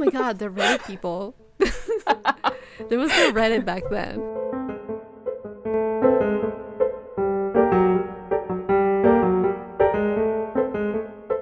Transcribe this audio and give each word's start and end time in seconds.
my 0.00 0.06
god, 0.06 0.38
the 0.38 0.48
Reddit 0.48 0.86
people. 0.86 1.34
there 1.58 2.98
was 2.98 3.10
no 3.10 3.32
Reddit 3.32 3.66
back 3.66 3.82
then. 3.90 4.18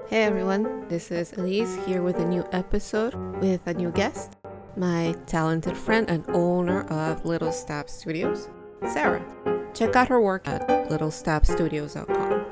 Hey 0.09 0.25
everyone, 0.25 0.89
this 0.89 1.13
is 1.13 1.33
Elise 1.35 1.77
here 1.87 2.03
with 2.03 2.17
a 2.19 2.25
new 2.25 2.45
episode 2.51 3.15
with 3.41 3.65
a 3.69 3.75
new 3.75 3.93
guest, 3.93 4.37
my 4.77 5.15
talented 5.27 5.77
friend 5.77 6.11
and 6.11 6.25
owner 6.31 6.83
of 6.89 7.25
Little 7.25 7.53
Stab 7.53 7.89
Studios, 7.89 8.49
Sarah. 8.93 9.25
Check 9.73 9.95
out 9.95 10.09
her 10.09 10.21
work 10.21 10.49
at 10.49 10.67
littlestabstudios.com. 10.91 12.45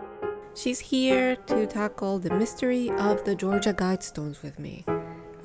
She's 0.54 0.78
here 0.78 1.34
to 1.34 1.66
tackle 1.66 2.20
the 2.20 2.30
mystery 2.30 2.90
of 2.90 3.24
the 3.24 3.34
Georgia 3.34 3.74
Guidestones 3.74 4.42
with 4.42 4.58
me, 4.58 4.84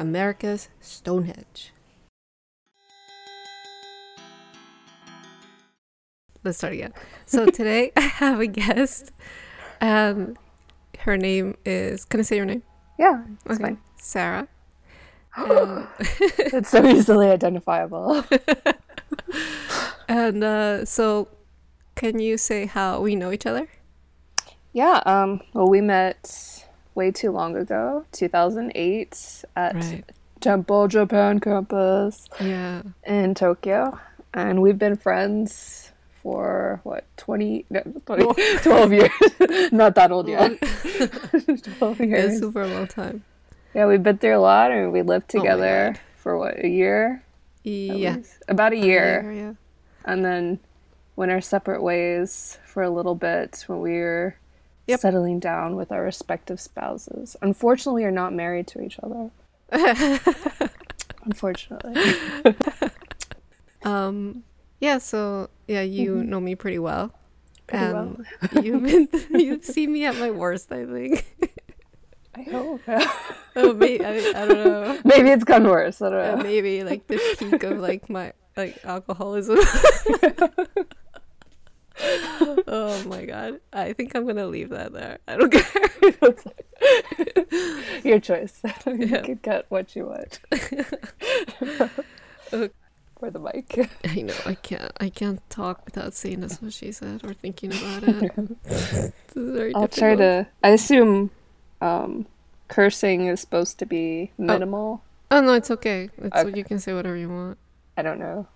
America's 0.02 0.70
Stonehenge. 0.80 1.72
Let's 6.44 6.58
start 6.58 6.74
again. 6.74 6.94
So 7.28 7.46
today 7.60 7.92
I 7.96 8.02
have 8.02 8.40
a 8.40 8.48
guest. 8.48 9.12
Um, 9.80 10.38
her 11.00 11.18
name 11.18 11.56
is. 11.66 12.04
Can 12.06 12.20
I 12.20 12.24
say 12.24 12.36
your 12.38 12.46
name? 12.46 12.64
Yeah, 12.98 13.24
it's 13.46 13.60
fine. 13.60 13.78
Sarah. 13.98 14.48
Um, 15.38 15.88
It's 16.58 16.70
so 16.70 16.86
easily 16.86 17.30
identifiable. 17.30 18.26
and 20.10 20.44
uh, 20.44 20.84
so, 20.84 21.30
can 21.96 22.20
you 22.20 22.38
say 22.38 22.66
how 22.66 23.00
we 23.00 23.16
know 23.16 23.32
each 23.32 23.46
other? 23.46 23.70
yeah, 24.74 25.02
um, 25.06 25.40
well, 25.54 25.70
we 25.70 25.80
met 25.80 26.61
way 26.96 27.12
too 27.12 27.32
long 27.32 27.56
ago, 27.56 28.06
2008, 28.12 29.46
at 29.56 29.76
Right. 29.76 30.04
Temple 30.40 30.88
Japan 30.88 31.40
campus 31.40 32.28
Yeah. 32.40 32.82
in 33.06 33.36
Tokyo. 33.36 34.00
And 34.34 34.62
we've 34.62 34.78
been 34.80 34.96
friends 34.96 35.92
for 36.22 36.80
what, 36.84 37.06
20, 37.18 37.66
no, 37.70 37.82
20 38.06 38.58
12 38.64 38.94
years. 38.94 39.10
Not 39.72 39.96
that 39.96 40.12
old 40.12 40.28
yet. 40.28 40.60
12 40.62 41.22
It's 41.82 42.00
years. 42.00 42.40
super 42.40 42.68
long 42.68 42.88
time. 42.88 43.24
Yeah, 43.74 43.86
we've 43.88 44.04
been 44.04 44.18
through 44.18 44.38
a 44.38 44.40
lot 44.40 44.72
and 44.72 44.92
we 44.92 45.02
lived 45.02 45.34
Oh 45.36 45.40
together 45.40 45.92
God. 45.94 46.00
for 46.18 46.38
what, 46.38 46.64
a 46.64 46.68
year? 46.68 47.24
Yeah. 47.64 48.18
About 48.48 48.74
a 48.74 48.78
year. 48.78 49.22
Yeah, 49.32 49.32
yeah. 49.42 49.54
and 50.06 50.26
then 50.26 50.60
went 51.16 51.32
our 51.32 51.42
separate 51.42 51.82
ways 51.84 52.58
for 52.66 52.84
a 52.84 52.90
little 52.90 53.16
bit 53.16 53.64
when 53.68 53.80
we 53.82 53.92
were 54.00 54.36
Yep. 54.88 55.00
settling 55.00 55.40
down 55.40 55.76
with 55.76 55.92
our 55.92 56.04
respective 56.04 56.60
spouses. 56.60 57.36
Unfortunately, 57.42 58.02
we 58.04 58.08
are 58.08 58.12
not 58.12 58.34
married 58.34 58.68
to 58.68 58.82
each 58.82 59.00
other. 59.02 59.30
Unfortunately. 61.24 61.94
Um. 63.84 64.44
Yeah. 64.80 65.00
So 65.00 65.50
yeah, 65.68 65.82
you 65.82 66.24
know 66.24 66.40
me 66.40 66.54
pretty 66.54 66.78
well. 66.78 67.12
Mm-hmm. 67.70 67.94
Well. 67.94 68.18
You've 68.64 68.84
been 68.84 69.10
you've 69.32 69.66
seen 69.66 69.92
me 69.92 70.06
at 70.06 70.16
my 70.18 70.30
worst. 70.30 70.72
I 70.72 70.86
think. 70.86 71.26
I 72.36 72.44
hope. 72.44 72.82
oh, 73.56 73.74
maybe 73.74 74.06
I, 74.06 74.18
I 74.18 74.46
don't 74.46 74.50
know. 74.50 75.00
Maybe 75.04 75.32
it's 75.32 75.44
gone 75.44 75.64
worse. 75.64 76.00
I 76.00 76.10
don't 76.12 76.20
Uh, 76.20 76.36
know. 76.36 76.44
maybe 76.44 76.84
like 76.84 77.08
the 77.08 77.18
peak 77.40 77.64
of 77.64 77.80
like 77.80 78.08
my 78.08 78.34
like 78.56 78.78
alcoholism. 78.86 79.58
Oh 82.68 83.04
my 83.08 83.26
god! 83.26 83.60
I 83.74 83.94
think 83.94 84.16
I'm 84.16 84.26
gonna 84.26 84.48
leave 84.48 84.70
that 84.70 84.94
there. 84.94 85.20
I 85.28 85.38
don't 85.38 85.52
care. 85.52 85.64
Your 88.04 88.20
choice. 88.20 88.60
you 88.86 88.94
Yeah. 89.06 89.22
can 89.22 89.36
get 89.42 89.66
what 89.70 89.96
you 89.96 90.08
want. 90.08 90.40
Okay. 92.54 92.74
For 93.20 93.30
the 93.30 93.40
mic. 93.40 93.88
I 94.04 94.22
know 94.24 94.34
I 94.46 94.56
can't. 94.56 94.92
I 95.00 95.10
can't 95.10 95.48
talk 95.50 95.86
without 95.86 96.14
saying 96.16 96.40
that's 96.42 96.60
what 96.62 96.74
she 96.74 96.92
said 96.92 97.22
or 97.24 97.34
thinking 97.34 97.72
about 97.72 98.04
it. 98.04 98.36
this 98.66 99.14
is 99.36 99.56
very 99.56 99.74
I'll 99.76 99.88
try 99.88 100.16
to. 100.16 100.48
I 100.64 100.70
assume 100.70 101.30
um, 101.82 102.26
cursing 102.68 103.28
is 103.28 103.40
supposed 103.40 103.78
to 103.80 103.86
be 103.86 104.32
minimal. 104.40 105.04
Oh 105.30 105.40
no, 105.40 105.54
it's 105.54 105.70
okay. 105.72 106.10
It's 106.18 106.36
Okay. 106.36 106.58
you 106.58 106.64
can 106.66 106.80
say 106.80 106.94
whatever 106.94 107.16
you 107.16 107.30
want. 107.30 107.58
I 107.96 108.02
don't 108.02 108.20
know. 108.20 108.48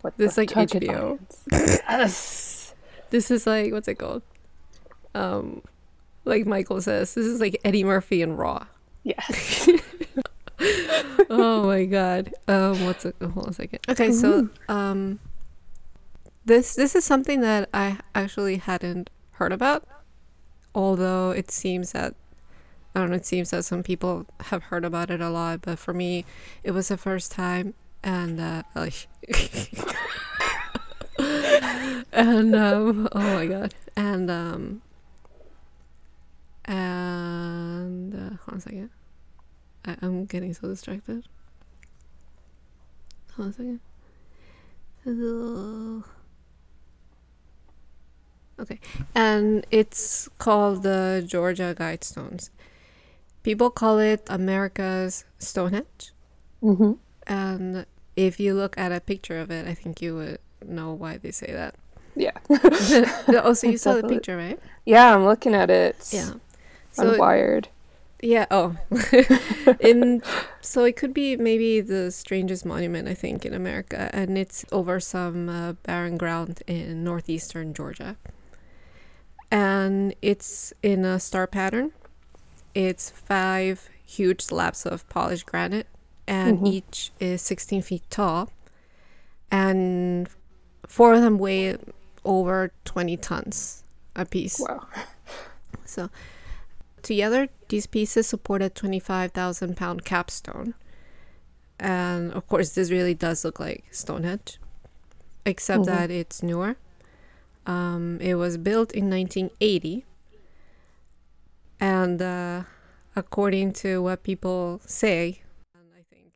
What 0.00 0.16
This 0.16 0.36
like 0.38 0.48
HBO. 0.50 1.18
This 3.14 3.30
is 3.30 3.46
like 3.46 3.70
what's 3.70 3.86
it 3.86 3.94
called? 3.94 4.22
Um, 5.14 5.62
like 6.24 6.46
Michael 6.46 6.82
says, 6.82 7.14
this 7.14 7.24
is 7.24 7.40
like 7.40 7.60
Eddie 7.64 7.84
Murphy 7.84 8.22
and 8.22 8.36
Raw. 8.36 8.66
Yes. 9.04 9.68
oh 11.30 11.62
my 11.64 11.84
god. 11.84 12.34
Um, 12.48 12.84
what's 12.84 13.04
it? 13.04 13.14
Hold 13.20 13.38
on 13.38 13.50
a 13.50 13.52
second. 13.52 13.78
Okay, 13.88 14.10
so 14.10 14.48
um, 14.68 15.20
this 16.44 16.74
this 16.74 16.96
is 16.96 17.04
something 17.04 17.40
that 17.40 17.68
I 17.72 17.98
actually 18.16 18.56
hadn't 18.56 19.10
heard 19.34 19.52
about, 19.52 19.86
although 20.74 21.30
it 21.30 21.52
seems 21.52 21.92
that 21.92 22.16
I 22.96 22.98
don't 22.98 23.10
know. 23.10 23.16
It 23.16 23.26
seems 23.26 23.50
that 23.50 23.64
some 23.64 23.84
people 23.84 24.26
have 24.50 24.64
heard 24.64 24.84
about 24.84 25.12
it 25.12 25.20
a 25.20 25.30
lot, 25.30 25.62
but 25.62 25.78
for 25.78 25.94
me, 25.94 26.24
it 26.64 26.72
was 26.72 26.88
the 26.88 26.96
first 26.96 27.30
time, 27.30 27.74
and 28.02 28.40
uh, 28.40 28.64
and 32.12 32.54
um, 32.54 33.08
oh 33.12 33.20
my 33.20 33.46
god, 33.46 33.74
and 33.96 34.30
um, 34.30 34.82
and 36.64 38.14
uh, 38.14 38.18
hold 38.18 38.48
on 38.48 38.56
a 38.58 38.60
second. 38.60 38.90
I, 39.84 39.96
I'm 40.02 40.24
getting 40.26 40.54
so 40.54 40.68
distracted. 40.68 41.24
Hold 43.36 43.46
on 43.46 43.50
a 43.50 43.52
second. 43.54 43.80
Ugh. 45.06 46.04
Okay, 48.58 48.78
and 49.14 49.66
it's 49.70 50.28
called 50.38 50.84
the 50.84 51.24
Georgia 51.26 51.74
Guidestones. 51.76 52.50
People 53.42 53.70
call 53.70 53.98
it 53.98 54.22
America's 54.28 55.24
Stonehenge, 55.38 56.12
hmm 56.60 56.92
and 57.26 57.86
if 58.16 58.38
you 58.38 58.54
look 58.54 58.76
at 58.78 58.92
a 58.92 59.00
picture 59.00 59.38
of 59.40 59.50
it, 59.50 59.66
I 59.66 59.74
think 59.74 60.00
you 60.02 60.14
would 60.16 60.38
know 60.68 60.92
why 60.92 61.16
they 61.18 61.30
say 61.30 61.52
that. 61.52 61.74
Yeah. 62.16 62.32
oh, 62.50 63.52
so 63.54 63.66
you 63.70 63.76
saw 63.78 63.94
the 63.94 64.08
picture, 64.08 64.36
right? 64.36 64.58
Yeah, 64.84 65.14
I'm 65.14 65.24
looking 65.24 65.54
at 65.54 65.70
it. 65.70 65.96
Yeah. 66.12 66.34
So, 66.92 67.12
Unwired. 67.12 67.66
Yeah. 68.22 68.46
Oh, 68.50 68.76
in 69.80 70.22
so 70.60 70.84
it 70.84 70.96
could 70.96 71.12
be 71.12 71.36
maybe 71.36 71.80
the 71.80 72.10
strangest 72.10 72.64
monument 72.64 73.08
I 73.08 73.14
think 73.14 73.44
in 73.44 73.52
America, 73.52 74.08
and 74.12 74.38
it's 74.38 74.64
over 74.72 75.00
some 75.00 75.48
uh, 75.48 75.72
barren 75.82 76.16
ground 76.16 76.62
in 76.66 77.04
northeastern 77.04 77.74
Georgia, 77.74 78.16
and 79.50 80.14
it's 80.22 80.72
in 80.82 81.04
a 81.04 81.20
star 81.20 81.46
pattern. 81.46 81.92
It's 82.74 83.10
five 83.10 83.88
huge 84.04 84.40
slabs 84.42 84.86
of 84.86 85.06
polished 85.08 85.46
granite, 85.46 85.86
and 86.26 86.58
Mhm. 86.60 86.72
each 86.72 87.12
is 87.20 87.42
16 87.42 87.82
feet 87.82 88.02
tall, 88.10 88.50
and 89.50 90.28
four 90.88 91.14
of 91.14 91.22
them 91.22 91.38
weigh 91.38 91.76
over 92.24 92.72
20 92.84 93.16
tons 93.18 93.84
a 94.16 94.24
piece. 94.24 94.58
Wow. 94.60 94.86
So, 95.84 96.08
together, 97.02 97.48
these 97.68 97.86
pieces 97.86 98.26
support 98.26 98.62
a 98.62 98.70
25,000 98.70 99.76
pound 99.76 100.04
capstone. 100.04 100.74
And 101.78 102.32
of 102.32 102.46
course, 102.48 102.70
this 102.70 102.90
really 102.90 103.14
does 103.14 103.44
look 103.44 103.60
like 103.60 103.84
Stonehenge, 103.90 104.58
except 105.44 105.82
Mhm. 105.82 105.86
that 105.86 106.10
it's 106.10 106.42
newer. 106.42 106.76
Um, 107.66 108.18
it 108.20 108.34
was 108.36 108.56
built 108.56 108.92
in 108.92 109.08
1980. 109.10 110.04
And 111.80 112.22
uh, 112.22 112.62
according 113.16 113.72
to 113.84 114.02
what 114.02 114.22
people 114.22 114.80
say, 114.86 115.42
and 115.74 115.84
I 115.98 116.02
think 116.14 116.32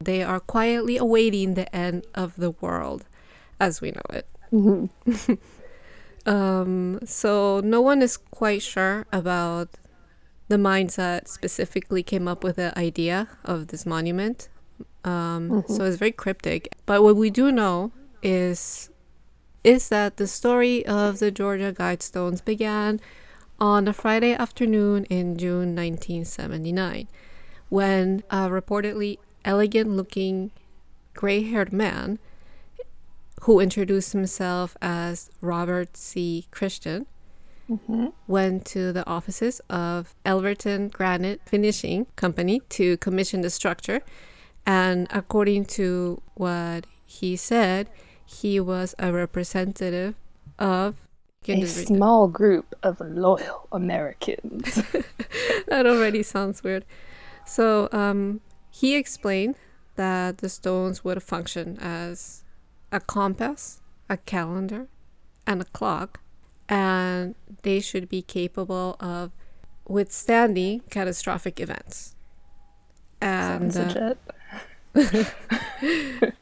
they 0.00 0.22
are 0.22 0.40
quietly 0.40 0.96
awaiting 0.96 1.54
the 1.54 1.74
end 1.74 2.04
of 2.14 2.36
the 2.36 2.50
world 2.50 3.04
as 3.62 3.80
we 3.80 3.90
know 3.92 4.08
it. 4.10 4.26
hmm 4.50 4.86
Um, 6.24 7.00
so 7.04 7.60
no 7.64 7.80
one 7.80 8.00
is 8.00 8.16
quite 8.16 8.62
sure 8.62 9.06
about 9.12 9.70
the 10.48 10.58
minds 10.58 10.94
that 10.94 11.28
specifically 11.28 12.02
came 12.04 12.28
up 12.28 12.44
with 12.44 12.56
the 12.56 12.70
idea 12.78 13.28
of 13.44 13.68
this 13.68 13.84
monument. 13.84 14.48
Um, 15.04 15.64
So 15.66 15.84
it's 15.84 15.96
very 15.96 16.12
cryptic. 16.12 16.68
But 16.86 17.02
what 17.02 17.16
we 17.16 17.30
do 17.30 17.50
know 17.50 17.90
is 18.22 18.88
is 19.64 19.88
that 19.88 20.16
the 20.16 20.26
story 20.26 20.84
of 20.86 21.18
the 21.18 21.30
Georgia 21.30 21.72
Guidestones 21.72 22.44
began 22.44 23.00
on 23.58 23.86
a 23.86 23.92
Friday 23.92 24.34
afternoon 24.34 25.04
in 25.06 25.38
June 25.38 25.74
1979, 25.74 27.06
when 27.68 28.22
a 28.30 28.48
reportedly 28.48 29.18
elegant-looking 29.44 30.50
gray-haired 31.14 31.72
man 31.72 32.18
who 33.42 33.58
introduced 33.58 34.12
himself 34.12 34.76
as 34.80 35.28
Robert 35.40 35.96
C. 35.96 36.46
Christian, 36.50 37.06
hmm 37.66 38.06
went 38.26 38.64
to 38.64 38.92
the 38.92 39.06
offices 39.06 39.60
of 39.68 40.14
Elberton 40.24 40.90
Granite 40.90 41.40
Finishing 41.44 42.06
Company 42.16 42.60
to 42.70 42.96
commission 42.98 43.40
the 43.40 43.50
structure. 43.50 44.00
And 44.64 45.06
according 45.10 45.66
to 45.76 46.22
what 46.34 46.86
he 47.04 47.36
said, 47.36 47.90
he 48.24 48.60
was 48.60 48.94
a 48.98 49.12
representative 49.12 50.14
of 50.58 50.96
a 51.48 51.66
small 51.66 52.28
group 52.28 52.74
of 52.82 53.00
loyal 53.00 53.68
Americans. 53.72 54.82
that 55.66 55.86
already 55.86 56.22
sounds 56.22 56.62
weird. 56.62 56.84
So 57.44 57.88
um, 57.92 58.40
he 58.70 58.94
explained 58.94 59.56
that 59.96 60.38
the 60.38 60.48
stones 60.48 61.04
would 61.04 61.22
function 61.22 61.76
as 61.80 62.41
a 62.92 63.00
compass, 63.00 63.80
a 64.08 64.16
calendar, 64.18 64.86
and 65.46 65.60
a 65.60 65.64
clock, 65.64 66.20
and 66.68 67.34
they 67.62 67.80
should 67.80 68.08
be 68.08 68.22
capable 68.22 68.96
of 69.00 69.32
withstanding 69.88 70.80
catastrophic 70.90 71.58
events. 71.58 72.14
And 73.20 73.76
uh, 73.76 74.14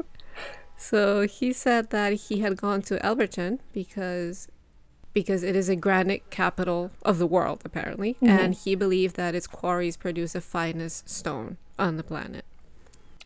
so 0.76 1.26
he 1.26 1.52
said 1.52 1.90
that 1.90 2.12
he 2.12 2.40
had 2.40 2.56
gone 2.56 2.82
to 2.82 2.96
Elberton 3.04 3.60
because 3.72 4.48
because 5.12 5.42
it 5.42 5.56
is 5.56 5.68
a 5.68 5.76
granite 5.76 6.30
capital 6.30 6.90
of 7.02 7.18
the 7.18 7.26
world 7.26 7.60
apparently 7.64 8.14
mm-hmm. 8.14 8.28
and 8.28 8.54
he 8.54 8.76
believed 8.76 9.16
that 9.16 9.34
its 9.34 9.48
quarries 9.48 9.96
produce 9.96 10.32
the 10.32 10.40
finest 10.40 11.08
stone 11.08 11.56
on 11.78 11.96
the 11.96 12.02
planet. 12.02 12.44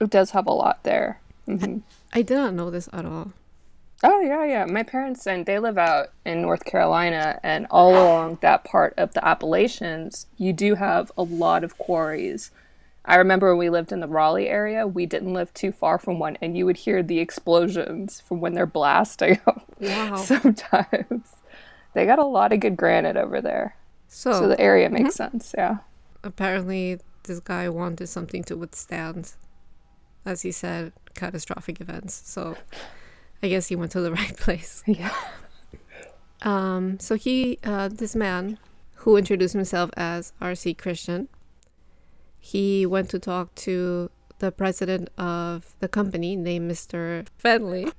It 0.00 0.10
does 0.10 0.30
have 0.30 0.46
a 0.46 0.52
lot 0.52 0.82
there. 0.82 1.20
Mm-hmm. 1.48 1.78
I, 2.12 2.22
did 2.22 2.36
not 2.36 2.54
know 2.54 2.70
this 2.70 2.88
at 2.92 3.04
all. 3.04 3.32
Oh 4.02 4.20
yeah, 4.20 4.44
yeah. 4.44 4.64
My 4.64 4.82
parents 4.82 5.26
and 5.26 5.46
they 5.46 5.58
live 5.58 5.78
out 5.78 6.08
in 6.24 6.42
North 6.42 6.64
Carolina, 6.64 7.38
and 7.42 7.66
all 7.70 7.92
along 7.92 8.38
that 8.40 8.64
part 8.64 8.94
of 8.96 9.14
the 9.14 9.26
Appalachians, 9.26 10.26
you 10.36 10.52
do 10.52 10.74
have 10.74 11.12
a 11.16 11.22
lot 11.22 11.64
of 11.64 11.78
quarries. 11.78 12.50
I 13.06 13.16
remember 13.16 13.50
when 13.50 13.58
we 13.58 13.70
lived 13.70 13.92
in 13.92 14.00
the 14.00 14.08
Raleigh 14.08 14.48
area, 14.48 14.86
we 14.86 15.04
didn't 15.04 15.34
live 15.34 15.52
too 15.52 15.72
far 15.72 15.98
from 15.98 16.18
one, 16.18 16.38
and 16.40 16.56
you 16.56 16.64
would 16.64 16.78
hear 16.78 17.02
the 17.02 17.18
explosions 17.18 18.20
from 18.20 18.40
when 18.40 18.54
they're 18.54 18.66
blasting. 18.66 19.40
Wow. 19.80 20.16
Sometimes 20.16 21.34
they 21.94 22.06
got 22.06 22.20
a 22.20 22.24
lot 22.24 22.52
of 22.52 22.60
good 22.60 22.76
granite 22.76 23.16
over 23.16 23.40
there, 23.40 23.76
so, 24.06 24.32
so 24.32 24.48
the 24.48 24.58
area 24.58 24.88
makes 24.88 25.16
mm-hmm. 25.16 25.38
sense. 25.38 25.54
Yeah. 25.58 25.78
Apparently, 26.22 27.00
this 27.24 27.40
guy 27.40 27.68
wanted 27.68 28.06
something 28.06 28.44
to 28.44 28.56
withstand, 28.56 29.32
as 30.24 30.42
he 30.42 30.52
said, 30.52 30.92
catastrophic 31.14 31.80
events. 31.80 32.22
So 32.24 32.56
I 33.42 33.48
guess 33.48 33.68
he 33.68 33.76
went 33.76 33.92
to 33.92 34.00
the 34.00 34.12
right 34.20 34.36
place. 34.36 34.82
Yeah. 34.88 35.14
Um, 36.42 37.00
so 37.00 37.14
he, 37.14 37.58
uh, 37.64 37.88
this 37.88 38.14
man 38.14 38.58
who 38.96 39.16
introduced 39.16 39.54
himself 39.54 39.90
as 39.96 40.34
R.C. 40.42 40.74
Christian, 40.74 41.28
he 42.38 42.84
went 42.84 43.08
to 43.10 43.18
talk 43.18 43.54
to 43.56 44.10
the 44.40 44.52
president 44.52 45.08
of 45.16 45.74
the 45.80 45.88
company 45.88 46.36
named 46.36 46.70
Mr. 46.70 47.26
Fendley. 47.42 47.92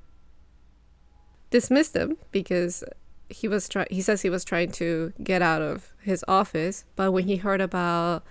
Dismissed 1.50 1.96
him 1.96 2.18
because 2.32 2.84
he 3.30 3.48
was 3.48 3.68
try- 3.68 3.88
he 3.90 4.02
says 4.02 4.22
he 4.22 4.30
was 4.30 4.44
trying 4.44 4.72
to 4.74 5.14
get 5.24 5.42
out 5.42 5.64
of 5.64 5.94
his 6.02 6.24
office, 6.28 6.86
but 6.96 7.12
when 7.12 7.26
he 7.28 7.38
heard 7.38 7.62
about 7.62 8.24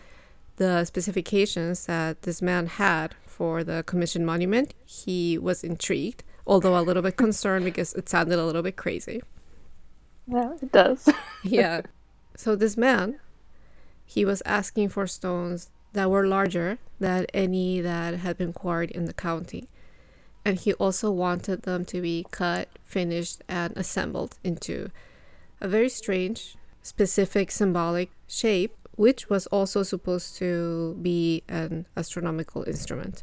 the 0.56 0.84
specifications 0.84 1.86
that 1.86 2.22
this 2.22 2.40
man 2.40 2.66
had 2.66 3.14
for 3.36 3.64
the 3.64 3.82
commission 3.90 4.24
monument, 4.24 4.74
he 4.84 5.38
was 5.38 5.64
intrigued 5.64 6.22
although 6.46 6.78
a 6.78 6.82
little 6.82 7.02
bit 7.02 7.16
concerned 7.16 7.64
because 7.64 7.94
it 7.94 8.08
sounded 8.08 8.38
a 8.38 8.44
little 8.44 8.62
bit 8.62 8.76
crazy. 8.76 9.22
Yeah, 10.26 10.54
it 10.60 10.72
does. 10.72 11.08
yeah. 11.42 11.82
So 12.36 12.56
this 12.56 12.76
man, 12.76 13.20
he 14.04 14.24
was 14.24 14.42
asking 14.44 14.90
for 14.90 15.06
stones 15.06 15.70
that 15.92 16.10
were 16.10 16.26
larger 16.26 16.78
than 16.98 17.26
any 17.32 17.80
that 17.80 18.14
had 18.16 18.36
been 18.36 18.52
quarried 18.52 18.90
in 18.90 19.04
the 19.04 19.14
county. 19.14 19.68
And 20.44 20.58
he 20.58 20.74
also 20.74 21.10
wanted 21.10 21.62
them 21.62 21.84
to 21.86 22.02
be 22.02 22.26
cut, 22.30 22.68
finished, 22.84 23.42
and 23.48 23.74
assembled 23.76 24.36
into 24.44 24.90
a 25.60 25.68
very 25.68 25.88
strange, 25.88 26.56
specific 26.82 27.50
symbolic 27.50 28.10
shape, 28.26 28.76
which 28.96 29.28
was 29.28 29.46
also 29.48 29.82
supposed 29.82 30.36
to 30.36 30.98
be 31.02 31.42
an 31.48 31.86
astronomical 31.96 32.64
instrument. 32.66 33.22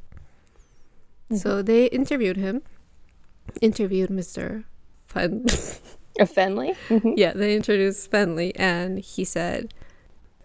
Mm-hmm. 1.30 1.38
So 1.38 1.62
they 1.62 1.86
interviewed 1.86 2.38
him 2.38 2.62
interviewed 3.60 4.10
Mr. 4.10 4.64
Fen. 5.08 5.46
Fendley? 6.20 6.76
Mm-hmm. 6.90 7.14
Yeah, 7.16 7.34
they 7.34 7.56
introduced 7.56 8.12
Fendley, 8.12 8.52
and 8.56 9.00
he 9.00 9.26
said, 9.26 9.74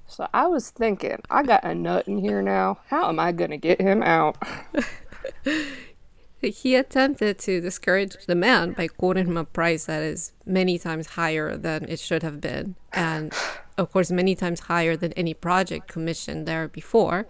So 0.06 0.26
I 0.32 0.46
was 0.46 0.70
thinking, 0.70 1.20
I 1.30 1.42
got 1.42 1.64
a 1.64 1.74
nut 1.74 2.08
in 2.08 2.18
here 2.18 2.42
now. 2.42 2.78
How 2.86 3.08
am 3.08 3.18
I 3.18 3.32
going 3.32 3.50
to 3.50 3.56
get 3.56 3.80
him 3.80 4.02
out? 4.02 4.36
he 6.40 6.76
attempted 6.76 7.38
to 7.40 7.60
discourage 7.60 8.16
the 8.26 8.34
man 8.34 8.72
by 8.72 8.88
quoting 8.88 9.26
him 9.26 9.36
a 9.36 9.44
price 9.44 9.86
that 9.86 10.02
is 10.02 10.32
many 10.44 10.78
times 10.78 11.08
higher 11.08 11.56
than 11.56 11.84
it 11.88 11.98
should 11.98 12.22
have 12.22 12.40
been, 12.40 12.76
and 12.92 13.32
of 13.78 13.92
course, 13.92 14.10
many 14.10 14.34
times 14.34 14.60
higher 14.60 14.96
than 14.96 15.12
any 15.12 15.34
project 15.34 15.88
commissioned 15.88 16.46
there 16.46 16.68
before, 16.68 17.26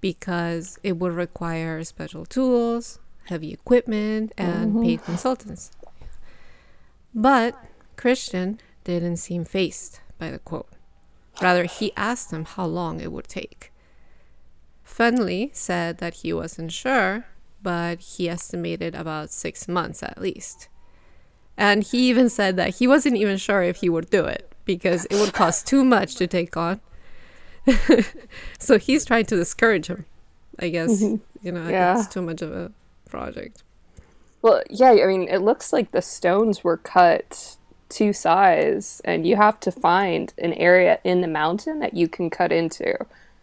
because 0.00 0.78
it 0.82 0.96
would 0.98 1.12
require 1.12 1.82
special 1.84 2.24
tools, 2.24 3.00
heavy 3.26 3.52
equipment, 3.52 4.32
and 4.38 4.72
mm-hmm. 4.72 4.82
paid 4.82 5.04
consultants. 5.04 5.70
But 7.14 7.56
Christian 7.96 8.60
didn't 8.84 9.16
seem 9.16 9.44
phased 9.44 10.00
by 10.18 10.30
the 10.30 10.38
quote. 10.38 10.68
Rather, 11.42 11.64
he 11.64 11.92
asked 11.96 12.32
him 12.32 12.44
how 12.44 12.66
long 12.66 13.00
it 13.00 13.12
would 13.12 13.28
take. 13.28 13.72
Fendley 14.86 15.54
said 15.54 15.98
that 15.98 16.14
he 16.14 16.32
wasn't 16.32 16.72
sure, 16.72 17.26
but 17.62 18.00
he 18.00 18.28
estimated 18.28 18.94
about 18.94 19.30
six 19.30 19.68
months 19.68 20.02
at 20.02 20.20
least. 20.20 20.68
And 21.56 21.82
he 21.82 22.08
even 22.08 22.28
said 22.28 22.56
that 22.56 22.76
he 22.76 22.86
wasn't 22.86 23.16
even 23.16 23.36
sure 23.36 23.62
if 23.62 23.78
he 23.78 23.88
would 23.88 24.10
do 24.10 24.24
it 24.24 24.52
because 24.68 25.06
it 25.06 25.16
would 25.16 25.32
cost 25.32 25.66
too 25.66 25.82
much 25.82 26.14
to 26.16 26.26
take 26.26 26.56
on. 26.56 26.80
so 28.58 28.78
he's 28.78 29.04
trying 29.04 29.24
to 29.24 29.34
discourage 29.34 29.86
him. 29.88 30.04
I 30.60 30.68
guess, 30.68 31.02
mm-hmm. 31.02 31.46
you 31.46 31.52
know, 31.52 31.68
yeah. 31.68 31.98
it's 31.98 32.06
too 32.06 32.20
much 32.20 32.42
of 32.42 32.52
a 32.52 32.70
project. 33.08 33.62
Well, 34.42 34.62
yeah, 34.68 34.90
I 34.90 35.06
mean, 35.06 35.26
it 35.28 35.38
looks 35.38 35.72
like 35.72 35.92
the 35.92 36.02
stones 36.02 36.62
were 36.62 36.76
cut 36.76 37.56
to 37.90 38.12
size, 38.12 39.00
and 39.04 39.26
you 39.26 39.36
have 39.36 39.58
to 39.60 39.72
find 39.72 40.34
an 40.38 40.52
area 40.54 40.98
in 41.02 41.22
the 41.22 41.28
mountain 41.28 41.78
that 41.78 41.94
you 41.94 42.08
can 42.08 42.28
cut 42.28 42.52
into. 42.52 42.94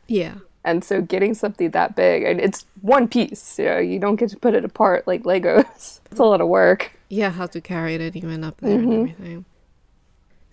Yeah. 0.08 0.36
And 0.64 0.84
so 0.84 1.02
getting 1.02 1.34
something 1.34 1.72
that 1.72 1.96
big, 1.96 2.24
and 2.24 2.40
it's 2.40 2.66
one 2.82 3.08
piece, 3.08 3.58
you 3.58 3.66
know, 3.66 3.80
you 3.80 3.98
don't 4.00 4.18
get 4.18 4.30
to 4.30 4.38
put 4.38 4.54
it 4.54 4.66
apart 4.66 5.08
like 5.08 5.24
Legos. 5.24 6.00
it's 6.12 6.20
a 6.20 6.24
lot 6.24 6.42
of 6.42 6.48
work. 6.48 6.92
Yeah, 7.10 7.32
how 7.32 7.48
to 7.48 7.62
carry 7.62 7.96
it 7.96 8.16
even 8.16 8.44
up 8.44 8.58
there 8.62 8.78
mm-hmm. 8.78 8.92
and 8.92 9.10
everything. 9.10 9.46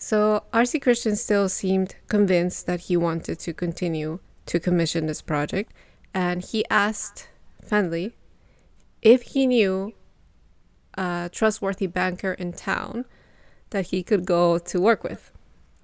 So 0.03 0.43
R.C. 0.53 0.81
Christian 0.81 1.15
still 1.15 1.49
seemed 1.49 1.95
convinced 2.09 2.67
that 2.67 2.81
he 2.81 2.97
wanted 2.97 3.39
to 3.39 3.53
continue 3.53 4.19
to 4.47 4.59
commission 4.59 5.07
this 5.07 5.23
project, 5.23 5.73
and 6.13 6.43
he 6.43 6.65
asked 6.69 7.29
Fendley 7.65 8.15
if 9.01 9.23
he 9.23 9.47
knew 9.47 9.95
a 10.95 11.31
trustworthy 11.33 11.87
banker 11.87 12.33
in 12.33 12.53
town 12.53 13.05
that 13.71 13.87
he 13.87 14.03
could 14.03 14.27
go 14.27 14.59
to 14.59 14.81
work 14.81 15.05
with. 15.05 15.31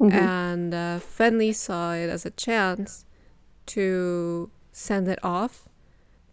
Mm-hmm. 0.01 0.19
And 0.19 0.75
uh, 0.75 0.99
Fendley 0.99 1.55
saw 1.55 1.93
it 1.93 2.11
as 2.11 2.27
a 2.27 2.33
chance 2.33 3.05
to 3.67 4.51
send 4.73 5.07
it 5.07 5.21
off 5.23 5.69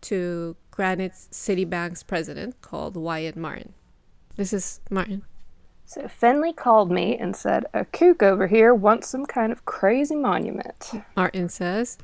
to 0.10 0.56
Granite 0.72 1.14
City 1.30 1.66
Bank's 1.66 2.02
president 2.02 2.60
called 2.62 2.98
Wyatt 2.98 3.38
Martin. 3.38 3.76
This 4.38 4.54
is 4.54 4.80
Martin. 4.90 5.22
So 5.86 6.02
Fendley 6.04 6.56
called 6.56 6.92
me 6.92 7.18
and 7.18 7.36
said, 7.36 7.66
A 7.74 7.86
kook 7.86 8.24
over 8.24 8.48
here 8.48 8.74
wants 8.74 9.08
some 9.08 9.26
kind 9.26 9.52
of 9.52 9.66
crazy 9.66 10.16
monument. 10.16 10.92
Martin 11.16 11.48
says. 11.48 11.98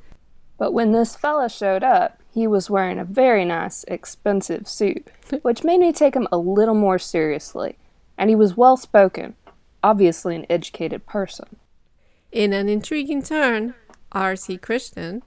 But 0.57 0.73
when 0.73 0.91
this 0.91 1.15
fella 1.15 1.49
showed 1.49 1.83
up, 1.83 2.21
he 2.31 2.45
was 2.45 2.69
wearing 2.69 2.99
a 2.99 3.03
very 3.05 3.43
nice, 3.43 3.83
expensive 3.85 4.67
suit, 4.67 5.07
which 5.41 5.63
made 5.63 5.79
me 5.79 5.91
take 5.91 6.15
him 6.15 6.27
a 6.31 6.37
little 6.37 6.75
more 6.75 6.99
seriously. 6.99 7.77
And 8.17 8.29
he 8.29 8.35
was 8.35 8.55
well 8.55 8.77
spoken, 8.77 9.35
obviously 9.83 10.35
an 10.35 10.45
educated 10.49 11.07
person. 11.07 11.57
In 12.31 12.53
an 12.53 12.69
intriguing 12.69 13.23
turn, 13.23 13.73
R.C. 14.11 14.57
Christian 14.57 15.23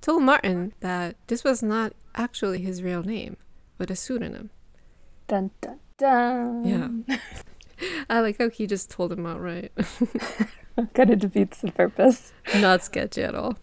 told 0.00 0.22
Martin 0.22 0.72
that 0.80 1.16
this 1.26 1.44
was 1.44 1.62
not 1.62 1.92
actually 2.14 2.62
his 2.62 2.82
real 2.82 3.02
name, 3.02 3.36
but 3.76 3.90
a 3.90 3.96
pseudonym. 3.96 4.50
Dun 5.28 5.50
dun 5.60 5.78
dun. 5.98 7.04
Yeah. 7.08 7.18
I 8.08 8.20
like 8.20 8.38
how 8.38 8.48
he 8.48 8.66
just 8.66 8.90
told 8.90 9.12
him 9.12 9.26
outright. 9.26 9.72
kind 10.94 11.10
of 11.10 11.18
defeats 11.18 11.60
the 11.60 11.72
purpose. 11.72 12.32
Not 12.56 12.84
sketchy 12.84 13.22
at 13.22 13.34
all. 13.34 13.58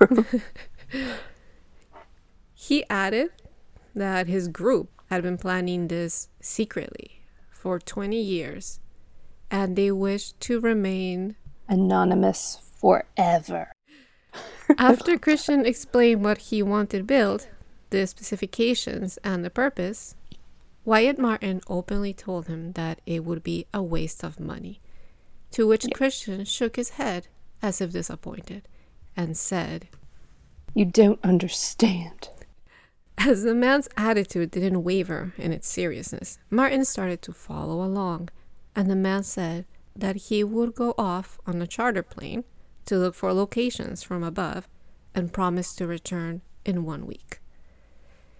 He 2.60 2.84
added 2.90 3.30
that 3.94 4.26
his 4.26 4.48
group 4.48 4.90
had 5.08 5.22
been 5.22 5.38
planning 5.38 5.88
this 5.88 6.28
secretly 6.40 7.22
for 7.50 7.78
20 7.78 8.20
years 8.20 8.80
and 9.48 9.76
they 9.76 9.92
wished 9.92 10.40
to 10.40 10.58
remain 10.60 11.36
anonymous 11.68 12.58
forever. 12.78 13.72
After 14.78 15.16
Christian 15.16 15.64
explained 15.64 16.24
what 16.24 16.38
he 16.38 16.62
wanted 16.62 17.06
built, 17.06 17.48
the 17.90 18.06
specifications 18.06 19.18
and 19.22 19.44
the 19.44 19.50
purpose, 19.50 20.16
Wyatt 20.88 21.18
Martin 21.18 21.60
openly 21.68 22.14
told 22.14 22.46
him 22.46 22.72
that 22.72 23.02
it 23.04 23.22
would 23.22 23.42
be 23.42 23.66
a 23.74 23.82
waste 23.82 24.24
of 24.24 24.40
money. 24.40 24.80
To 25.50 25.66
which 25.66 25.84
Christian 25.92 26.46
shook 26.46 26.76
his 26.76 26.96
head 26.96 27.28
as 27.60 27.82
if 27.82 27.92
disappointed 27.92 28.66
and 29.14 29.36
said, 29.36 29.88
You 30.72 30.86
don't 30.86 31.22
understand. 31.22 32.30
As 33.18 33.42
the 33.42 33.54
man's 33.54 33.90
attitude 33.98 34.50
didn't 34.50 34.82
waver 34.82 35.34
in 35.36 35.52
its 35.52 35.68
seriousness, 35.68 36.38
Martin 36.48 36.86
started 36.86 37.20
to 37.20 37.34
follow 37.34 37.84
along, 37.84 38.30
and 38.74 38.90
the 38.90 38.96
man 38.96 39.24
said 39.24 39.66
that 39.94 40.16
he 40.16 40.42
would 40.42 40.74
go 40.74 40.94
off 40.96 41.38
on 41.46 41.60
a 41.60 41.66
charter 41.66 42.02
plane 42.02 42.44
to 42.86 42.96
look 42.96 43.14
for 43.14 43.34
locations 43.34 44.02
from 44.02 44.22
above 44.22 44.66
and 45.14 45.34
promised 45.34 45.76
to 45.76 45.86
return 45.86 46.40
in 46.64 46.86
one 46.86 47.06
week. 47.06 47.42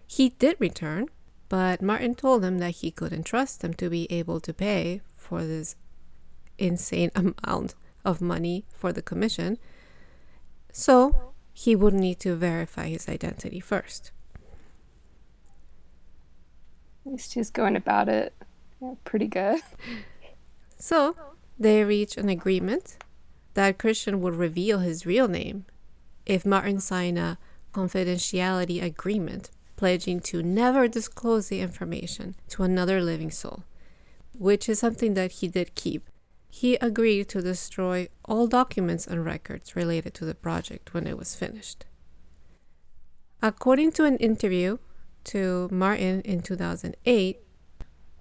He 0.06 0.30
did 0.30 0.56
return, 0.58 1.08
but 1.48 1.82
Martin 1.82 2.14
told 2.14 2.44
him 2.44 2.58
that 2.58 2.76
he 2.76 2.90
couldn't 2.90 3.24
trust 3.24 3.62
him 3.62 3.74
to 3.74 3.88
be 3.88 4.10
able 4.10 4.40
to 4.40 4.52
pay 4.52 5.00
for 5.16 5.44
this 5.44 5.76
insane 6.58 7.10
amount 7.16 7.74
of 8.04 8.20
money 8.20 8.64
for 8.72 8.92
the 8.92 9.02
commission, 9.02 9.58
so 10.72 11.32
he 11.52 11.74
would 11.74 11.94
need 11.94 12.20
to 12.20 12.36
verify 12.36 12.88
his 12.88 13.08
identity 13.08 13.60
first. 13.60 14.12
At 17.06 17.12
least 17.12 17.34
he's 17.34 17.50
going 17.50 17.74
about 17.76 18.08
it 18.08 18.34
yeah, 18.80 18.94
pretty 19.04 19.26
good. 19.26 19.60
So 20.80 21.16
they 21.58 21.82
reached 21.82 22.16
an 22.18 22.28
agreement 22.28 22.98
that 23.54 23.78
Christian 23.78 24.20
would 24.20 24.36
reveal 24.36 24.78
his 24.78 25.04
real 25.04 25.26
name 25.26 25.64
if 26.24 26.46
Martin 26.46 26.78
signed 26.78 27.18
a 27.18 27.36
confidentiality 27.74 28.80
agreement 28.80 29.50
pledging 29.78 30.18
to 30.18 30.42
never 30.42 30.88
disclose 30.88 31.48
the 31.48 31.60
information 31.60 32.34
to 32.48 32.64
another 32.64 33.00
living 33.00 33.30
soul, 33.30 33.62
which 34.36 34.68
is 34.68 34.80
something 34.80 35.14
that 35.14 35.30
he 35.32 35.46
did 35.46 35.76
keep. 35.76 36.10
He 36.50 36.74
agreed 36.76 37.28
to 37.28 37.40
destroy 37.40 38.08
all 38.24 38.48
documents 38.48 39.06
and 39.06 39.24
records 39.24 39.76
related 39.76 40.14
to 40.14 40.24
the 40.24 40.34
project 40.34 40.92
when 40.92 41.06
it 41.06 41.16
was 41.16 41.36
finished. 41.36 41.86
According 43.40 43.92
to 43.92 44.04
an 44.04 44.16
interview 44.16 44.78
to 45.24 45.68
Martin 45.70 46.22
in 46.22 46.42
2008, 46.42 47.38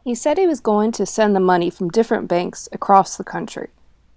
he 0.04 0.16
said 0.16 0.38
he 0.38 0.46
was 0.46 0.60
going 0.60 0.92
to 0.92 1.08
send 1.08 1.36
the 1.36 1.40
money 1.40 1.72
from 1.72 1.90
different 1.90 2.28
banks 2.28 2.70
across 2.72 3.18
the 3.18 3.24
country 3.24 3.70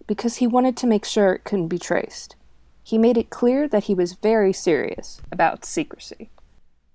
because 0.06 0.37
he 0.37 0.47
wanted 0.47 0.76
to 0.76 0.87
make 0.87 1.06
sure 1.06 1.32
it 1.32 1.44
couldn't 1.44 1.68
be 1.68 1.78
traced. 1.78 2.37
He 2.82 2.99
made 2.99 3.16
it 3.16 3.30
clear 3.30 3.66
that 3.68 3.85
he 3.85 3.94
was 3.94 4.12
very 4.12 4.52
serious 4.52 5.23
about 5.32 5.64
secrecy. 5.64 6.28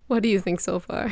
What 0.08 0.24
do 0.24 0.30
you 0.30 0.40
think 0.40 0.60
so 0.60 0.80
far? 0.80 1.12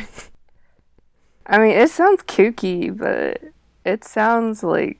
I 1.46 1.58
mean, 1.58 1.72
it 1.72 1.90
sounds 1.90 2.24
kooky, 2.24 2.96
but 2.96 3.42
it 3.86 4.04
sounds 4.04 4.64
like 4.64 5.00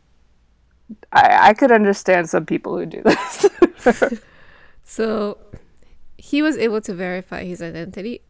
I, 1.12 1.50
I 1.50 1.54
could 1.54 1.72
understand 1.72 2.30
some 2.30 2.46
people 2.46 2.78
who 2.78 2.86
do 2.86 3.02
this. 3.02 3.50
so 4.84 5.38
he 6.18 6.42
was 6.42 6.58
able 6.58 6.82
to 6.82 6.94
verify 6.94 7.44
his 7.44 7.62
identity. 7.62 8.22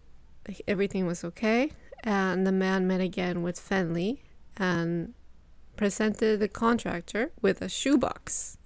Everything 0.68 1.06
was 1.08 1.24
okay. 1.24 1.72
And 2.04 2.46
the 2.46 2.52
man 2.52 2.88
met 2.88 3.02
again 3.02 3.44
with 3.44 3.58
Fendley 3.58 4.20
and 4.58 5.14
presented 5.76 6.40
the 6.40 6.48
contractor 6.48 7.32
with 7.42 7.62
a 7.62 7.70
shoebox 7.70 8.58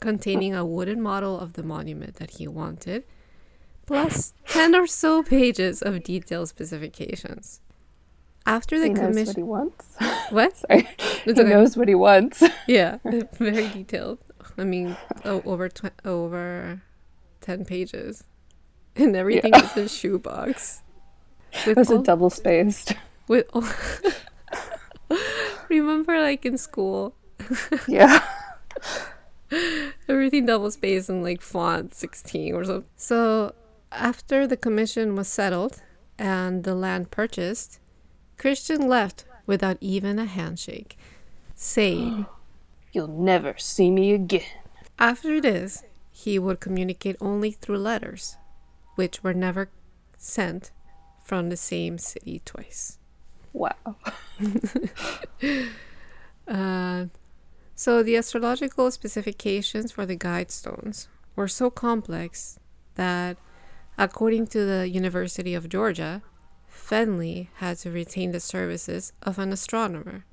containing 0.00 0.54
a 0.54 0.64
wooden 0.64 1.00
model 1.00 1.38
of 1.38 1.54
the 1.54 1.62
monument 1.62 2.16
that 2.16 2.32
he 2.32 2.46
wanted, 2.46 3.04
plus 3.86 4.34
10 4.48 4.74
or 4.74 4.86
so 4.86 5.22
pages 5.22 5.82
of 5.82 6.02
detailed 6.02 6.48
specifications. 6.48 7.60
After 8.46 8.78
the 8.78 8.88
he 8.88 8.94
commission. 8.94 9.14
knows 9.16 9.26
what 9.28 9.36
he 9.36 9.42
wants. 9.42 9.96
What? 10.30 10.56
Sorry. 10.56 10.88
It's 10.98 11.24
he 11.24 11.30
okay. 11.32 11.44
knows 11.44 11.76
what 11.76 11.88
he 11.88 11.94
wants. 11.94 12.42
Yeah, 12.66 12.98
very 13.38 13.68
detailed. 13.68 14.18
I 14.58 14.64
mean, 14.64 14.96
oh, 15.24 15.42
over 15.44 15.68
tw- 15.68 15.92
oh, 16.04 16.24
over 16.24 16.82
10 17.40 17.64
pages. 17.64 18.24
And 18.96 19.16
everything 19.16 19.52
Yeah. 19.54 19.64
is 19.64 19.76
in 19.76 19.88
shoebox. 19.88 20.82
It 21.66 21.76
was 21.76 21.90
a 21.90 21.98
double 21.98 22.30
spaced. 22.30 22.94
with 23.28 23.46
all 23.54 23.64
Remember 25.68 26.20
like 26.20 26.44
in 26.44 26.58
school, 26.58 27.14
Yeah. 27.88 28.20
everything 30.08 30.46
double 30.46 30.70
spaced 30.70 31.08
and 31.08 31.22
like 31.22 31.40
font 31.40 31.94
16 31.94 32.54
or 32.54 32.64
something. 32.64 32.88
So, 32.96 33.54
after 33.94 34.46
the 34.46 34.56
commission 34.56 35.14
was 35.14 35.28
settled 35.28 35.82
and 36.18 36.64
the 36.64 36.74
land 36.74 37.10
purchased, 37.10 37.78
Christian 38.38 38.88
left 38.88 39.24
without 39.46 39.78
even 39.80 40.18
a 40.18 40.24
handshake, 40.24 40.98
saying, 41.54 42.26
You'll 42.92 43.08
never 43.08 43.56
see 43.58 43.90
me 43.90 44.12
again. 44.12 44.42
After 44.98 45.40
this, 45.40 45.82
he 46.10 46.38
would 46.38 46.60
communicate 46.60 47.16
only 47.20 47.50
through 47.50 47.78
letters, 47.78 48.36
which 48.94 49.24
were 49.24 49.34
never 49.34 49.68
sent 50.16 50.70
from 51.24 51.48
the 51.48 51.56
same 51.56 51.98
city 51.98 52.40
twice. 52.44 52.98
Wow. 53.52 53.96
Uh, 56.46 57.06
so 57.74 58.02
the 58.02 58.16
astrological 58.16 58.90
specifications 58.90 59.90
for 59.90 60.04
the 60.04 60.14
guide 60.14 60.50
stones 60.50 61.08
were 61.36 61.48
so 61.48 61.70
complex 61.70 62.58
that, 62.96 63.36
according 63.98 64.46
to 64.48 64.64
the 64.64 64.88
University 64.88 65.54
of 65.54 65.68
Georgia, 65.68 66.22
Fendley 66.68 67.48
had 67.56 67.78
to 67.78 67.90
retain 67.90 68.32
the 68.32 68.40
services 68.40 69.12
of 69.22 69.38
an 69.38 69.52
astronomer 69.52 70.24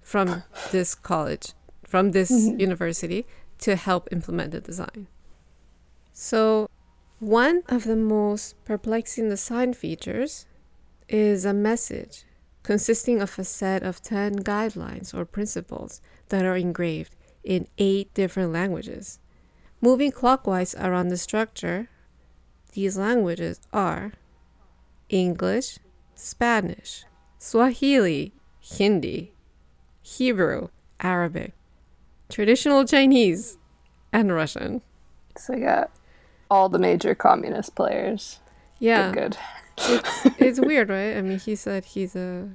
from 0.00 0.42
this 0.70 0.94
college, 0.94 1.52
from 1.86 2.10
this 2.10 2.30
mm-hmm. 2.30 2.58
university, 2.58 3.26
to 3.58 3.76
help 3.76 4.08
implement 4.10 4.50
the 4.50 4.60
design. 4.60 5.06
So, 6.12 6.68
one 7.20 7.62
of 7.68 7.84
the 7.84 7.96
most 7.96 8.62
perplexing 8.64 9.28
design 9.28 9.74
features 9.74 10.46
is 11.08 11.44
a 11.44 11.54
message 11.54 12.24
consisting 12.62 13.20
of 13.20 13.38
a 13.38 13.44
set 13.44 13.82
of 13.82 14.02
10 14.02 14.40
guidelines 14.40 15.14
or 15.14 15.24
principles 15.24 16.00
that 16.28 16.44
are 16.44 16.56
engraved 16.56 17.14
in 17.44 17.68
eight 17.78 18.12
different 18.14 18.52
languages. 18.52 19.18
Moving 19.80 20.12
clockwise 20.12 20.74
around 20.76 21.08
the 21.08 21.16
structure, 21.16 21.88
these 22.72 22.96
languages 22.96 23.60
are 23.72 24.12
English, 25.08 25.78
Spanish, 26.14 27.04
Swahili, 27.38 28.32
Hindi, 28.60 29.32
Hebrew, 30.02 30.68
Arabic, 31.00 31.52
traditional 32.28 32.84
Chinese, 32.84 33.58
and 34.12 34.32
Russian. 34.34 34.82
So 35.36 35.54
we 35.54 35.60
got 35.60 35.90
all 36.50 36.68
the 36.68 36.78
major 36.78 37.14
communist 37.14 37.74
players. 37.74 38.40
Yeah, 38.78 39.12
Good. 39.12 39.36
it's 39.78 40.26
it's 40.38 40.60
weird, 40.60 40.88
right? 40.88 41.16
I 41.16 41.22
mean, 41.22 41.38
he 41.38 41.54
said 41.56 41.84
he's 41.84 42.16
a 42.16 42.48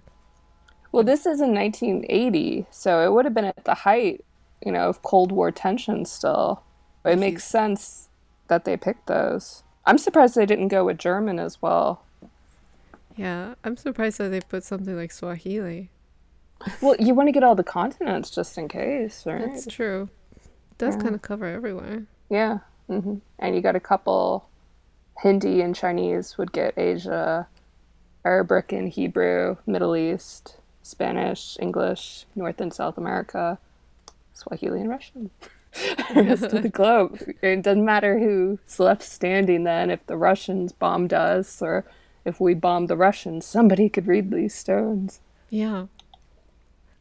Well, 0.92 1.04
this 1.04 1.26
is 1.26 1.42
in 1.42 1.54
1980, 1.54 2.68
so 2.72 3.06
it 3.06 3.12
would 3.14 3.26
have 3.26 3.34
been 3.34 3.46
at 3.46 3.66
the 3.66 3.74
height, 3.74 4.24
you 4.66 4.72
know, 4.72 4.90
of 4.90 5.02
Cold 5.04 5.32
War 5.32 5.52
tensions 5.52 6.12
still. 6.12 6.64
It 7.06 7.18
makes 7.20 7.44
sense 7.46 8.10
that 8.50 8.66
they 8.66 8.76
picked 8.76 9.08
those. 9.08 9.64
I'm 9.88 9.98
surprised 9.98 10.36
they 10.36 10.46
didn't 10.46 10.68
go 10.68 10.86
with 10.86 10.98
German 11.00 11.40
as 11.40 11.62
well. 11.62 12.04
yeah. 13.16 13.56
I'm 13.64 13.78
surprised 13.78 14.20
that 14.20 14.30
they 14.30 14.42
put 14.42 14.64
something 14.64 14.96
like 14.96 15.12
Swahili. 15.12 15.90
Well, 16.82 16.96
you 17.00 17.14
want 17.14 17.28
to 17.28 17.32
get 17.32 17.44
all 17.44 17.56
the 17.56 17.64
continents 17.64 18.30
just 18.30 18.58
in 18.58 18.68
case, 18.68 19.26
right? 19.26 19.42
That's 19.42 19.68
true. 19.68 20.10
It 20.36 20.78
does 20.78 20.96
kind 20.96 21.16
of 21.16 21.22
cover 21.22 21.46
everywhere. 21.46 22.04
Yeah. 22.30 22.60
hmm 22.88 23.16
And 23.40 23.56
you 23.56 23.62
got 23.62 23.76
a 23.76 23.80
couple 23.80 24.48
Hindi 25.24 25.62
and 25.62 25.76
Chinese 25.76 26.38
would 26.38 26.52
get 26.52 26.78
Asia, 26.78 27.48
Arabic 28.26 28.72
and 28.72 28.90
Hebrew, 28.90 29.58
Middle 29.66 29.96
East, 29.96 30.58
Spanish, 30.84 31.58
English, 31.60 32.26
North 32.36 32.60
and 32.62 32.74
South 32.74 32.98
America, 32.98 33.58
Swahili 34.34 34.82
and 34.82 34.90
Russian. 34.90 35.30
The 36.14 36.24
rest 36.28 36.44
of 36.44 36.64
the 36.64 36.70
globe. 36.70 37.20
It 37.42 37.62
doesn't 37.62 37.86
matter 37.86 38.20
who's 38.20 38.80
left 38.80 39.04
standing 39.04 39.64
then. 39.64 39.90
If 39.90 40.06
the 40.08 40.18
Russians 40.18 40.72
bombed 40.72 41.14
us 41.14 41.62
or 41.62 41.86
if 42.26 42.40
we 42.40 42.54
bombed 42.54 42.90
the 42.90 42.98
Russians, 42.98 43.46
somebody 43.46 43.90
could 43.90 44.08
read 44.08 44.32
these 44.32 44.54
stones. 44.54 45.20
Yeah. 45.50 45.86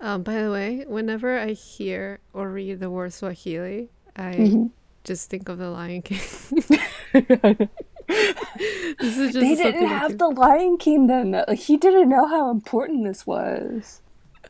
Um, 0.01 0.23
by 0.23 0.43
the 0.43 0.51
way, 0.51 0.85
whenever 0.87 1.39
I 1.39 1.53
hear 1.53 2.21
or 2.33 2.51
read 2.51 2.81
the 2.81 2.91
word 2.91 3.13
Swahili, 3.13 3.89
I 4.15 4.69
just 5.05 5.31
think 5.31 5.49
of 5.49 5.59
the 5.59 5.71
Lion 5.71 6.03
King. 6.03 6.21
this 8.09 9.17
is 9.17 9.33
just 9.33 9.41
They 9.41 9.55
didn't 9.55 9.89
have 9.89 10.19
the 10.19 10.29
Lion 10.29 10.77
King 10.79 11.07
then. 11.07 11.33
Like, 11.33 11.59
he 11.59 11.77
didn't 11.77 12.09
know 12.09 12.27
how 12.27 12.51
important 12.51 13.05
this 13.05 13.27
was. 13.27 14.03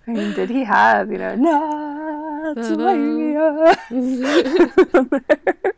I 0.06 0.12
mean, 0.12 0.34
did 0.34 0.50
he 0.50 0.64
have, 0.64 1.10
you 1.10 1.18
know, 1.18 1.36
Natsumaya? 2.44 3.76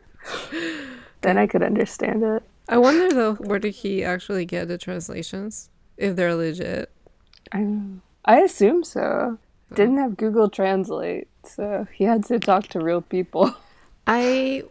then 1.21 1.37
I 1.37 1.47
could 1.47 1.63
understand 1.63 2.23
it. 2.23 2.43
I 2.67 2.77
wonder 2.77 3.09
though, 3.09 3.35
where 3.35 3.59
did 3.59 3.75
he 3.75 4.03
actually 4.03 4.45
get 4.45 4.67
the 4.67 4.77
translations? 4.77 5.69
If 5.97 6.15
they're 6.15 6.35
legit. 6.35 6.91
I 7.51 7.75
I 8.25 8.41
assume 8.41 8.83
so. 8.83 9.37
Didn't 9.73 9.97
have 9.97 10.17
Google 10.17 10.49
Translate, 10.49 11.27
so 11.43 11.87
he 11.93 12.03
had 12.03 12.25
to 12.25 12.39
talk 12.39 12.67
to 12.69 12.79
real 12.79 13.01
people. 13.01 13.53
I 14.07 14.63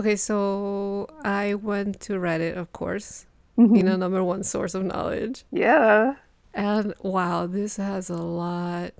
okay, 0.00 0.16
so 0.16 1.08
I 1.24 1.54
went 1.54 2.00
to 2.02 2.14
Reddit, 2.14 2.56
of 2.56 2.72
course. 2.72 3.26
You 3.56 3.64
mm-hmm. 3.64 3.86
know, 3.86 3.96
number 3.96 4.22
one 4.22 4.42
source 4.42 4.74
of 4.74 4.84
knowledge. 4.84 5.44
Yeah. 5.52 6.16
And 6.52 6.94
wow, 7.00 7.46
this 7.46 7.76
has 7.76 8.10
a 8.10 8.16
lot 8.16 8.92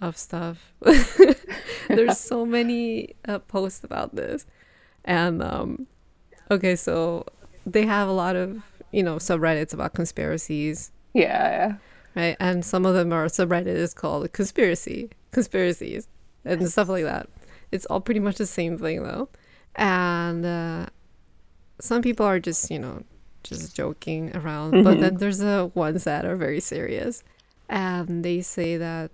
of 0.00 0.16
stuff. 0.16 0.72
There's 1.88 2.18
so 2.18 2.44
many 2.58 3.14
uh, 3.28 3.38
posts 3.40 3.84
about 3.84 4.14
this. 4.16 4.46
And 5.04 5.42
um 5.42 5.86
okay, 6.50 6.74
so 6.76 7.24
they 7.64 7.86
have 7.86 8.08
a 8.08 8.12
lot 8.12 8.34
of, 8.36 8.62
you 8.92 9.02
know, 9.02 9.16
subreddits 9.16 9.72
about 9.72 9.94
conspiracies, 9.94 10.90
Yeah. 11.14 11.76
right? 12.16 12.36
And 12.40 12.64
some 12.64 12.84
of 12.84 12.94
them 12.94 13.12
are 13.12 13.26
subreddit 13.26 13.66
is 13.68 13.94
called 13.94 14.32
conspiracy, 14.32 15.10
conspiracies, 15.30 16.08
and 16.44 16.68
stuff 16.68 16.88
like 16.88 17.04
that. 17.04 17.28
It's 17.70 17.86
all 17.86 18.00
pretty 18.00 18.20
much 18.20 18.36
the 18.36 18.46
same 18.46 18.78
thing 18.78 19.02
though. 19.04 19.28
And 19.76 20.44
uh, 20.44 20.86
some 21.80 22.02
people 22.02 22.26
are 22.26 22.40
just, 22.40 22.70
you 22.70 22.78
know, 22.78 23.04
just 23.44 23.74
joking 23.76 24.36
around, 24.36 24.82
but 24.84 25.00
then 25.00 25.16
there's 25.16 25.38
the 25.38 25.70
ones 25.74 26.04
that 26.04 26.24
are 26.26 26.36
very 26.36 26.60
serious, 26.60 27.22
and 27.70 28.22
they 28.24 28.42
say 28.42 28.76
that, 28.76 29.10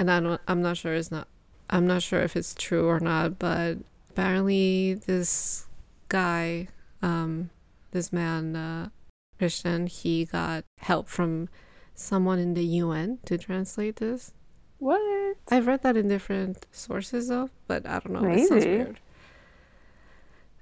and 0.00 0.10
I 0.10 0.18
don't, 0.18 0.40
I'm 0.48 0.62
not 0.62 0.78
sure 0.78 0.94
it's 0.94 1.10
not, 1.10 1.28
I'm 1.68 1.86
not 1.86 2.02
sure 2.02 2.20
if 2.20 2.34
it's 2.36 2.54
true 2.54 2.88
or 2.88 2.98
not, 3.00 3.38
but 3.38 3.76
apparently 4.08 4.94
this 4.94 5.66
guy, 6.08 6.68
um, 7.02 7.50
this 7.90 8.10
man, 8.12 8.56
uh, 8.56 8.88
Christian, 9.38 9.86
he 9.86 10.24
got 10.24 10.64
help 10.78 11.06
from 11.06 11.50
someone 11.94 12.38
in 12.38 12.54
the 12.54 12.64
UN 12.64 13.18
to 13.26 13.36
translate 13.36 13.96
this. 13.96 14.32
What? 14.78 15.36
I've 15.50 15.66
read 15.66 15.82
that 15.82 15.98
in 15.98 16.08
different 16.08 16.64
sources 16.72 17.28
though, 17.28 17.50
but 17.66 17.86
I 17.86 17.98
don't 17.98 18.12
know. 18.14 18.24
It 18.30 18.48
sounds 18.48 18.64
Maybe. 18.64 18.76
weird. 18.78 19.00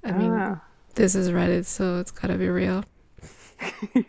I 0.02 0.12
mean, 0.12 0.32
Ah. 0.32 0.62
this 0.96 1.14
is 1.14 1.30
Reddit, 1.30 1.64
so 1.66 2.00
it's 2.00 2.10
gotta 2.10 2.36
be 2.36 2.48
real. 2.48 2.84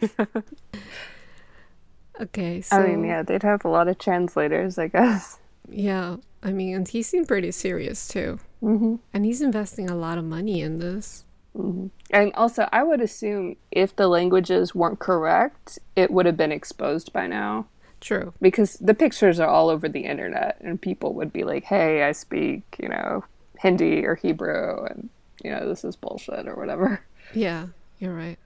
okay, 2.22 2.62
so 2.62 2.78
I 2.78 2.88
mean, 2.88 3.04
yeah, 3.06 3.24
they'd 3.24 3.44
have 3.44 3.66
a 3.66 3.70
lot 3.70 3.88
of 3.88 3.98
translators, 3.98 4.78
I 4.78 4.88
guess. 4.88 5.40
yeah, 5.70 6.18
I 6.44 6.52
mean, 6.52 6.76
and 6.76 6.88
he 6.88 7.02
seemed 7.02 7.28
pretty 7.28 7.52
serious 7.52 8.08
too, 8.08 8.40
Mm-hmm. 8.62 8.96
and 9.14 9.26
he's 9.26 9.42
investing 9.42 9.90
a 9.90 9.96
lot 9.96 10.18
of 10.18 10.26
money 10.26 10.62
in 10.62 10.80
this. 10.80 11.26
Mm-hmm. 11.58 11.88
And 12.12 12.34
also, 12.36 12.68
I 12.72 12.84
would 12.84 13.02
assume 13.02 13.56
if 13.72 13.96
the 13.96 14.08
languages 14.08 14.76
weren't 14.76 15.00
correct, 15.00 15.80
it 15.96 16.12
would 16.12 16.26
have 16.26 16.38
been 16.38 16.52
exposed 16.52 17.12
by 17.14 17.26
now. 17.28 17.68
True. 18.02 18.34
Because 18.42 18.76
the 18.76 18.94
pictures 18.94 19.40
are 19.40 19.48
all 19.50 19.70
over 19.70 19.90
the 19.90 20.02
internet, 20.06 20.58
and 20.62 20.82
people 20.82 21.14
would 21.16 21.34
be 21.34 21.44
like, 21.44 21.66
hey, 21.66 22.04
I 22.04 22.12
speak, 22.14 22.64
you 22.82 22.88
know, 22.90 23.26
Hindi 23.60 24.06
or 24.06 24.16
Hebrew, 24.16 24.86
and, 24.86 25.10
you 25.44 25.52
know, 25.52 25.68
this 25.68 25.84
is 25.84 25.96
bullshit 25.98 26.48
or 26.48 26.56
whatever. 26.56 27.02
Yeah, 27.34 27.68
you're 28.00 28.14
right. 28.16 28.40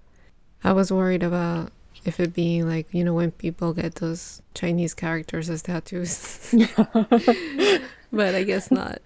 I 0.64 0.72
was 0.74 0.92
worried 0.92 1.24
about 1.24 1.72
if 2.06 2.20
it 2.20 2.34
being 2.34 2.68
like 2.68 2.88
you 2.94 3.04
know 3.04 3.14
when 3.14 3.32
people 3.32 3.74
get 3.74 3.96
those 3.96 4.42
Chinese 4.54 4.94
characters 4.94 5.50
as 5.50 5.62
tattoos, 5.62 6.54
but 8.12 8.36
I 8.36 8.44
guess 8.44 8.72
not. 8.72 9.00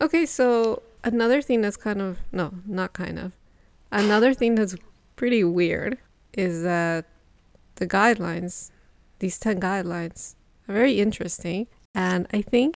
Okay, 0.00 0.26
so 0.26 0.82
another 1.04 1.40
thing 1.40 1.62
that's 1.62 1.76
kind 1.76 2.02
of 2.02 2.18
no, 2.32 2.52
not 2.66 2.92
kind 2.92 3.18
of. 3.18 3.32
Another 3.90 4.34
thing 4.34 4.56
that's 4.56 4.76
pretty 5.14 5.42
weird 5.44 5.98
is 6.34 6.62
that 6.62 7.06
the 7.76 7.86
guidelines, 7.86 8.70
these 9.20 9.38
10 9.38 9.60
guidelines, 9.60 10.34
are 10.68 10.74
very 10.74 11.00
interesting 11.00 11.66
and 11.94 12.26
I 12.32 12.42
think 12.42 12.74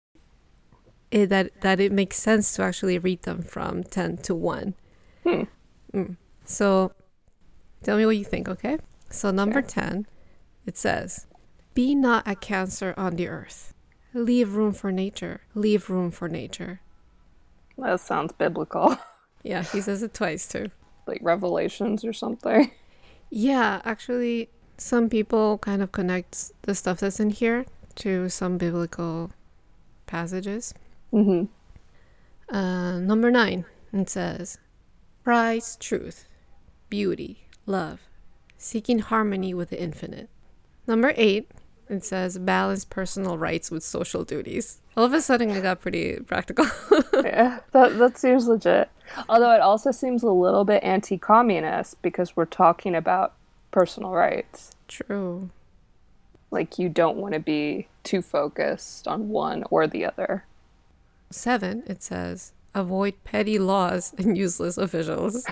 it, 1.12 1.28
that 1.28 1.62
that 1.62 1.80
it 1.80 1.91
makes 1.91 2.17
sense 2.17 2.56
to 2.56 2.63
actually 2.63 2.98
read 3.00 3.24
them 3.24 3.41
from 3.41 3.84
10 3.84 4.17
to 4.17 4.36
1. 4.36 4.74
Hmm. 5.24 5.44
Mm. 5.94 6.15
So 6.46 6.94
tell 7.84 7.98
me 7.98 8.06
what 8.06 8.17
you 8.17 8.24
think, 8.24 8.48
okay? 8.48 8.78
So 9.10 9.32
number 9.32 9.62
10, 9.62 10.06
it 10.65 10.78
says, 10.78 11.28
"Be 11.74 11.95
not 11.95 12.28
a 12.28 12.36
cancer 12.36 12.93
on 12.98 13.15
the 13.15 13.28
earth. 13.28 13.74
Leave 14.13 14.56
room 14.56 14.74
for 14.74 14.91
nature. 14.91 15.41
Leave 15.56 15.89
room 15.89 16.12
for 16.12 16.28
nature." 16.30 16.82
That 17.78 18.00
sounds 18.00 18.34
biblical. 18.34 18.98
Yeah, 19.41 19.63
he 19.63 19.80
says 19.80 20.04
it 20.04 20.13
twice 20.13 20.48
too. 20.50 20.65
like 21.08 21.19
Revelations 21.24 22.04
or 22.04 22.12
something. 22.12 22.72
Yeah, 23.30 23.82
actually, 23.86 24.50
some 24.78 25.08
people 25.10 25.58
kind 25.60 25.82
of 25.82 25.93
connect 25.93 26.52
the 26.63 26.76
stuff 26.76 27.00
that's 27.00 27.22
in 27.22 27.30
here 27.30 27.65
to 27.95 28.28
some 28.28 28.58
biblical 28.58 29.32
passages. 30.08 30.74
Mm-hmm. 31.13 31.45
Uh, 32.54 33.00
number 33.00 33.32
nine, 33.32 33.63
it 33.93 34.10
says, 34.10 34.58
prize 35.24 35.78
truth, 35.78 36.28
beauty, 36.89 37.48
love, 37.65 38.02
seeking 38.60 39.00
harmony 39.00 39.54
with 39.54 39.72
the 39.72 39.82
infinite. 39.82 40.30
Number 40.86 41.13
eight, 41.15 41.50
it 41.89 42.04
says, 42.04 42.38
balance 42.38 42.86
personal 42.86 43.38
rights 43.38 43.72
with 43.72 43.84
social 43.84 44.24
duties. 44.24 44.82
All 44.95 45.06
of 45.06 45.13
a 45.13 45.22
sudden, 45.22 45.50
it 45.50 45.63
got 45.63 45.82
pretty 45.82 46.19
practical. 46.19 46.65
yeah, 47.13 47.62
that, 47.72 47.98
that 47.98 48.17
seems 48.17 48.48
legit. 48.48 48.89
Although 49.28 49.52
it 49.56 49.62
also 49.62 49.91
seems 49.91 50.22
a 50.22 50.30
little 50.30 50.65
bit 50.65 50.84
anti 50.84 51.17
communist 51.17 52.00
because 52.04 52.36
we're 52.36 52.45
talking 52.45 52.93
about 52.93 53.34
personal 53.72 54.12
rights. 54.12 54.72
True. 54.88 55.50
Like, 56.52 56.78
you 56.78 56.89
don't 56.89 57.17
want 57.17 57.34
to 57.34 57.39
be 57.39 57.88
too 58.04 58.22
focused 58.22 59.08
on 59.08 59.30
one 59.30 59.63
or 59.72 59.88
the 59.88 60.06
other. 60.06 60.45
Seven, 61.32 61.84
it 61.88 62.04
says, 62.04 62.54
avoid 62.76 63.16
petty 63.24 63.60
laws 63.60 64.14
and 64.18 64.38
useless 64.38 64.78
officials. 64.78 65.46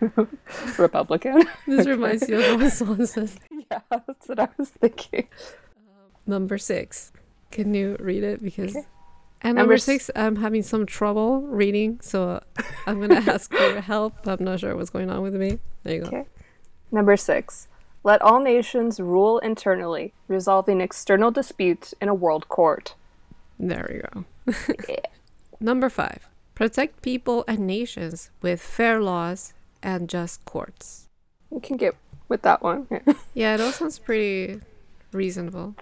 Republican. 0.78 1.42
This 1.66 1.86
reminds 1.86 2.28
me 2.28 2.42
of 2.42 2.72
Swanson. 2.72 3.30
yeah, 3.70 3.80
that's 3.90 4.28
what 4.28 4.40
I 4.40 4.48
was 4.56 4.70
thinking. 4.70 5.28
Um, 5.76 6.10
number 6.26 6.58
six. 6.58 7.12
Can 7.50 7.74
you 7.74 7.96
read 8.00 8.22
it? 8.22 8.42
Because 8.42 8.76
and 9.42 9.56
Number 9.56 9.72
number 9.72 9.78
six, 9.78 10.10
I'm 10.14 10.36
having 10.36 10.62
some 10.62 10.84
trouble 10.84 11.40
reading, 11.40 11.98
so 12.02 12.42
I'm 12.86 13.00
gonna 13.00 13.14
ask 13.26 13.50
for 13.50 13.58
your 13.58 13.80
help. 13.80 14.14
I'm 14.26 14.44
not 14.44 14.60
sure 14.60 14.76
what's 14.76 14.90
going 14.90 15.10
on 15.10 15.22
with 15.22 15.34
me. 15.34 15.58
There 15.82 15.94
you 15.94 16.00
go. 16.02 16.06
Okay. 16.08 16.24
Number 16.92 17.16
six. 17.16 17.66
Let 18.02 18.22
all 18.22 18.40
nations 18.40 18.98
rule 18.98 19.38
internally, 19.38 20.14
resolving 20.28 20.80
external 20.80 21.30
disputes 21.30 21.94
in 22.00 22.08
a 22.08 22.14
world 22.14 22.48
court. 22.48 22.94
There 23.58 23.86
we 23.92 24.54
go. 24.54 25.04
Number 25.60 25.90
five. 25.90 26.29
Protect 26.60 27.00
people 27.00 27.42
and 27.48 27.60
nations 27.66 28.28
with 28.42 28.60
fair 28.60 29.00
laws 29.00 29.54
and 29.82 30.10
just 30.10 30.44
courts. 30.44 31.08
You 31.50 31.58
can 31.58 31.78
get 31.78 31.96
with 32.28 32.42
that 32.42 32.60
one. 32.60 32.86
Yeah, 33.32 33.54
it 33.54 33.62
all 33.62 33.72
sounds 33.72 33.98
pretty 33.98 34.60
reasonable. 35.10 35.74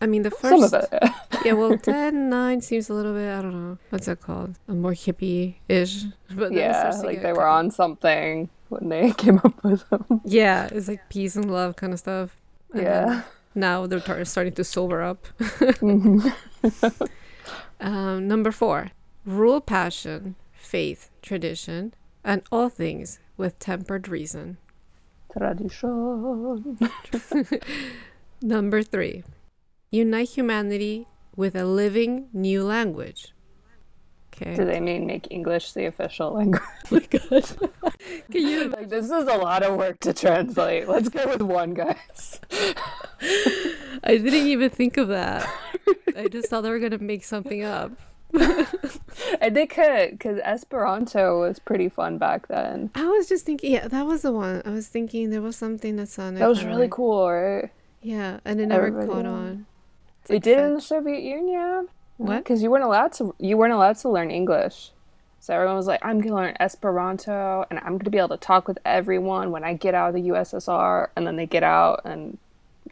I 0.00 0.06
mean, 0.06 0.22
the 0.22 0.30
first. 0.30 0.54
Some 0.54 0.62
of 0.62 0.72
it. 0.72 1.02
Yeah, 1.44 1.54
well, 1.54 1.76
10, 1.82 2.30
9 2.30 2.60
seems 2.60 2.88
a 2.88 2.94
little 2.94 3.12
bit, 3.12 3.28
I 3.28 3.42
don't 3.42 3.52
know, 3.52 3.78
what's 3.90 4.06
that 4.06 4.20
called? 4.20 4.54
A 4.68 4.72
more 4.72 4.92
hippie 4.92 5.54
ish. 5.68 6.04
But 6.32 6.52
yeah, 6.52 6.92
like 7.02 7.20
they 7.22 7.32
were 7.32 7.46
on 7.48 7.72
something 7.72 8.48
when 8.68 8.88
they 8.90 9.10
came 9.12 9.38
up 9.42 9.64
with 9.64 9.82
them. 9.90 10.20
Yeah, 10.24 10.68
it's 10.70 10.86
like 10.86 11.08
peace 11.08 11.34
and 11.34 11.50
love 11.50 11.74
kind 11.74 11.92
of 11.92 11.98
stuff. 11.98 12.36
And 12.72 12.82
Yeah. 12.82 13.22
now 13.56 13.86
they're 13.88 13.98
tar- 13.98 14.24
starting 14.24 14.52
to 14.54 14.62
sober 14.64 15.02
up. 15.02 15.26
Mhm. 15.82 16.32
Um, 17.80 18.26
number 18.28 18.50
four, 18.52 18.90
rule 19.28 19.60
passion, 19.60 20.34
faith, 20.52 21.10
tradition, 21.20 21.94
and 22.24 22.42
all 22.50 22.68
things 22.68 23.20
with 23.36 23.58
tempered 23.58 24.08
reason. 24.08 24.56
Tradition. 25.30 26.78
Number 28.42 28.82
three, 28.82 29.24
unite 29.90 30.30
humanity 30.30 31.06
with 31.36 31.54
a 31.54 31.64
living 31.64 32.28
new 32.32 32.64
language. 32.64 33.34
Okay. 34.34 34.54
Do 34.54 34.64
they 34.64 34.80
mean 34.80 35.06
make 35.06 35.26
English 35.30 35.72
the 35.72 35.86
official 35.86 36.32
language? 36.32 36.62
Oh 36.90 36.94
my 36.96 37.00
god. 37.00 37.92
Can 38.30 38.48
you 38.48 38.68
like 38.68 38.88
this 38.88 39.06
is 39.06 39.10
a 39.10 39.36
lot 39.36 39.62
of 39.62 39.76
work 39.76 40.00
to 40.00 40.14
translate. 40.14 40.88
Let's 40.88 41.10
go 41.10 41.28
with 41.28 41.42
one, 41.42 41.74
guys. 41.74 42.40
I 43.20 44.16
didn't 44.16 44.46
even 44.46 44.70
think 44.70 44.96
of 44.96 45.08
that. 45.08 45.46
I 46.16 46.28
just 46.28 46.48
thought 46.48 46.62
they 46.62 46.70
were 46.70 46.78
gonna 46.78 46.98
make 46.98 47.24
something 47.24 47.62
up. 47.62 47.92
And 49.40 49.54
they 49.56 49.66
could, 49.66 50.12
because 50.12 50.38
Esperanto 50.44 51.40
was 51.40 51.58
pretty 51.58 51.88
fun 51.88 52.18
back 52.18 52.48
then. 52.48 52.90
I 52.94 53.06
was 53.06 53.28
just 53.28 53.44
thinking, 53.46 53.72
yeah, 53.72 53.88
that 53.88 54.06
was 54.06 54.22
the 54.22 54.32
one. 54.32 54.62
I 54.64 54.70
was 54.70 54.88
thinking 54.88 55.30
there 55.30 55.42
was 55.42 55.56
something 55.56 55.96
that 55.96 56.08
sounded. 56.08 56.40
That 56.40 56.48
was 56.48 56.64
really 56.64 56.82
like- 56.82 56.90
cool, 56.90 57.30
right? 57.30 57.70
Yeah, 58.00 58.38
and 58.44 58.60
it 58.60 58.66
never 58.66 58.86
Everybody 58.86 59.08
caught 59.08 59.26
on. 59.26 59.66
It's 60.20 60.28
They 60.28 60.34
like 60.36 60.42
did 60.44 60.58
in 60.58 60.74
the 60.74 60.80
Soviet 60.80 61.22
Union. 61.22 61.88
What? 62.16 62.38
Because 62.38 62.62
you 62.62 62.70
weren't 62.70 62.84
allowed 62.84 63.12
to. 63.14 63.34
You 63.38 63.56
weren't 63.56 63.72
allowed 63.72 63.96
to 63.98 64.08
learn 64.08 64.30
English 64.30 64.92
So 65.40 65.54
everyone 65.54 65.76
was 65.76 65.86
like, 65.86 66.04
I'm 66.04 66.20
going 66.20 66.30
to 66.30 66.34
learn 66.34 66.56
Esperanto 66.60 67.64
and 67.70 67.78
I'm 67.80 67.92
going 67.92 68.04
to 68.04 68.10
be 68.10 68.18
able 68.18 68.30
to 68.30 68.36
talk 68.36 68.66
with 68.66 68.78
everyone 68.84 69.50
when 69.52 69.62
I 69.64 69.74
get 69.74 69.94
out 69.94 70.08
of 70.08 70.14
the 70.14 70.28
USSR. 70.30 71.08
And 71.16 71.26
then 71.26 71.36
they 71.36 71.46
get 71.46 71.62
out 71.62 72.02
and 72.04 72.38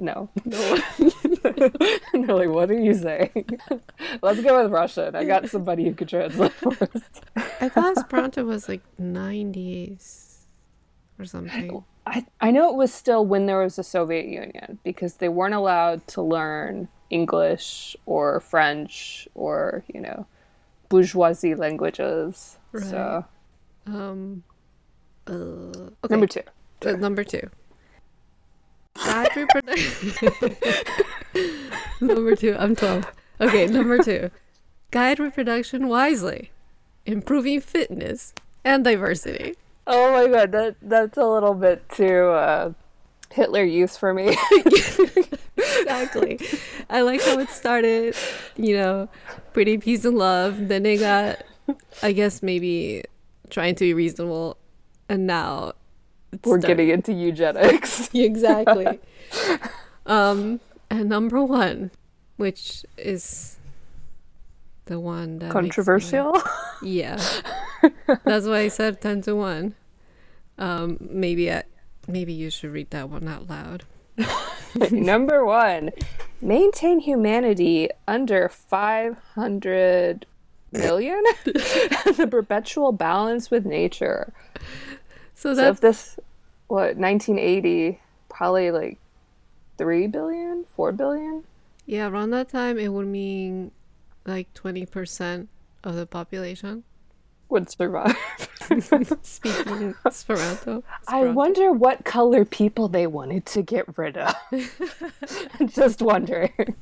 no. 0.00 0.28
no. 0.44 0.78
and 0.98 1.12
they're 2.28 2.34
like, 2.36 2.48
what 2.48 2.70
are 2.70 2.78
you 2.80 2.94
saying? 2.94 3.46
Let's 4.22 4.40
go 4.42 4.62
with 4.62 4.72
Russian. 4.72 5.14
I 5.16 5.24
got 5.24 5.48
somebody 5.48 5.84
who 5.84 5.94
could 5.94 6.08
translate 6.08 6.52
for 6.52 6.72
us. 6.72 7.02
I 7.60 7.68
thought 7.68 7.96
Esperanto 7.96 8.44
was 8.44 8.68
like 8.68 8.82
90s 9.00 10.38
or 11.18 11.24
something. 11.24 11.84
I, 12.06 12.24
I 12.40 12.50
know 12.50 12.70
it 12.70 12.76
was 12.76 12.92
still 12.92 13.24
when 13.26 13.46
there 13.46 13.58
was 13.58 13.76
the 13.76 13.82
Soviet 13.84 14.26
Union 14.26 14.78
because 14.84 15.14
they 15.14 15.28
weren't 15.28 15.54
allowed 15.54 16.06
to 16.08 16.22
learn 16.22 16.88
English 17.10 17.96
or 18.06 18.40
French 18.40 19.26
or, 19.34 19.84
you 19.92 20.00
know, 20.00 20.26
bourgeoisie 20.88 21.54
languages. 21.54 22.58
Right. 22.72 22.84
So, 22.84 23.24
Um, 23.86 24.44
uh, 25.26 25.32
okay. 25.32 25.90
number 26.10 26.26
two. 26.26 26.42
Uh, 26.84 26.92
number 26.92 27.24
two. 27.24 27.48
Guide 29.04 29.36
reproduction. 29.36 30.56
number 32.00 32.36
two. 32.36 32.56
I'm 32.58 32.76
12. 32.76 33.12
Okay, 33.40 33.66
number 33.66 34.02
two. 34.02 34.30
Guide 34.90 35.18
reproduction 35.18 35.88
wisely, 35.88 36.50
improving 37.04 37.60
fitness 37.60 38.32
and 38.64 38.84
diversity. 38.84 39.54
Oh 39.86 40.12
my 40.12 40.26
god, 40.26 40.52
that 40.52 40.76
that's 40.82 41.16
a 41.16 41.24
little 41.24 41.54
bit 41.54 41.88
too 41.88 42.28
uh, 42.28 42.72
Hitler 43.30 43.64
Youth 43.64 43.96
for 43.98 44.14
me. 44.14 44.36
exactly. 45.56 46.40
I 46.88 47.02
like 47.02 47.22
how 47.22 47.38
it 47.38 47.50
started, 47.50 48.16
you 48.56 48.76
know, 48.76 49.08
pretty 49.52 49.78
peace 49.78 50.04
and 50.04 50.16
love. 50.16 50.68
Then 50.68 50.86
it 50.86 50.98
got, 50.98 51.42
I 52.02 52.12
guess, 52.12 52.42
maybe 52.42 53.04
trying 53.50 53.74
to 53.76 53.84
be 53.84 53.94
reasonable. 53.94 54.56
And 55.08 55.26
now 55.26 55.68
it's 55.68 55.85
We're 56.44 56.60
start- 56.60 56.68
getting 56.68 56.90
into 56.90 57.12
eugenics. 57.12 58.10
exactly. 58.14 59.00
um, 60.06 60.60
and 60.90 61.08
number 61.08 61.42
one, 61.42 61.90
which 62.36 62.84
is 62.96 63.56
the 64.86 65.00
one 65.00 65.38
that 65.38 65.46
makes 65.46 65.54
me- 65.54 65.60
Controversial. 65.60 66.42
yeah, 66.82 67.20
that's 68.24 68.46
why 68.46 68.58
I 68.60 68.68
said 68.68 69.00
ten 69.00 69.20
to 69.22 69.34
one. 69.34 69.74
Um, 70.58 70.96
maybe 71.00 71.52
I, 71.52 71.64
maybe 72.08 72.32
you 72.32 72.50
should 72.50 72.70
read 72.72 72.90
that 72.90 73.10
one 73.10 73.28
out 73.28 73.48
loud. 73.48 73.84
Number 74.90 75.44
one, 75.44 75.90
maintain 76.40 77.00
humanity 77.00 77.88
under 78.08 78.48
500 78.48 80.26
million 80.72 81.22
and 82.06 82.18
a 82.20 82.26
perpetual 82.26 82.92
balance 82.92 83.50
with 83.50 83.64
nature. 83.66 84.32
So 85.34 85.50
So 85.50 85.54
that's 85.54 85.76
if 85.76 85.80
this, 85.80 86.18
what, 86.68 86.96
1980, 86.96 88.00
probably 88.28 88.70
like 88.70 88.98
3 89.78 90.06
billion, 90.08 90.64
4 90.74 90.92
billion? 90.92 91.44
Yeah, 91.86 92.08
around 92.08 92.30
that 92.30 92.48
time, 92.48 92.78
it 92.78 92.88
would 92.88 93.06
mean 93.06 93.70
like 94.24 94.52
20% 94.54 95.46
of 95.84 95.94
the 95.94 96.06
population 96.06 96.84
would 97.48 97.70
survive. 97.70 98.16
speaking 99.22 99.94
Esperanto. 100.04 100.82
I 101.06 101.24
wonder 101.26 101.72
what 101.72 102.04
color 102.04 102.44
people 102.44 102.88
they 102.88 103.06
wanted 103.06 103.46
to 103.46 103.62
get 103.62 103.96
rid 103.96 104.16
of. 104.16 104.34
Just 105.66 106.02
wondering. 106.02 106.74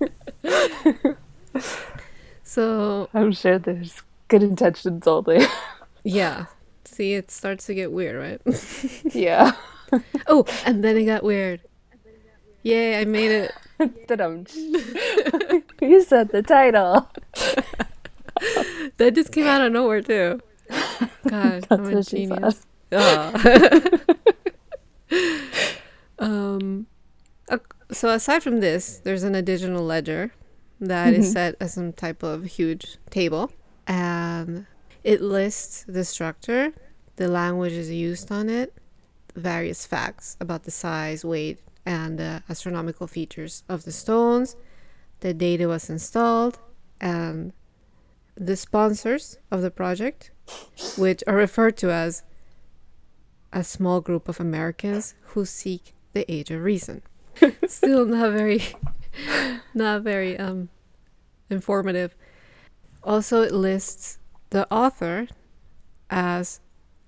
So, 2.42 3.08
I'm 3.14 3.32
sure 3.32 3.58
there's 3.58 4.02
good 4.28 4.42
intentions 4.42 5.06
all 5.06 5.24
only. 5.26 5.46
yeah. 6.04 6.46
See, 6.84 7.14
it 7.14 7.30
starts 7.30 7.66
to 7.66 7.74
get 7.74 7.90
weird, 7.90 8.16
right? 8.16 9.14
yeah. 9.14 9.52
oh, 10.26 10.44
and 10.64 10.82
then 10.82 10.96
it 10.96 11.04
got 11.04 11.22
weird. 11.22 11.60
Yay, 12.62 13.00
I 13.00 13.04
made 13.04 13.30
it. 13.30 13.52
You 15.80 16.02
said 16.02 16.30
the 16.30 16.42
title. 16.42 17.10
That 18.96 19.14
just 19.14 19.32
came 19.32 19.46
out 19.46 19.60
of 19.60 19.72
nowhere, 19.72 20.00
too. 20.00 20.40
God, 21.28 21.66
I'm 21.70 21.84
a 21.86 22.02
genius. 22.02 22.64
Ah. 22.92 23.32
um, 26.18 26.86
so 27.90 28.08
aside 28.10 28.42
from 28.42 28.60
this, 28.60 29.00
there's 29.04 29.22
an 29.22 29.34
additional 29.34 29.84
ledger 29.84 30.32
that 30.80 31.14
is 31.14 31.32
set 31.32 31.56
as 31.60 31.74
some 31.74 31.92
type 31.92 32.22
of 32.22 32.44
huge 32.44 32.98
table, 33.10 33.52
and 33.86 34.66
it 35.02 35.20
lists 35.20 35.84
the 35.86 36.04
structure, 36.04 36.72
the 37.16 37.28
languages 37.28 37.90
used 37.90 38.30
on 38.32 38.48
it, 38.48 38.74
various 39.34 39.86
facts 39.86 40.36
about 40.40 40.64
the 40.64 40.70
size, 40.70 41.24
weight, 41.24 41.60
and 41.86 42.20
uh, 42.20 42.40
astronomical 42.48 43.06
features 43.06 43.62
of 43.68 43.84
the 43.84 43.92
stones, 43.92 44.56
the 45.20 45.34
data 45.34 45.68
was 45.68 45.90
installed, 45.90 46.58
and 47.00 47.52
the 48.34 48.56
sponsors 48.56 49.38
of 49.50 49.62
the 49.62 49.70
project, 49.70 50.30
which 50.96 51.22
are 51.26 51.36
referred 51.36 51.76
to 51.78 51.90
as 51.90 52.22
a 53.52 53.62
small 53.62 54.00
group 54.00 54.28
of 54.28 54.40
Americans 54.40 55.14
who 55.28 55.44
seek 55.44 55.94
the 56.12 56.30
age 56.30 56.50
of 56.50 56.62
reason. 56.62 57.02
Still 57.66 58.06
not 58.06 58.32
very, 58.32 58.62
not 59.74 60.02
very 60.02 60.38
um, 60.38 60.68
informative. 61.50 62.14
Also, 63.02 63.42
it 63.42 63.52
lists 63.52 64.18
the 64.50 64.70
author 64.72 65.28
as 66.10 66.60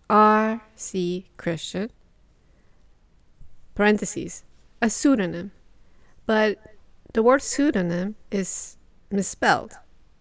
R. 0.08 0.62
C. 0.76 1.26
Christian. 1.36 1.90
Parentheses, 3.76 4.42
a 4.82 4.90
pseudonym, 4.90 5.52
but 6.26 6.58
the 7.12 7.22
word 7.22 7.42
pseudonym 7.42 8.16
is 8.32 8.78
misspelled. 9.10 9.74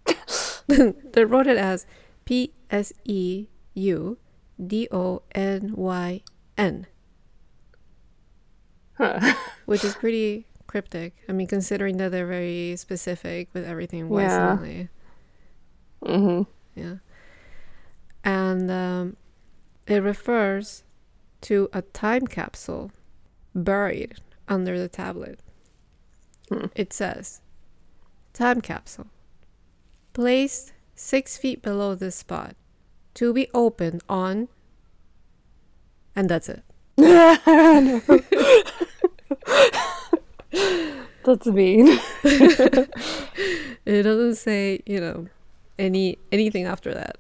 they 0.68 1.26
wrote 1.26 1.48
it 1.48 1.58
as 1.58 1.88
P 2.26 2.54
S 2.70 2.94
E 3.06 3.48
U 3.74 4.18
D 4.66 4.88
O 4.92 5.24
N 5.34 5.72
Y 5.76 6.22
N, 6.58 6.86
Huh. 8.98 9.34
which 9.66 9.84
is 9.84 9.96
pretty 10.00 10.48
cryptic. 10.68 11.16
I 11.30 11.32
mean, 11.32 11.48
considering 11.48 11.98
that 11.98 12.12
they're 12.12 12.28
very 12.28 12.76
specific 12.76 13.50
with 13.54 13.66
everything 13.66 14.10
Yeah. 14.14 14.56
wisely. 14.56 14.90
hmm 16.06 16.42
Yeah. 16.76 16.96
And 18.24 18.70
um, 18.72 19.18
it 19.88 20.02
refers 20.04 20.84
to 21.42 21.70
a 21.74 21.82
time 21.82 22.28
capsule 22.28 22.92
buried 23.56 24.16
under 24.48 24.78
the 24.78 24.90
tablet. 24.90 25.40
Hmm. 26.50 26.66
It 26.76 26.94
says, 26.94 27.42
Time 28.34 28.62
capsule 28.62 29.08
placed 30.14 30.74
six 30.94 31.38
feet 31.38 31.62
below 31.62 31.96
this 31.96 32.16
spot 32.16 32.56
to 33.16 33.34
be 33.34 33.48
opened 33.54 34.04
on. 34.08 34.48
And 36.16 36.30
that's 36.30 36.50
it. 36.50 36.64
That's 41.26 41.48
mean. 41.48 42.00
It 43.86 44.02
doesn't 44.02 44.36
say, 44.36 44.82
you 44.88 45.00
know, 45.00 45.28
any 45.78 46.18
anything 46.32 46.66
after 46.66 46.92
that. 46.94 47.18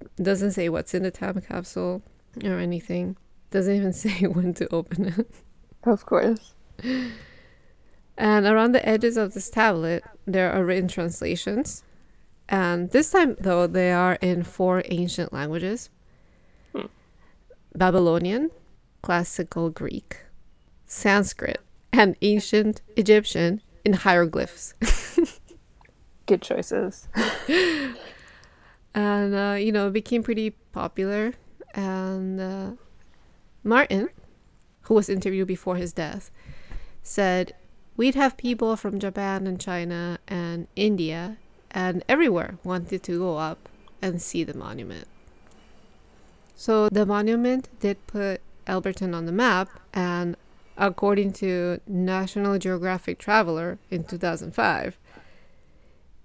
It 0.00 0.24
doesn't 0.24 0.52
say 0.52 0.68
what's 0.68 0.92
in 0.92 1.04
the 1.04 1.12
time 1.12 1.40
capsule 1.40 2.02
or 2.42 2.58
anything. 2.58 3.16
Doesn't 3.50 3.74
even 3.74 3.92
say 4.04 4.26
when 4.26 4.54
to 4.54 4.72
open 4.72 5.06
it. 5.06 5.30
Of 5.84 6.06
course. 6.06 6.54
And 8.16 8.46
around 8.46 8.72
the 8.72 8.86
edges 8.86 9.16
of 9.16 9.32
this 9.32 9.48
tablet, 9.48 10.04
there 10.26 10.52
are 10.52 10.64
written 10.64 10.88
translations. 10.88 11.82
And 12.48 12.90
this 12.90 13.10
time, 13.10 13.36
though, 13.40 13.66
they 13.66 13.92
are 13.92 14.14
in 14.20 14.42
four 14.42 14.82
ancient 14.86 15.32
languages 15.32 15.88
Hmm. 16.74 16.86
Babylonian, 17.74 18.50
Classical 19.02 19.70
Greek, 19.70 20.18
Sanskrit, 20.86 21.60
and 21.92 22.16
Ancient 22.22 22.82
Egyptian 22.96 23.62
in 23.84 23.94
hieroglyphs. 23.94 24.74
Good 26.26 26.42
choices. 26.42 27.08
and, 28.94 29.34
uh, 29.34 29.56
you 29.58 29.72
know, 29.72 29.88
it 29.88 29.92
became 29.92 30.22
pretty 30.22 30.50
popular. 30.72 31.32
And 31.74 32.40
uh, 32.40 32.70
Martin, 33.62 34.08
who 34.82 34.94
was 34.94 35.08
interviewed 35.08 35.48
before 35.48 35.76
his 35.76 35.92
death, 35.92 36.30
said, 37.02 37.54
We'd 37.96 38.14
have 38.14 38.36
people 38.36 38.76
from 38.76 38.98
Japan 38.98 39.46
and 39.46 39.60
China 39.60 40.18
and 40.26 40.68
India 40.74 41.36
and 41.70 42.02
everywhere 42.08 42.58
wanted 42.64 43.02
to 43.04 43.18
go 43.18 43.36
up 43.36 43.68
and 44.02 44.20
see 44.20 44.44
the 44.44 44.54
monument. 44.54 45.06
So 46.56 46.88
the 46.88 47.06
monument 47.06 47.68
did 47.80 48.06
put 48.06 48.40
Elberton 48.66 49.14
on 49.14 49.26
the 49.26 49.32
map, 49.32 49.68
and 49.92 50.36
according 50.76 51.32
to 51.34 51.80
National 51.86 52.58
Geographic 52.58 53.18
Traveler 53.18 53.78
in 53.90 54.04
2005, 54.04 54.98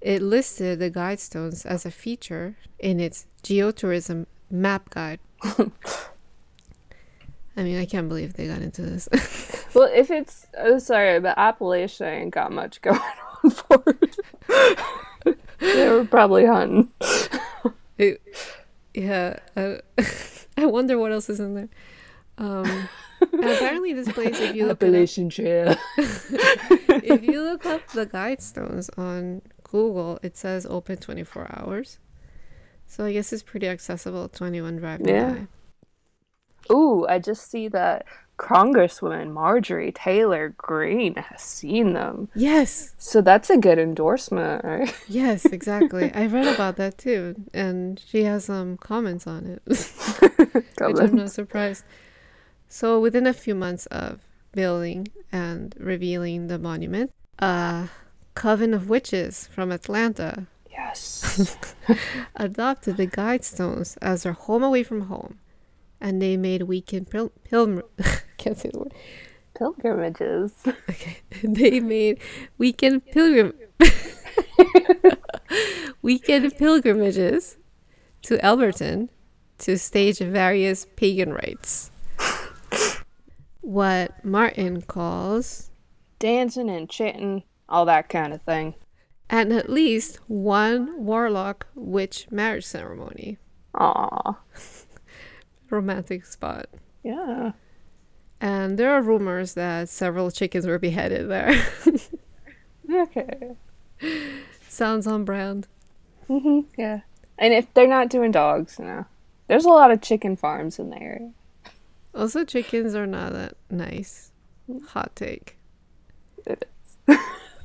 it 0.02 0.22
listed 0.22 0.80
the 0.80 0.92
guidestones 0.92 1.66
as 1.66 1.86
a 1.86 1.92
feature 1.92 2.58
in 2.80 3.00
its 3.00 3.28
geotourism 3.44 4.26
map 4.50 4.90
guide. 4.90 5.20
I 7.58 7.64
mean, 7.64 7.80
I 7.80 7.86
can't 7.86 8.10
believe 8.10 8.34
they 8.34 8.48
got 8.48 8.62
into 8.62 8.82
this. 8.82 9.08
Well, 9.76 9.92
if 9.94 10.10
it's 10.10 10.48
oh 10.58 10.80
sorry, 10.80 11.20
but 11.20 11.36
Appalachia 11.38 12.08
ain't 12.10 12.32
got 12.34 12.50
much 12.54 12.82
going 12.88 12.98
on 13.44 13.50
for 13.52 13.84
it. 13.88 15.38
they 15.60 15.90
were 15.90 16.06
probably 16.06 16.46
hunting. 16.46 16.92
It- 17.98 18.22
yeah, 18.94 19.40
I, 19.58 19.82
I 20.58 20.66
wonder 20.68 20.98
what 20.98 21.12
else 21.12 21.30
is 21.30 21.42
in 21.42 21.56
there. 21.56 21.68
Um, 22.38 22.88
apparently, 23.22 23.92
this 23.92 24.10
place, 24.10 24.40
if 24.40 24.56
you 24.56 24.66
look 24.68 24.82
it 24.82 24.86
up, 24.86 24.94
Appalachian 24.94 25.28
Trail. 25.30 25.76
if 25.98 27.22
you 27.24 27.42
look 27.44 27.66
up 27.66 27.86
the 27.90 28.06
guidestones 28.06 28.90
on 28.98 29.42
Google, 29.64 30.18
it 30.24 30.38
says 30.38 30.66
open 30.70 30.96
24 30.96 31.48
hours. 31.60 32.00
So 32.88 33.04
I 33.04 33.12
guess 33.12 33.34
it's 33.34 33.44
pretty 33.44 33.68
accessible 33.68 34.30
to 34.30 34.46
anyone 34.46 34.78
driving 34.78 35.10
Yeah. 35.10 35.32
by. 35.34 35.48
Ooh, 36.72 37.06
I 37.08 37.20
just 37.20 37.50
see 37.50 37.68
that 37.70 38.06
Congresswoman 38.38 39.32
Marjorie 39.32 39.92
Taylor 39.92 40.50
Greene 40.58 41.16
has 41.16 41.42
seen 41.42 41.94
them. 41.94 42.30
Yes, 42.36 42.94
So 42.98 43.22
that's 43.22 43.50
a 43.50 43.58
good 43.58 43.80
endorsement, 43.80 44.64
right? 44.64 44.94
yes, 45.08 45.46
exactly. 45.46 46.12
I 46.14 46.26
read 46.28 46.48
about 46.48 46.76
that 46.78 46.98
too, 46.98 47.36
and 47.54 48.02
she 48.06 48.24
has 48.24 48.46
some 48.46 48.78
comments 48.78 49.26
on 49.26 49.46
it, 49.46 49.62
which 49.66 51.00
I'm 51.00 51.16
not 51.16 51.32
surprised. 51.32 51.86
So 52.68 53.00
within 53.00 53.26
a 53.26 53.34
few 53.34 53.56
months 53.56 53.86
of 53.88 54.20
building 54.52 55.08
and 55.32 55.74
revealing 55.80 56.48
the 56.48 56.58
monument, 56.60 57.12
a 57.40 57.90
coven 58.34 58.74
of 58.74 58.90
witches 58.90 59.48
from 59.48 59.72
Atlanta 59.72 60.48
Yes. 60.70 61.58
adopted 62.36 62.98
the 62.98 63.08
guidestones 63.08 63.98
as 64.02 64.24
their 64.24 64.34
home 64.34 64.62
away 64.64 64.84
from 64.84 65.02
home, 65.02 65.40
and 66.06 66.22
they 66.22 66.38
made 66.38 66.62
weekend 66.64 67.10
pil- 67.10 67.32
pilgrim. 67.44 67.82
can't 68.38 68.58
say 68.58 68.70
the 68.72 68.80
word. 68.80 68.94
Pilgrimages. 69.58 70.54
Okay, 70.90 71.18
they 71.44 71.80
made 71.80 72.20
weekend 72.60 73.06
pilgrim 73.08 73.54
weekend 76.02 76.56
pilgrimages 76.58 77.58
to 78.24 78.38
Elberton 78.38 79.10
to 79.60 79.78
stage 79.78 80.20
various 80.20 80.86
pagan 80.96 81.34
rites. 81.34 81.92
What 83.62 84.24
Martin 84.24 84.82
calls 84.84 85.72
Dancing 86.20 86.70
and 86.70 86.90
chanting, 86.90 87.44
all 87.68 87.86
that 87.86 88.10
kind 88.10 88.34
of 88.34 88.42
thing. 88.44 88.76
and 89.30 89.52
at 89.52 89.70
least 89.70 90.20
one 90.28 91.04
warlock 91.04 91.68
witch 91.76 92.28
marriage 92.32 92.66
ceremony. 92.66 93.38
Aw. 93.76 94.38
Romantic 95.70 96.26
spot. 96.26 96.68
Yeah. 97.04 97.52
And 98.42 98.78
there 98.78 98.92
are 98.92 99.02
rumors 99.02 99.54
that 99.54 99.90
several 99.90 100.30
chickens 100.32 100.68
were 100.68 100.80
beheaded 100.80 101.30
there. 101.30 101.54
Okay. 102.92 103.56
Sounds 104.70 105.08
on 105.08 105.26
brand. 105.26 105.68
hmm 106.28 106.60
Yeah. 106.78 107.00
And 107.40 107.52
if 107.54 107.74
they're 107.74 107.88
not 107.88 108.10
doing 108.10 108.32
dogs, 108.32 108.78
you 108.78 108.86
know, 108.86 109.06
there's 109.48 109.66
a 109.66 109.70
lot 109.70 109.90
of 109.92 110.02
chicken 110.02 110.36
farms 110.36 110.78
in 110.78 110.92
the 110.92 111.02
area. 111.02 111.32
Also, 112.14 112.46
chickens 112.46 112.94
are 112.94 113.08
not 113.08 113.34
that 113.34 113.56
nice. 113.72 114.32
Hot 114.90 115.16
take. 115.16 115.58
It 116.46 116.68
is. 117.08 117.18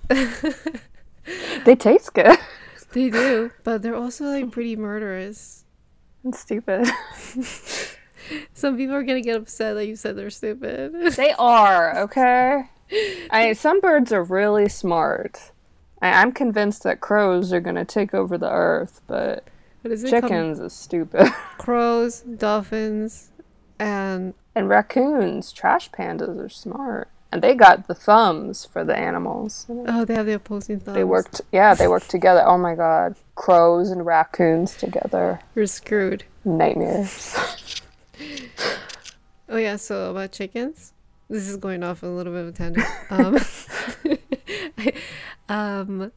they 1.65 1.77
taste 1.77 2.15
good. 2.15 2.39
They 2.93 3.11
do, 3.11 3.51
but 3.63 3.83
they're 3.83 3.95
also 3.95 4.25
like 4.25 4.51
pretty 4.51 4.75
murderous. 4.75 5.65
and 6.25 6.35
stupid. 6.35 6.89
Some 8.55 8.77
people 8.77 8.95
are 8.95 9.03
gonna 9.03 9.21
get 9.21 9.37
upset 9.37 9.75
that 9.75 9.87
you 9.87 9.97
said 9.97 10.17
they're 10.17 10.31
stupid. 10.31 11.13
they 11.17 11.33
are, 11.39 11.99
okay? 11.99 12.65
I 13.31 13.53
some 13.53 13.81
birds 13.81 14.13
are 14.13 14.25
really 14.25 14.69
smart. 14.69 15.53
I, 16.03 16.23
I'm 16.23 16.33
convinced 16.33 16.83
that 16.83 17.01
crows 17.01 17.53
are 17.53 17.61
gonna 17.61 17.85
take 17.85 18.15
over 18.15 18.37
the 18.37 18.51
earth, 18.51 19.01
but 19.07 19.45
is 19.85 20.05
it? 20.05 20.11
called? 20.11 20.23
chickens 20.25 20.61
is 20.61 20.73
stupid. 20.73 21.27
Crows, 21.59 22.21
dolphins, 22.21 23.31
and 23.79 24.35
and 24.55 24.69
raccoons, 24.69 25.53
trash 25.53 25.91
pandas 25.91 26.39
are 26.39 26.49
smart. 26.49 27.09
And 27.33 27.43
they 27.43 27.55
got 27.55 27.87
the 27.87 27.95
thumbs 27.95 28.65
for 28.65 28.85
the 28.85 28.97
animals. 28.97 29.67
oh, 29.69 30.05
they 30.05 30.15
have 30.15 30.27
the 30.27 30.35
opposing 30.35 30.81
thumbs. 30.81 30.97
They 30.97 31.05
worked, 31.05 31.41
yeah, 31.53 31.75
they 31.75 31.87
worked 31.87 32.11
together. 32.11 32.43
Oh 32.45 32.59
my 32.59 32.75
god. 32.75 33.15
Crows 33.37 33.91
and 33.91 34.05
raccoons 34.05 34.77
together. 34.77 35.41
You're 35.55 35.67
screwed. 35.67 36.25
Nightmares. 36.45 37.37
Oh 39.49 39.57
yeah. 39.57 39.77
So 39.77 40.11
about 40.11 40.33
chickens. 40.33 40.93
This 41.29 41.49
is 41.49 41.57
going 41.57 41.83
off 41.83 42.03
a 42.03 42.07
little 42.07 42.33
bit 42.33 42.43
of 42.43 42.49
a 42.49 42.53
tangent. 42.53 42.87
Um, 43.11 43.39
I, 44.79 44.93
um, 45.49 46.13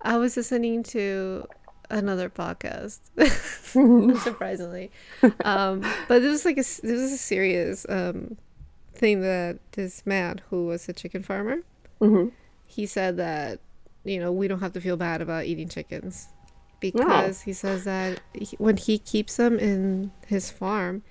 I 0.00 0.16
was 0.16 0.36
listening 0.36 0.82
to 0.84 1.46
another 1.88 2.28
podcast, 2.28 3.00
surprisingly, 4.22 4.90
um, 5.44 5.82
but 6.08 6.20
this 6.20 6.32
was 6.32 6.44
like 6.44 6.56
a 6.56 6.62
this 6.62 6.82
was 6.82 7.12
a 7.12 7.16
serious 7.18 7.86
um, 7.88 8.36
thing 8.94 9.20
that 9.20 9.58
this 9.72 10.04
man 10.04 10.40
who 10.50 10.66
was 10.66 10.88
a 10.88 10.92
chicken 10.92 11.22
farmer, 11.22 11.58
hmm 12.00 12.28
he 12.66 12.86
said 12.86 13.18
that 13.18 13.60
you 14.02 14.18
know 14.18 14.32
we 14.32 14.48
don't 14.48 14.60
have 14.60 14.72
to 14.72 14.80
feel 14.80 14.96
bad 14.96 15.20
about 15.20 15.44
eating 15.44 15.68
chickens 15.68 16.28
because 16.82 17.42
he 17.42 17.52
says 17.54 17.84
that 17.84 18.20
he, 18.34 18.54
when 18.58 18.76
he 18.76 18.98
keeps 18.98 19.36
them 19.36 19.58
in 19.58 20.12
his 20.26 20.50
farm, 20.50 21.02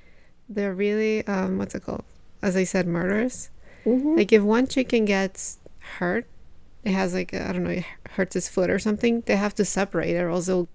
they're 0.48 0.74
really 0.76 1.26
um, 1.28 1.58
what's 1.58 1.74
it 1.74 1.84
called? 1.84 2.04
As 2.44 2.56
I 2.56 2.64
said, 2.66 2.86
murderous. 2.88 3.50
hmm 3.84 4.16
Like 4.18 4.32
if 4.32 4.44
one 4.44 4.68
chicken 4.68 5.06
gets 5.06 5.58
hurt, 5.98 6.28
it 6.84 6.92
has 6.92 7.14
like 7.14 7.34
I 7.34 7.52
don't 7.54 7.64
know, 7.64 7.72
it 7.72 7.86
hurts 8.12 8.36
its 8.36 8.50
foot 8.50 8.70
or 8.70 8.78
something. 8.80 9.22
They 9.26 9.36
have 9.38 9.56
to 9.56 9.66
separate 9.66 10.16
it, 10.16 10.20
or 10.22 10.30
else 10.30 10.46
they'll, 10.48 10.68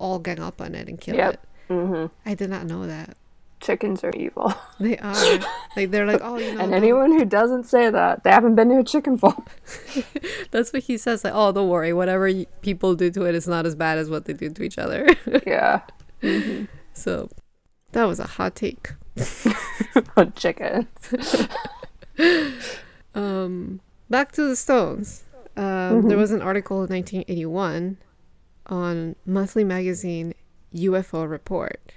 all 0.00 0.18
gang 0.18 0.40
up 0.40 0.60
on 0.60 0.74
it 0.74 0.88
and 0.88 1.00
kill 1.00 1.16
Yep. 1.16 1.32
it. 1.34 1.40
hmm 1.68 2.06
I 2.26 2.34
did 2.34 2.50
not 2.50 2.66
know 2.66 2.86
that. 2.86 3.16
Chickens 3.64 4.04
are 4.04 4.12
evil. 4.14 4.52
They 4.80 4.98
are 4.98 5.14
like 5.76 5.90
they're 5.90 6.04
like 6.06 6.20
oh 6.22 6.36
you 6.36 6.52
know 6.54 6.60
and 6.62 6.70
don't- 6.70 6.74
anyone 6.74 7.12
who 7.12 7.24
doesn't 7.24 7.64
say 7.64 7.88
that, 7.90 8.22
they 8.22 8.30
haven't 8.30 8.54
been 8.56 8.68
to 8.68 8.78
a 8.80 8.84
chicken 8.84 9.16
farm. 9.16 9.44
that's 10.50 10.72
what 10.72 10.82
he 10.84 10.98
says 10.98 11.24
like 11.24 11.32
oh 11.34 11.50
don't 11.52 11.68
worry 11.70 11.92
whatever 11.92 12.26
y- 12.26 12.46
people 12.60 12.94
do 12.94 13.10
to 13.10 13.24
it 13.24 13.34
is 13.34 13.48
not 13.48 13.64
as 13.66 13.74
bad 13.74 13.96
as 13.98 14.10
what 14.10 14.26
they 14.26 14.32
do 14.34 14.50
to 14.50 14.62
each 14.62 14.76
other. 14.78 15.08
yeah. 15.46 15.80
so 16.92 17.28
that 17.92 18.04
was 18.04 18.20
a 18.20 18.26
hot 18.36 18.54
take. 18.54 18.92
On 20.16 20.32
chickens. 20.34 21.46
Um, 23.14 23.80
back 24.10 24.32
to 24.32 24.42
the 24.48 24.56
Stones. 24.56 25.22
Um, 25.56 26.08
There 26.08 26.18
was 26.18 26.32
an 26.32 26.42
article 26.42 26.82
in 26.82 26.90
1981 26.90 27.96
on 28.66 29.14
monthly 29.24 29.62
magazine 29.64 30.34
UFO 30.74 31.28
Report 31.30 31.94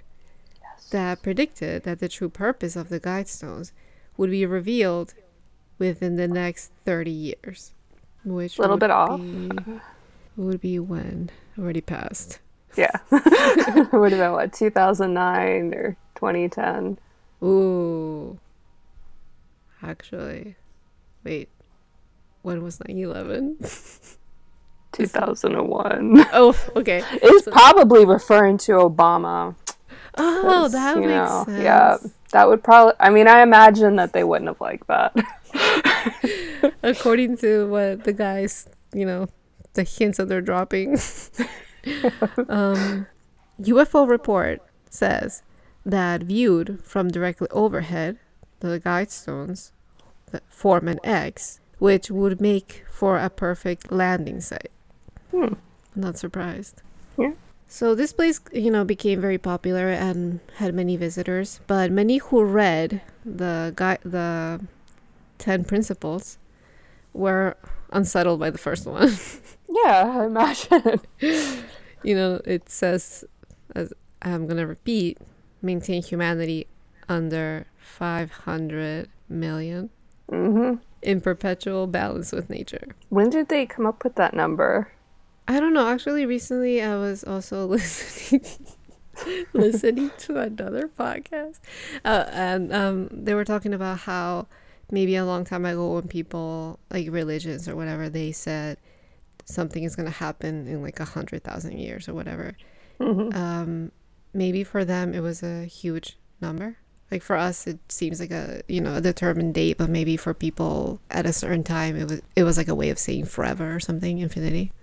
that 0.91 1.21
predicted 1.21 1.83
that 1.83 1.99
the 1.99 2.07
true 2.09 2.29
purpose 2.29 2.75
of 2.75 2.89
the 2.89 2.99
Guidestones 2.99 3.71
would 4.15 4.31
be 4.31 4.45
revealed 4.45 5.13
within 5.77 6.15
the 6.15 6.27
next 6.27 6.71
30 6.85 7.11
years. 7.11 7.73
Which 8.25 8.57
Little 8.59 8.75
would 8.75 8.79
bit 8.81 8.91
off. 8.91 9.19
be- 9.19 9.51
would 10.35 10.61
be 10.61 10.79
when? 10.79 11.29
Already 11.57 11.81
passed. 11.81 12.39
Yeah. 12.75 12.91
it 13.11 13.91
would 13.93 14.11
have 14.11 14.19
been 14.19 14.31
what, 14.33 14.53
2009 14.53 15.73
or 15.73 15.97
2010. 16.15 16.99
Ooh. 17.43 18.39
Actually, 19.83 20.55
wait. 21.23 21.49
When 22.41 22.63
was 22.63 22.79
9 22.87 22.97
11? 22.97 23.57
2001. 24.93 26.25
Oh, 26.33 26.57
okay. 26.75 27.03
It's 27.13 27.47
probably 27.47 28.05
referring 28.05 28.57
to 28.59 28.73
Obama. 28.73 29.55
Oh, 30.15 30.67
that 30.69 30.95
you 30.95 31.01
makes 31.01 31.11
know, 31.11 31.43
sense. 31.45 31.63
Yeah, 31.63 31.97
that 32.31 32.47
would 32.47 32.63
probably. 32.63 32.93
I 32.99 33.09
mean, 33.09 33.27
I 33.27 33.41
imagine 33.41 33.95
that 33.97 34.13
they 34.13 34.23
wouldn't 34.23 34.47
have 34.47 34.61
liked 34.61 34.87
that. 34.87 35.15
According 36.83 37.37
to 37.37 37.67
what 37.69 38.03
the 38.03 38.13
guys, 38.13 38.67
you 38.93 39.05
know, 39.05 39.27
the 39.73 39.83
hints 39.83 40.17
that 40.17 40.27
they're 40.27 40.41
dropping. 40.41 40.91
um, 42.49 43.07
UFO 43.61 44.07
report 44.07 44.61
says 44.89 45.43
that 45.85 46.23
viewed 46.23 46.83
from 46.83 47.09
directly 47.09 47.47
overhead, 47.51 48.17
the 48.59 48.79
guidestones 48.79 49.71
form 50.49 50.87
an 50.87 50.99
X, 51.03 51.59
which 51.79 52.11
would 52.11 52.41
make 52.41 52.83
for 52.91 53.17
a 53.17 53.29
perfect 53.29 53.91
landing 53.91 54.41
site. 54.41 54.71
Hmm. 55.31 55.53
I'm 55.95 56.01
not 56.01 56.17
surprised. 56.17 56.81
Yeah. 57.17 57.33
So 57.67 57.95
this 57.95 58.13
place, 58.13 58.39
you 58.53 58.71
know, 58.71 58.85
became 58.85 59.19
very 59.19 59.37
popular 59.37 59.89
and 59.89 60.39
had 60.55 60.73
many 60.73 60.95
visitors, 60.95 61.59
but 61.67 61.91
many 61.91 62.17
who 62.17 62.43
read 62.43 63.01
the 63.25 63.73
guy 63.75 63.97
the 64.03 64.61
10 65.37 65.65
principles 65.65 66.37
were 67.13 67.57
unsettled 67.91 68.39
by 68.39 68.49
the 68.49 68.57
first 68.57 68.85
one. 68.85 69.11
Yeah, 69.69 70.19
I 70.21 70.25
imagine. 70.25 71.01
you 72.01 72.15
know, 72.15 72.41
it 72.45 72.69
says, 72.69 73.25
as 73.75 73.91
I'm 74.21 74.47
going 74.47 74.57
to 74.57 74.65
repeat, 74.65 75.17
maintain 75.61 76.01
humanity 76.01 76.67
under 77.09 77.67
500 77.77 79.09
million 79.29 79.89
hmm 80.29 80.75
in 81.01 81.21
perpetual 81.21 81.85
balance 81.85 82.31
with 82.31 82.49
nature. 82.49 82.87
When 83.09 83.29
did 83.29 83.49
they 83.49 83.65
come 83.65 83.85
up 83.85 84.03
with 84.03 84.15
that 84.15 84.33
number? 84.33 84.91
I 85.47 85.59
don't 85.59 85.73
know. 85.73 85.87
Actually, 85.87 86.25
recently 86.25 86.81
I 86.81 86.95
was 86.97 87.23
also 87.23 87.65
listening 87.67 88.45
listening 89.53 90.11
to 90.19 90.39
another 90.39 90.87
podcast, 90.87 91.59
uh, 92.05 92.25
and 92.31 92.73
um, 92.73 93.09
they 93.11 93.33
were 93.33 93.45
talking 93.45 93.73
about 93.73 93.99
how 93.99 94.47
maybe 94.91 95.15
a 95.15 95.25
long 95.25 95.43
time 95.43 95.65
ago, 95.65 95.93
when 95.95 96.07
people 96.07 96.79
like 96.91 97.07
religions 97.09 97.67
or 97.67 97.75
whatever, 97.75 98.09
they 98.09 98.31
said 98.31 98.77
something 99.45 99.83
is 99.83 99.95
going 99.95 100.05
to 100.05 100.11
happen 100.11 100.67
in 100.67 100.81
like 100.81 100.99
a 100.99 101.05
hundred 101.05 101.43
thousand 101.43 101.77
years 101.77 102.07
or 102.07 102.13
whatever. 102.13 102.55
Um, 103.35 103.91
maybe 104.33 104.63
for 104.63 104.83
them 104.83 105.13
it 105.13 105.21
was 105.21 105.43
a 105.43 105.65
huge 105.65 106.17
number. 106.41 106.77
Like 107.09 107.23
for 107.23 107.37
us, 107.37 107.67
it 107.67 107.79
seems 107.89 108.19
like 108.19 108.31
a 108.31 108.61
you 108.67 108.81
know 108.81 108.95
a 108.95 109.01
determined 109.01 109.53
date, 109.53 109.77
but 109.77 109.89
maybe 109.89 110.17
for 110.17 110.33
people 110.33 110.99
at 111.09 111.25
a 111.25 111.31
certain 111.31 111.63
time, 111.63 111.95
it 111.95 112.09
was 112.09 112.21
it 112.35 112.43
was 112.43 112.57
like 112.57 112.67
a 112.67 112.75
way 112.75 112.89
of 112.89 112.99
saying 112.99 113.25
forever 113.25 113.73
or 113.73 113.79
something, 113.79 114.17
infinity. 114.17 114.73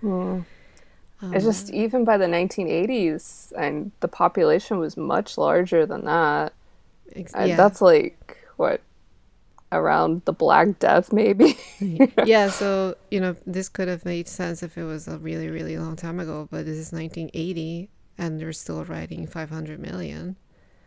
It's 1.31 1.45
just 1.45 1.69
even 1.71 2.05
by 2.05 2.17
the 2.17 2.27
1980s, 2.27 3.51
and 3.57 3.91
the 4.01 4.07
population 4.07 4.77
was 4.79 4.97
much 4.97 5.37
larger 5.37 5.85
than 5.85 6.05
that. 6.05 6.53
Ex- 7.15 7.33
And 7.33 7.49
yeah. 7.49 7.55
that's 7.55 7.81
like 7.81 8.37
what 8.57 8.81
around 9.71 10.21
the 10.25 10.33
Black 10.33 10.79
Death, 10.79 11.11
maybe. 11.11 11.57
yeah, 12.23 12.49
so 12.49 12.95
you 13.11 13.19
know, 13.19 13.35
this 13.45 13.69
could 13.69 13.87
have 13.87 14.05
made 14.05 14.27
sense 14.27 14.63
if 14.63 14.77
it 14.77 14.83
was 14.83 15.07
a 15.07 15.17
really, 15.17 15.49
really 15.49 15.77
long 15.77 15.95
time 15.95 16.19
ago, 16.19 16.47
but 16.51 16.65
this 16.65 16.77
is 16.77 16.91
1980, 16.91 17.89
and 18.17 18.39
they're 18.39 18.53
still 18.53 18.83
writing 18.85 19.27
500 19.27 19.79
million, 19.79 20.35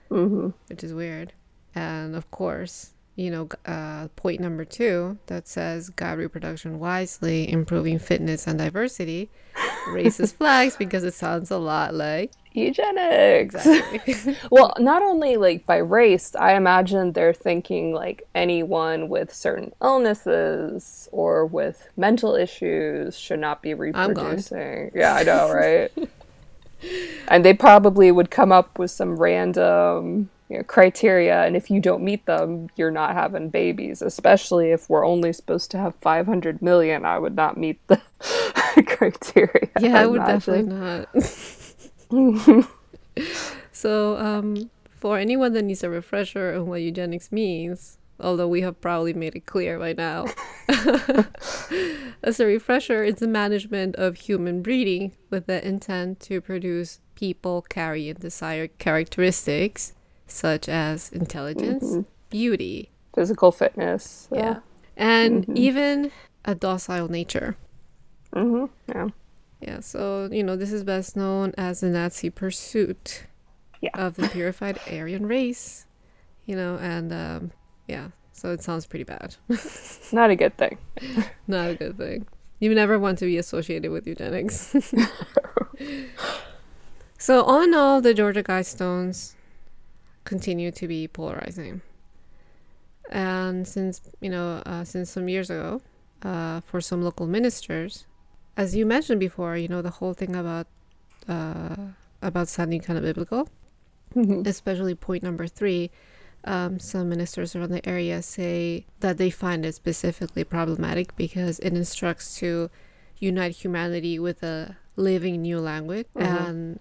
hmm 0.09 0.51
which 0.69 0.85
is 0.85 0.95
weird. 0.95 1.33
And 1.75 2.15
of 2.17 2.31
course, 2.31 2.93
you 3.19 3.33
know, 3.33 3.49
uh, 3.67 4.07
point 4.15 4.41
number 4.41 4.65
two 4.65 5.19
that 5.27 5.49
says 5.49 5.91
guide 5.91 6.19
reproduction 6.19 6.79
wisely, 6.79 7.51
improving 7.51 7.99
fitness 7.99 8.47
and 8.47 8.61
diversity, 8.61 9.29
raises 9.89 10.31
flags 10.31 10.77
because 10.77 11.03
it 11.03 11.15
sounds 11.15 11.51
a 11.51 11.59
lot 11.59 11.93
like 11.95 12.31
Eugenics. 12.53 13.57
exactly. 13.57 14.37
Well, 14.53 14.73
not 14.79 15.03
only 15.03 15.37
like 15.37 15.67
by 15.67 15.79
race, 15.79 16.37
I 16.37 16.55
imagine 16.55 17.13
they're 17.13 17.33
thinking 17.33 17.93
like 17.93 18.23
anyone 18.37 19.09
with 19.09 19.35
certain 19.35 19.73
illnesses 19.83 21.09
or 21.11 21.45
with 21.45 21.89
mental 21.97 22.37
issues 22.37 23.19
should 23.19 23.41
not 23.41 23.63
be 23.63 23.75
reproducing. 23.75 24.93
Yeah, 24.95 25.15
I 25.15 25.25
know, 25.25 25.53
right? 25.53 25.91
and 27.27 27.45
they 27.45 27.53
probably 27.53 28.13
would 28.13 28.31
come 28.31 28.53
up 28.53 28.79
with 28.79 28.93
some 28.93 29.17
random 29.17 30.31
you 30.49 30.57
know, 30.57 30.63
criteria, 30.63 31.45
and 31.45 31.57
if 31.57 31.71
you 31.71 31.81
don't 31.81 32.03
meet 32.03 32.25
them, 32.27 32.69
you're 32.77 32.91
not 32.91 33.13
having 33.15 33.51
babies. 33.51 34.01
Especially 34.01 34.71
if 34.71 34.89
we're 34.89 35.05
only 35.05 35.33
supposed 35.33 35.71
to 35.73 35.79
have 35.79 35.95
500 35.97 36.63
million, 36.63 37.05
I 37.05 37.19
would 37.19 37.37
not 37.37 37.59
meet 37.59 37.87
the 37.89 38.01
criteria. 38.87 39.69
yeah, 39.79 40.01
I 40.01 40.07
would 40.07 40.23
imagine. 40.23 40.69
definitely 40.69 41.07
not. 42.11 42.69
so, 43.73 44.17
um, 44.17 44.71
for 44.97 45.19
anyone 45.19 45.53
that 45.53 45.63
needs 45.63 45.85
a 45.85 45.91
refresher 45.91 46.55
on 46.55 46.67
what 46.67 46.81
eugenics 46.81 47.31
means, 47.31 47.99
although 48.19 48.49
we 48.49 48.63
have 48.63 48.81
probably 48.81 49.13
made 49.13 49.37
it 49.37 49.45
clear 49.45 49.79
by 49.79 49.93
now, 49.93 50.27
as 52.23 52.41
a 52.41 52.47
refresher, 52.47 53.05
it's 53.05 53.21
the 53.21 53.29
management 53.29 53.97
of 53.97 54.17
human 54.17 54.63
breeding 54.63 55.13
with 55.29 55.47
the 55.47 55.67
intent 55.67 56.21
to 56.21 56.41
produce 56.41 57.01
people 57.15 57.63
carrying 57.63 58.15
desired 58.15 58.79
characteristics 58.79 59.93
such 60.29 60.69
as 60.69 61.11
intelligence, 61.11 62.07
beauty, 62.31 62.91
Physical 63.15 63.51
fitness. 63.51 64.29
yeah, 64.33 64.61
and 64.97 65.45
even 65.59 66.13
a 66.45 66.55
docile 66.55 67.09
nature. 67.09 67.57
hmm 68.33 68.67
Yeah. 68.89 69.09
Yeah, 69.61 69.81
so 69.81 70.29
you 70.31 70.45
know 70.45 70.55
this 70.55 70.71
is 70.73 70.85
best 70.85 71.17
known 71.17 71.53
as 71.59 71.81
the 71.81 71.89
Nazi 71.89 72.31
pursuit 72.31 73.25
Yeah. 73.81 73.91
of 73.95 74.15
the 74.15 74.29
purified 74.29 74.79
Aryan 74.91 75.27
race. 75.27 75.87
You 76.47 76.55
know, 76.57 76.79
and 76.81 77.13
um, 77.13 77.51
yeah, 77.89 78.09
so 78.33 78.53
it 78.53 78.63
sounds 78.63 78.87
pretty 78.87 79.05
bad. 79.05 79.35
Not 80.13 80.31
a 80.31 80.37
good 80.37 80.57
thing. 80.57 80.79
Not 81.49 81.71
a 81.71 81.75
good 81.75 81.99
thing. 81.99 82.27
You 82.61 82.75
never 82.75 82.99
want 82.99 83.19
to 83.19 83.27
be 83.27 83.37
associated 83.37 83.91
with 83.91 84.07
eugenics. 84.07 84.75
so 87.19 87.43
all 87.43 87.63
in 87.63 87.75
all, 87.75 88.01
the 88.01 88.15
Georgia 88.15 88.43
Guidestones 88.43 89.35
continue 90.29 90.71
to 90.71 90.87
be 90.87 91.09
polarizing. 91.09 91.81
And 93.11 93.67
since 93.67 93.95
you 94.21 94.31
know, 94.35 94.63
uh, 94.67 94.85
since 94.85 95.11
some 95.11 95.29
years 95.29 95.49
ago, 95.49 95.81
uh, 96.23 96.61
for 96.61 96.81
some 96.81 97.01
local 97.03 97.27
ministers, 97.27 98.05
as 98.57 98.77
you 98.77 98.85
mentioned 98.85 99.21
before, 99.21 99.57
you 99.57 99.69
know 99.69 99.83
the 99.83 99.97
whole 99.99 100.15
thing 100.21 100.37
about 100.37 100.67
uh, 101.27 101.77
about 102.21 102.49
sounding 102.49 102.81
kind 102.81 102.99
of 102.99 103.05
biblical, 103.05 103.49
especially 104.45 104.95
point 104.95 105.23
number 105.23 105.47
three. 105.47 105.91
Um, 106.45 106.79
some 106.79 107.09
ministers 107.09 107.57
around 107.57 107.73
the 107.73 107.87
area 107.89 108.23
say 108.23 108.87
that 109.01 109.19
they 109.19 109.31
find 109.31 109.67
it 109.67 109.75
specifically 109.75 110.45
problematic 110.45 111.17
because 111.17 111.59
it 111.59 111.73
instructs 111.73 112.39
to 112.39 112.71
unite 113.19 113.55
humanity 113.65 114.19
with 114.21 114.43
a 114.43 114.77
living 114.95 115.43
new 115.43 115.59
language. 115.59 116.07
And 116.15 116.79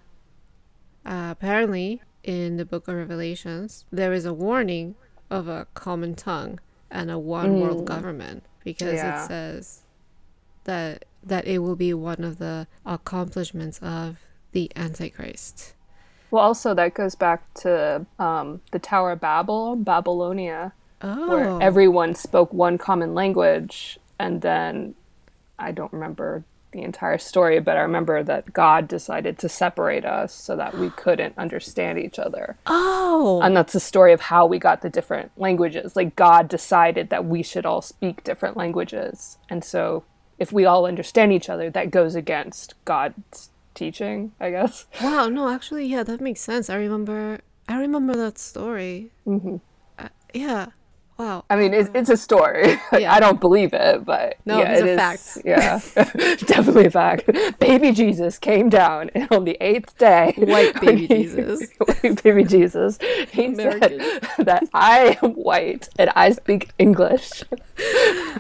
uh, 1.05 1.29
apparently, 1.31 2.01
in 2.27 2.57
the 2.57 2.65
book 2.65 2.87
of 2.87 2.95
Revelations, 2.95 3.85
there 3.91 4.11
is 4.13 4.25
a 4.25 4.33
warning 4.33 4.95
of 5.31 5.47
a 5.47 5.65
common 5.73 6.13
tongue 6.13 6.59
and 6.91 7.09
a 7.09 7.17
one 7.17 7.59
world 7.59 7.85
government 7.85 8.43
because 8.63 8.95
Yeah. 8.95 9.23
it 9.23 9.27
says 9.27 9.81
that 10.65 11.05
that 11.23 11.45
it 11.45 11.59
will 11.59 11.75
be 11.75 11.93
one 11.93 12.23
of 12.23 12.37
the 12.37 12.67
accomplishments 12.85 13.79
of 13.79 14.17
the 14.51 14.71
Antichrist. 14.75 15.73
Well, 16.31 16.43
also 16.43 16.73
that 16.73 16.93
goes 16.93 17.15
back 17.15 17.53
to 17.55 18.05
um, 18.19 18.61
the 18.71 18.79
Tower 18.79 19.11
of 19.13 19.19
Babel, 19.21 19.75
Babylonia, 19.77 20.73
Oh, 21.01 21.27
where 21.29 21.61
everyone 21.61 22.15
spoke 22.15 22.53
one 22.53 22.77
common 22.77 23.13
language, 23.13 23.99
and 24.19 24.41
then 24.41 24.95
I 25.59 25.71
don't 25.71 25.91
remember 25.93 26.43
the 26.71 26.81
entire 26.81 27.17
story, 27.17 27.59
but 27.59 27.77
I 27.77 27.81
remember 27.81 28.23
that 28.23 28.53
God 28.53 28.87
decided 28.87 29.37
to 29.39 29.49
separate 29.49 30.05
us 30.05 30.33
so 30.33 30.55
that 30.55 30.77
we 30.77 30.89
couldn't 30.91 31.37
understand 31.37 31.97
each 31.99 32.19
other. 32.19 32.57
oh, 32.65 33.39
And 33.41 33.55
that's 33.55 33.73
the 33.73 33.79
story 33.79 34.13
of 34.13 34.21
how 34.21 34.45
we 34.45 34.59
got 34.59 34.81
the 34.81 34.89
different 34.89 35.31
languages. 35.37 35.95
Like 35.95 36.15
God 36.15 36.47
decided 36.47 37.09
that 37.09 37.25
we 37.25 37.41
should 37.43 37.65
all 37.65 37.81
speak 37.81 38.23
different 38.23 38.57
languages. 38.57 39.37
And 39.49 39.63
so 39.63 40.03
if 40.37 40.51
we 40.51 40.65
all 40.65 40.85
understand 40.85 41.33
each 41.33 41.49
other, 41.49 41.69
that 41.69 41.89
goes 41.91 42.15
against 42.15 42.75
God's 42.85 43.49
teaching, 43.73 44.33
I 44.39 44.51
guess. 44.51 44.85
wow. 45.01 45.29
No, 45.29 45.49
actually, 45.49 45.85
yeah, 45.87 46.03
that 46.03 46.21
makes 46.21 46.41
sense. 46.41 46.69
I 46.69 46.75
remember, 46.75 47.39
I 47.67 47.79
remember 47.79 48.15
that 48.15 48.37
story. 48.37 49.11
Mm-hmm. 49.25 49.55
Uh, 49.97 50.09
yeah. 50.33 50.67
Wow. 51.17 51.45
I 51.49 51.55
mean, 51.55 51.73
it's, 51.73 51.89
it's 51.95 52.09
a 52.11 52.17
story. 52.17 52.79
Like, 52.91 53.01
Yeah. 53.01 53.13
I 53.13 53.19
don't 53.19 53.39
believe 53.41 53.73
it, 53.73 54.05
but 54.05 54.37
No, 54.45 54.59
yeah, 54.59 54.77
it 54.77 54.85
is-. 54.85 55.41
Yeah, 55.43 55.79
definitely 56.45 56.85
a 56.85 56.91
fact. 56.91 57.25
Baby 57.59 57.91
Jesus 57.91 58.37
came 58.37 58.69
down 58.69 59.09
and 59.15 59.27
on 59.31 59.43
the 59.43 59.57
eighth 59.59 59.97
day. 59.97 60.33
White 60.37 60.79
baby 60.79 61.07
he- 61.07 61.23
Jesus. 61.23 61.67
white 61.79 62.23
baby 62.23 62.43
Jesus. 62.43 62.99
He 63.31 63.45
American. 63.45 63.99
said 63.99 64.45
that 64.45 64.63
I 64.73 65.17
am 65.23 65.31
white 65.31 65.89
and 65.97 66.11
I 66.15 66.31
speak 66.31 66.69
English. 66.77 67.43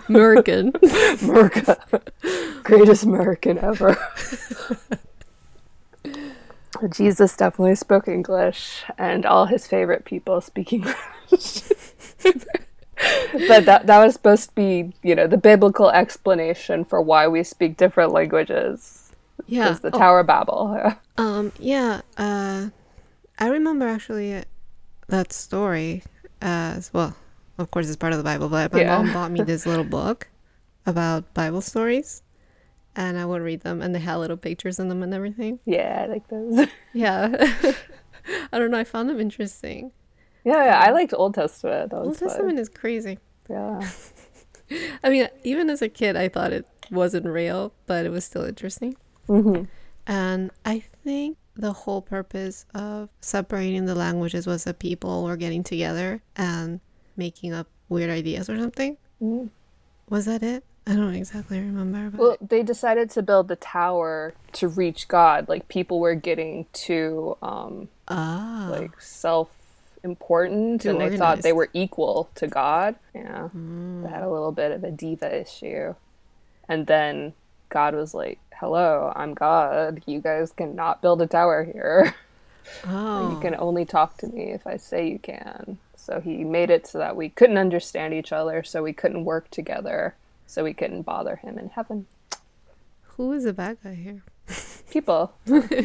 American. 0.07 0.71
America, 1.23 1.77
greatest 2.63 3.03
American 3.03 3.57
ever. 3.57 3.97
Jesus 6.91 7.35
definitely 7.35 7.75
spoke 7.75 8.07
English, 8.07 8.83
and 8.97 9.25
all 9.25 9.45
his 9.47 9.65
favorite 9.67 10.05
people 10.05 10.41
speak 10.41 10.73
English. 10.73 11.63
But 13.47 13.65
that 13.65 13.87
that 13.87 14.03
was 14.03 14.13
supposed 14.13 14.49
to 14.49 14.55
be, 14.55 14.93
you 15.03 15.15
know, 15.15 15.27
the 15.27 15.37
biblical 15.37 15.89
explanation 15.89 16.83
for 16.85 17.01
why 17.01 17.27
we 17.27 17.43
speak 17.43 17.77
different 17.77 18.11
languages. 18.11 19.11
yeah. 19.47 19.77
The 19.81 19.91
Oh, 19.93 19.97
Tower 19.99 20.19
of 20.21 20.27
Babel. 20.27 20.93
Um, 21.17 21.51
yeah, 21.57 22.01
uh, 22.17 22.69
I 23.39 23.47
remember 23.49 23.87
actually 23.87 24.35
uh, 24.35 24.43
that 25.07 25.33
story 25.33 26.03
as 26.41 26.93
well. 26.93 27.15
Of 27.57 27.71
course, 27.71 27.87
it's 27.87 27.95
part 27.97 28.13
of 28.13 28.19
the 28.19 28.23
Bible, 28.23 28.49
but 28.49 28.71
my 28.71 28.81
Yeah. 28.81 28.95
mom 28.97 29.11
bought 29.11 29.31
me 29.31 29.41
this 29.41 29.65
little 29.65 29.83
book 29.83 30.27
about 30.85 31.33
Bible 31.33 31.61
stories, 31.61 32.21
and 32.95 33.17
I 33.17 33.25
would 33.25 33.41
read 33.41 33.61
them, 33.61 33.81
and 33.81 33.95
they 33.95 33.99
had 33.99 34.17
little 34.17 34.37
pictures 34.37 34.77
in 34.79 34.89
them 34.89 35.01
and 35.01 35.11
everything. 35.11 35.57
yeah, 35.65 36.03
I 36.03 36.05
like 36.05 36.27
those. 36.29 36.67
Yeah, 36.93 37.33
I 38.53 38.59
don't 38.59 38.69
know. 38.71 38.77
I 38.79 38.83
found 38.83 39.09
them 39.09 39.19
interesting. 39.19 39.91
Yeah, 40.43 40.65
yeah, 40.65 40.79
I 40.79 40.91
liked 40.91 41.13
Old 41.13 41.33
Testament. 41.33 41.91
That 41.91 41.99
was 41.99 42.07
Old 42.07 42.17
fun. 42.17 42.27
Testament 42.29 42.59
is 42.59 42.69
crazy. 42.69 43.19
Yeah. 43.49 43.89
I 45.03 45.09
mean, 45.09 45.27
even 45.43 45.69
as 45.69 45.81
a 45.81 45.89
kid, 45.89 46.15
I 46.15 46.27
thought 46.29 46.51
it 46.53 46.65
wasn't 46.91 47.25
real, 47.25 47.73
but 47.85 48.05
it 48.05 48.09
was 48.09 48.25
still 48.25 48.43
interesting. 48.43 48.95
Mm-hmm. 49.27 49.63
And 50.05 50.51
I 50.65 50.83
think 51.03 51.37
the 51.55 51.73
whole 51.73 52.01
purpose 52.01 52.65
of 52.73 53.09
separating 53.19 53.85
the 53.85 53.95
languages 53.95 54.45
was 54.45 54.63
that 54.65 54.79
people 54.79 55.23
were 55.23 55.37
getting 55.37 55.63
together 55.63 56.21
and 56.35 56.79
making 57.15 57.53
up 57.53 57.67
weird 57.89 58.09
ideas 58.09 58.49
or 58.49 58.57
something. 58.57 58.97
Mm. 59.21 59.49
Was 60.09 60.25
that 60.25 60.43
it? 60.43 60.63
I 60.85 60.95
don't 60.95 61.15
exactly 61.15 61.59
remember. 61.59 62.09
But 62.09 62.19
Well, 62.19 62.37
they 62.39 62.63
decided 62.63 63.09
to 63.11 63.21
build 63.21 63.49
the 63.49 63.57
tower 63.57 64.33
to 64.53 64.69
reach 64.69 65.09
God. 65.09 65.49
Like 65.49 65.67
people 65.67 65.99
were 65.99 66.15
getting 66.15 66.65
too 66.71 67.35
um, 67.41 67.89
ah, 68.07 68.69
like 68.71 69.01
self 69.01 69.56
important 70.07 70.81
Too 70.81 70.91
and 70.91 71.01
they 71.01 71.17
thought 71.17 71.41
they 71.41 71.53
were 71.53 71.69
equal 71.73 72.29
to 72.35 72.47
God. 72.47 72.95
Yeah. 73.13 73.49
Mm. 73.55 74.03
They 74.03 74.09
had 74.09 74.23
a 74.23 74.29
little 74.29 74.51
bit 74.51 74.71
of 74.71 74.83
a 74.83 74.91
diva 74.91 75.41
issue. 75.41 75.93
And 76.67 76.87
then 76.87 77.33
God 77.69 77.93
was 77.93 78.13
like, 78.13 78.39
Hello, 78.55 79.13
I'm 79.15 79.35
God. 79.35 80.01
You 80.07 80.19
guys 80.19 80.51
cannot 80.51 81.01
build 81.01 81.21
a 81.21 81.27
tower 81.27 81.63
here. 81.63 82.15
oh, 82.85 83.31
You 83.31 83.39
can 83.39 83.55
only 83.59 83.85
talk 83.85 84.17
to 84.17 84.27
me 84.27 84.51
if 84.51 84.65
I 84.65 84.77
say 84.77 85.07
you 85.09 85.19
can. 85.19 85.77
So 85.95 86.21
he 86.21 86.43
made 86.43 86.69
it 86.69 86.87
so 86.87 86.97
that 86.99 87.15
we 87.15 87.29
couldn't 87.29 87.57
understand 87.57 88.13
each 88.13 88.31
other, 88.31 88.63
so 88.63 88.81
we 88.81 88.93
couldn't 88.93 89.25
work 89.25 89.51
together, 89.51 90.15
so 90.47 90.63
we 90.63 90.73
couldn't 90.73 91.01
bother 91.01 91.35
him 91.35 91.59
in 91.59 91.69
heaven. 91.69 92.07
who 93.17 93.33
is 93.33 93.43
the 93.43 93.53
bad 93.53 93.77
guy 93.83 93.93
here? 93.93 94.23
People, 94.89 95.33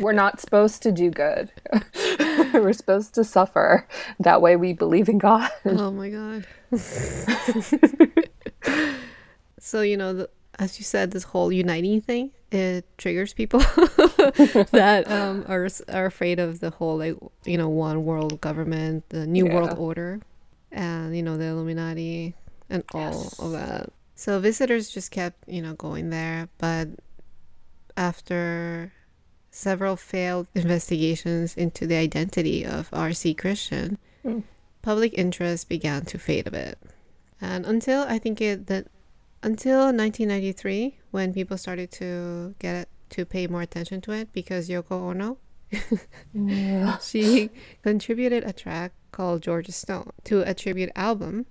we're 0.00 0.12
not 0.12 0.40
supposed 0.40 0.82
to 0.84 0.92
do 0.92 1.10
good. 1.10 1.50
we're 2.54 2.72
supposed 2.72 3.14
to 3.14 3.24
suffer. 3.24 3.86
That 4.20 4.40
way 4.40 4.56
we 4.56 4.72
believe 4.72 5.08
in 5.08 5.18
God. 5.18 5.50
Oh 5.64 5.90
my 5.90 6.08
god. 6.08 6.46
so 9.58 9.82
you 9.82 9.96
know, 9.96 10.12
the, 10.14 10.30
as 10.58 10.78
you 10.78 10.84
said, 10.84 11.10
this 11.10 11.24
whole 11.24 11.52
uniting 11.52 12.00
thing 12.00 12.30
it 12.50 12.84
triggers 12.98 13.32
people 13.32 13.60
that 14.72 15.04
um, 15.10 15.42
are 15.48 15.68
are 15.88 16.04
afraid 16.06 16.38
of 16.38 16.60
the 16.60 16.68
whole 16.70 16.98
like 16.98 17.16
you 17.44 17.56
know 17.56 17.68
one 17.68 18.04
world 18.04 18.40
government, 18.40 19.08
the 19.08 19.26
new 19.26 19.46
world 19.46 19.74
order, 19.78 20.20
and 20.70 21.16
you 21.16 21.22
know 21.22 21.36
the 21.36 21.44
Illuminati 21.46 22.34
and 22.70 22.84
all 22.94 23.00
Yes. 23.22 23.38
of 23.40 23.52
that. 23.52 23.90
So 24.14 24.38
visitors 24.38 24.90
just 24.90 25.10
kept 25.10 25.48
you 25.48 25.62
know 25.62 25.74
going 25.74 26.10
there, 26.10 26.48
but 26.58 26.88
after 27.96 28.92
several 29.50 29.96
failed 29.96 30.46
investigations 30.54 31.54
into 31.56 31.86
the 31.86 31.96
identity 31.96 32.64
of 32.64 32.88
R.C. 32.92 33.34
Christian, 33.34 33.98
Mm. 34.24 34.44
public 34.82 35.18
interest 35.18 35.68
began 35.68 36.04
to 36.06 36.18
fade 36.18 36.46
a 36.46 36.50
bit. 36.50 36.78
And 37.40 37.66
until 37.66 38.02
I 38.08 38.18
think 38.18 38.40
it 38.40 38.66
that 38.68 38.86
until 39.42 39.86
1993 39.92 40.98
when 41.10 41.34
people 41.34 41.58
started 41.58 41.90
to 41.92 42.54
get 42.60 42.76
it 42.76 42.88
to 43.10 43.24
pay 43.24 43.48
more 43.48 43.62
attention 43.62 44.00
to 44.02 44.12
it 44.12 44.32
because 44.32 44.68
Yoko 44.68 44.92
Ono 45.10 45.38
she 47.02 47.50
contributed 47.82 48.44
a 48.44 48.52
track 48.52 48.92
called 49.10 49.42
Georgia 49.42 49.72
Stone 49.72 50.12
to 50.24 50.48
a 50.48 50.54
tribute 50.54 50.90
album 50.94 51.46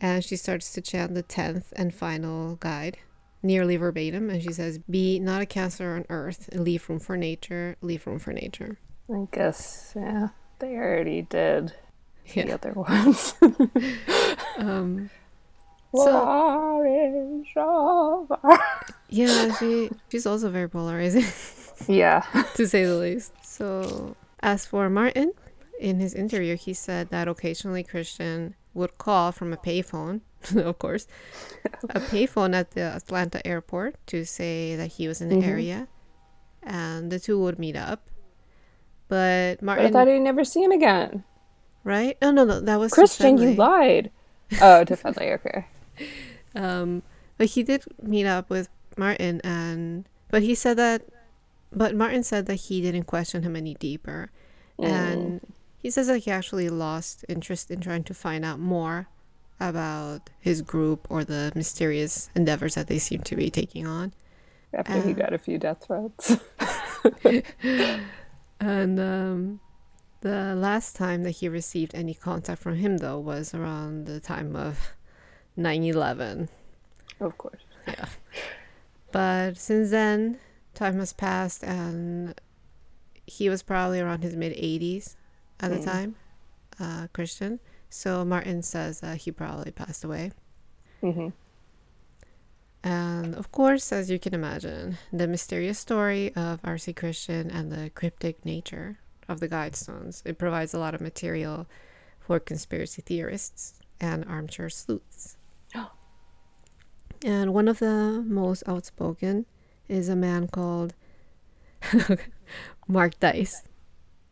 and 0.00 0.24
she 0.24 0.36
starts 0.36 0.72
to 0.72 0.80
chant 0.80 1.14
the 1.14 1.22
10th 1.22 1.72
and 1.76 1.94
final 1.94 2.56
guide 2.56 2.96
nearly 3.42 3.76
verbatim 3.76 4.30
and 4.30 4.42
she 4.42 4.52
says 4.52 4.78
be 4.78 5.18
not 5.18 5.42
a 5.42 5.46
cancer 5.46 5.94
on 5.96 6.04
earth 6.10 6.48
leave 6.52 6.88
room 6.88 6.98
for 7.00 7.16
nature 7.16 7.76
leave 7.80 8.06
room 8.06 8.18
for 8.18 8.32
nature 8.32 8.78
I 9.12 9.26
guess, 9.32 9.92
yeah, 9.96 10.28
they 10.60 10.74
already 10.76 11.22
did 11.22 11.74
the 12.34 12.52
other 12.52 12.72
ones. 12.76 13.34
um 14.58 15.10
So- 15.94 16.12
yeah 19.08 19.54
she 19.58 19.90
she's 20.10 20.26
also 20.26 20.50
very 20.50 20.68
polarizing 20.68 21.24
Yeah. 21.88 22.20
to 22.54 22.66
say 22.68 22.84
the 22.84 22.94
least. 22.96 23.32
So, 23.44 24.14
as 24.40 24.64
for 24.64 24.88
Martin, 24.88 25.32
in 25.80 25.98
his 25.98 26.14
interview, 26.14 26.56
he 26.56 26.74
said 26.74 27.08
that 27.10 27.26
occasionally 27.26 27.82
Christian 27.82 28.54
would 28.72 28.98
call 28.98 29.32
from 29.32 29.52
a 29.52 29.56
payphone, 29.56 30.20
of 30.56 30.78
course, 30.78 31.06
a 31.90 32.00
payphone 32.00 32.54
at 32.54 32.72
the 32.72 32.82
Atlanta 32.82 33.44
airport 33.46 33.96
to 34.08 34.24
say 34.24 34.76
that 34.76 34.92
he 34.98 35.06
was 35.08 35.20
in 35.20 35.28
the 35.28 35.36
Mhm. 35.36 35.46
area, 35.48 35.88
and 36.62 37.10
the 37.12 37.18
two 37.20 37.38
would 37.40 37.58
meet 37.58 37.76
up. 37.76 38.08
But 39.08 39.60
But 39.60 39.78
I 39.78 39.90
thought 39.90 40.08
I'd 40.08 40.22
never 40.22 40.44
see 40.44 40.62
him 40.62 40.72
again. 40.72 41.24
right? 41.84 42.16
No, 42.22 42.30
no, 42.30 42.44
no, 42.44 42.60
that 42.60 42.78
was 42.78 42.92
Christian, 42.92 43.38
you 43.38 43.54
lied. 43.54 44.10
Oh, 44.60 44.84
to 44.84 44.96
Fendley, 44.96 45.32
okay. 45.34 45.66
Um, 46.54 47.02
but 47.38 47.46
he 47.56 47.62
did 47.62 47.82
meet 48.02 48.26
up 48.26 48.50
with 48.50 48.68
Martin, 48.98 49.40
and 49.42 50.04
but 50.28 50.42
he 50.42 50.54
said 50.54 50.76
that, 50.76 51.00
but 51.72 51.94
Martin 51.96 52.22
said 52.22 52.44
that 52.46 52.68
he 52.68 52.82
didn't 52.82 53.04
question 53.04 53.42
him 53.42 53.56
any 53.56 53.74
deeper, 53.74 54.30
Mm. 54.78 54.84
and 54.88 55.40
he 55.78 55.90
says 55.90 56.06
that 56.08 56.18
he 56.24 56.30
actually 56.30 56.68
lost 56.68 57.24
interest 57.28 57.70
in 57.70 57.80
trying 57.80 58.04
to 58.04 58.12
find 58.14 58.44
out 58.44 58.58
more 58.60 59.08
about 59.60 60.30
his 60.40 60.62
group 60.62 61.06
or 61.10 61.24
the 61.24 61.52
mysterious 61.54 62.30
endeavors 62.34 62.74
that 62.74 62.86
they 62.88 62.98
seem 62.98 63.20
to 63.22 63.36
be 63.36 63.50
taking 63.50 63.86
on. 63.86 64.12
After 64.74 65.00
he 65.02 65.10
Uh. 65.12 65.14
got 65.14 65.32
a 65.34 65.38
few 65.38 65.58
death 65.58 65.84
threats. 65.86 66.36
And 68.60 69.00
um, 69.00 69.60
the 70.20 70.54
last 70.54 70.94
time 70.94 71.24
that 71.24 71.32
he 71.32 71.48
received 71.48 71.94
any 71.94 72.14
contact 72.14 72.62
from 72.62 72.76
him, 72.76 72.98
though, 72.98 73.18
was 73.18 73.54
around 73.54 74.06
the 74.06 74.20
time 74.20 74.54
of 74.54 74.94
9 75.56 75.82
11. 75.84 76.48
of 77.20 77.36
course. 77.38 77.60
Yeah. 77.88 78.06
But 79.10 79.56
since 79.58 79.90
then, 79.90 80.38
time 80.74 80.98
has 81.00 81.12
passed, 81.12 81.64
and 81.64 82.40
he 83.26 83.48
was 83.48 83.62
probably 83.64 84.00
around 84.00 84.22
his 84.22 84.36
mid 84.36 84.52
80s 84.56 85.16
at 85.60 85.70
the 85.72 85.78
Mm. 85.78 85.84
time, 85.84 86.14
uh, 86.78 87.08
Christian. 87.12 87.58
So 87.92 88.24
Martin 88.24 88.62
says 88.62 89.00
that 89.00 89.18
he 89.18 89.30
probably 89.30 89.70
passed 89.70 90.02
away. 90.02 90.32
hmm 91.02 91.28
And 92.82 93.34
of 93.34 93.52
course, 93.52 93.92
as 93.92 94.10
you 94.10 94.18
can 94.18 94.34
imagine, 94.34 94.96
the 95.12 95.28
mysterious 95.28 95.78
story 95.78 96.34
of 96.34 96.58
R.C. 96.64 96.92
Christian 96.94 97.50
and 97.50 97.70
the 97.70 97.90
cryptic 97.90 98.44
nature 98.44 98.98
of 99.28 99.40
the 99.40 99.48
Guidestones, 99.48 100.22
it 100.24 100.38
provides 100.38 100.74
a 100.74 100.78
lot 100.78 100.94
of 100.94 101.00
material 101.00 101.66
for 102.18 102.40
conspiracy 102.40 103.02
theorists 103.02 103.78
and 104.00 104.24
armchair 104.24 104.70
sleuths. 104.70 105.36
and 107.24 107.52
one 107.54 107.68
of 107.68 107.78
the 107.78 108.24
most 108.26 108.62
outspoken 108.66 109.46
is 109.88 110.08
a 110.08 110.16
man 110.16 110.48
called 110.48 110.94
Mark 112.88 113.18
Dice, 113.20 113.62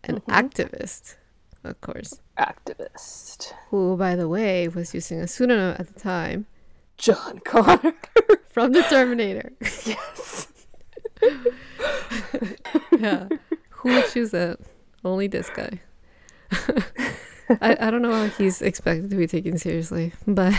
an 0.04 0.20
Mhm. 0.20 0.24
activist, 0.26 1.16
of 1.64 1.80
course, 1.80 2.20
Activist. 2.40 3.52
who, 3.68 3.96
by 3.96 4.16
the 4.16 4.28
way, 4.28 4.66
was 4.66 4.94
using 4.94 5.20
a 5.20 5.28
pseudonym 5.28 5.76
at 5.78 5.92
the 5.92 6.00
time 6.00 6.46
John 6.96 7.38
Connor. 7.44 7.94
from 8.50 8.72
the 8.72 8.82
Terminator. 8.82 9.52
yes. 9.60 10.48
yeah. 12.98 13.28
Who 13.70 13.88
would 13.88 14.08
choose 14.10 14.32
that? 14.32 14.58
Only 15.04 15.26
this 15.26 15.48
guy. 15.50 15.80
I, 17.60 17.76
I 17.80 17.90
don't 17.90 18.02
know 18.02 18.12
how 18.12 18.26
he's 18.26 18.60
expected 18.60 19.10
to 19.10 19.16
be 19.16 19.26
taken 19.26 19.56
seriously, 19.56 20.12
but 20.26 20.54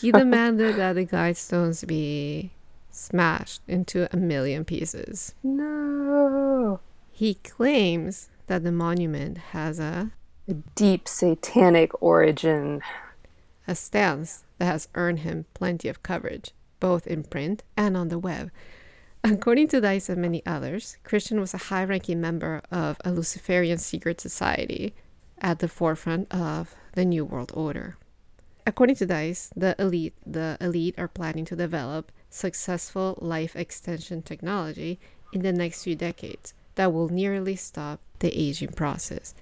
he 0.00 0.12
demanded 0.12 0.76
that 0.76 0.94
the 0.94 1.04
Guidestones 1.04 1.86
be 1.86 2.52
smashed 2.90 3.60
into 3.68 4.08
a 4.12 4.16
million 4.16 4.64
pieces. 4.64 5.34
No. 5.42 6.80
He 7.12 7.34
claims 7.34 8.30
that 8.46 8.64
the 8.64 8.72
monument 8.72 9.38
has 9.38 9.78
a, 9.78 10.10
A 10.46 10.54
deep 10.74 11.08
satanic 11.08 12.02
origin. 12.02 12.82
a 13.66 13.74
stance 13.74 14.44
that 14.58 14.66
has 14.66 14.88
earned 14.94 15.20
him 15.20 15.46
plenty 15.54 15.88
of 15.88 16.02
coverage, 16.02 16.50
both 16.80 17.06
in 17.06 17.24
print 17.24 17.62
and 17.76 17.96
on 17.96 18.08
the 18.08 18.18
web. 18.18 18.50
According 19.22 19.68
to 19.68 19.80
Dice 19.80 20.10
and 20.10 20.20
many 20.20 20.44
others, 20.44 20.98
Christian 21.02 21.40
was 21.40 21.54
a 21.54 21.68
high 21.72 21.84
ranking 21.84 22.20
member 22.20 22.60
of 22.70 22.98
a 23.04 23.10
Luciferian 23.10 23.78
secret 23.78 24.20
society 24.20 24.94
at 25.40 25.60
the 25.60 25.68
forefront 25.68 26.30
of 26.30 26.74
the 26.92 27.06
New 27.06 27.24
World 27.24 27.50
Order. 27.54 27.96
According 28.66 28.96
to 28.96 29.06
Dice, 29.06 29.50
the 29.56 29.74
elite 29.78 30.14
the 30.26 30.58
elite 30.60 30.94
are 30.98 31.08
planning 31.08 31.46
to 31.46 31.56
develop 31.56 32.12
successful 32.28 33.18
life 33.22 33.56
extension 33.56 34.20
technology 34.20 35.00
in 35.32 35.40
the 35.40 35.52
next 35.52 35.84
few 35.84 35.96
decades 35.96 36.52
that 36.74 36.92
will 36.92 37.08
nearly 37.08 37.56
stop 37.56 38.00
the 38.18 38.28
aging 38.38 38.72
process. 38.72 39.34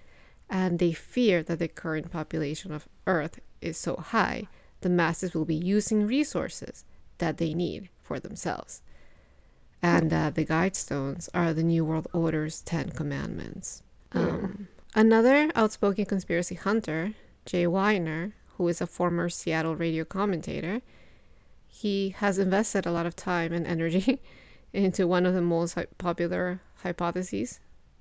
And 0.53 0.79
they 0.79 0.93
fear 0.93 1.43
that 1.43 1.59
the 1.59 1.67
current 1.67 2.13
population 2.13 2.73
of 2.73 2.87
Earth 3.07 3.41
is 3.63 3.79
so 3.79 3.97
high, 3.97 4.49
the 4.83 4.91
masses 4.91 5.33
will 5.33 5.47
be 5.47 5.55
using 5.55 6.07
resources 6.07 6.85
that 7.17 7.39
they 7.39 7.55
need 7.55 7.89
for 8.03 8.21
themselves. 8.21 8.83
And 9.81 10.13
uh, 10.13 10.29
the 10.29 10.45
Guidestones 10.45 11.31
are 11.33 11.55
the 11.55 11.63
New 11.63 11.87
World 11.87 12.07
Order's 12.13 12.61
Ten 12.61 12.91
Commandments. 12.91 13.83
Um, 14.13 14.69
another 14.95 15.51
outspoken 15.55 16.05
conspiracy 16.05 16.57
hunter, 16.57 17.15
Jay 17.47 17.65
Weidner, 17.65 18.33
who 18.59 18.69
is 18.69 18.83
a 18.83 18.87
former 18.87 19.31
Seattle 19.31 19.75
radio 19.75 20.05
commentator, 20.05 20.83
he 21.67 22.11
has 22.19 22.39
invested 22.39 22.85
a 22.85 22.93
lot 22.93 23.07
of 23.07 23.17
time 23.17 23.55
and 23.55 23.67
energy 23.67 24.21
into 24.75 25.09
one 25.09 25.25
of 25.25 25.33
the 25.33 25.41
most 25.41 25.79
popular 25.97 26.61
hypotheses, 26.83 27.59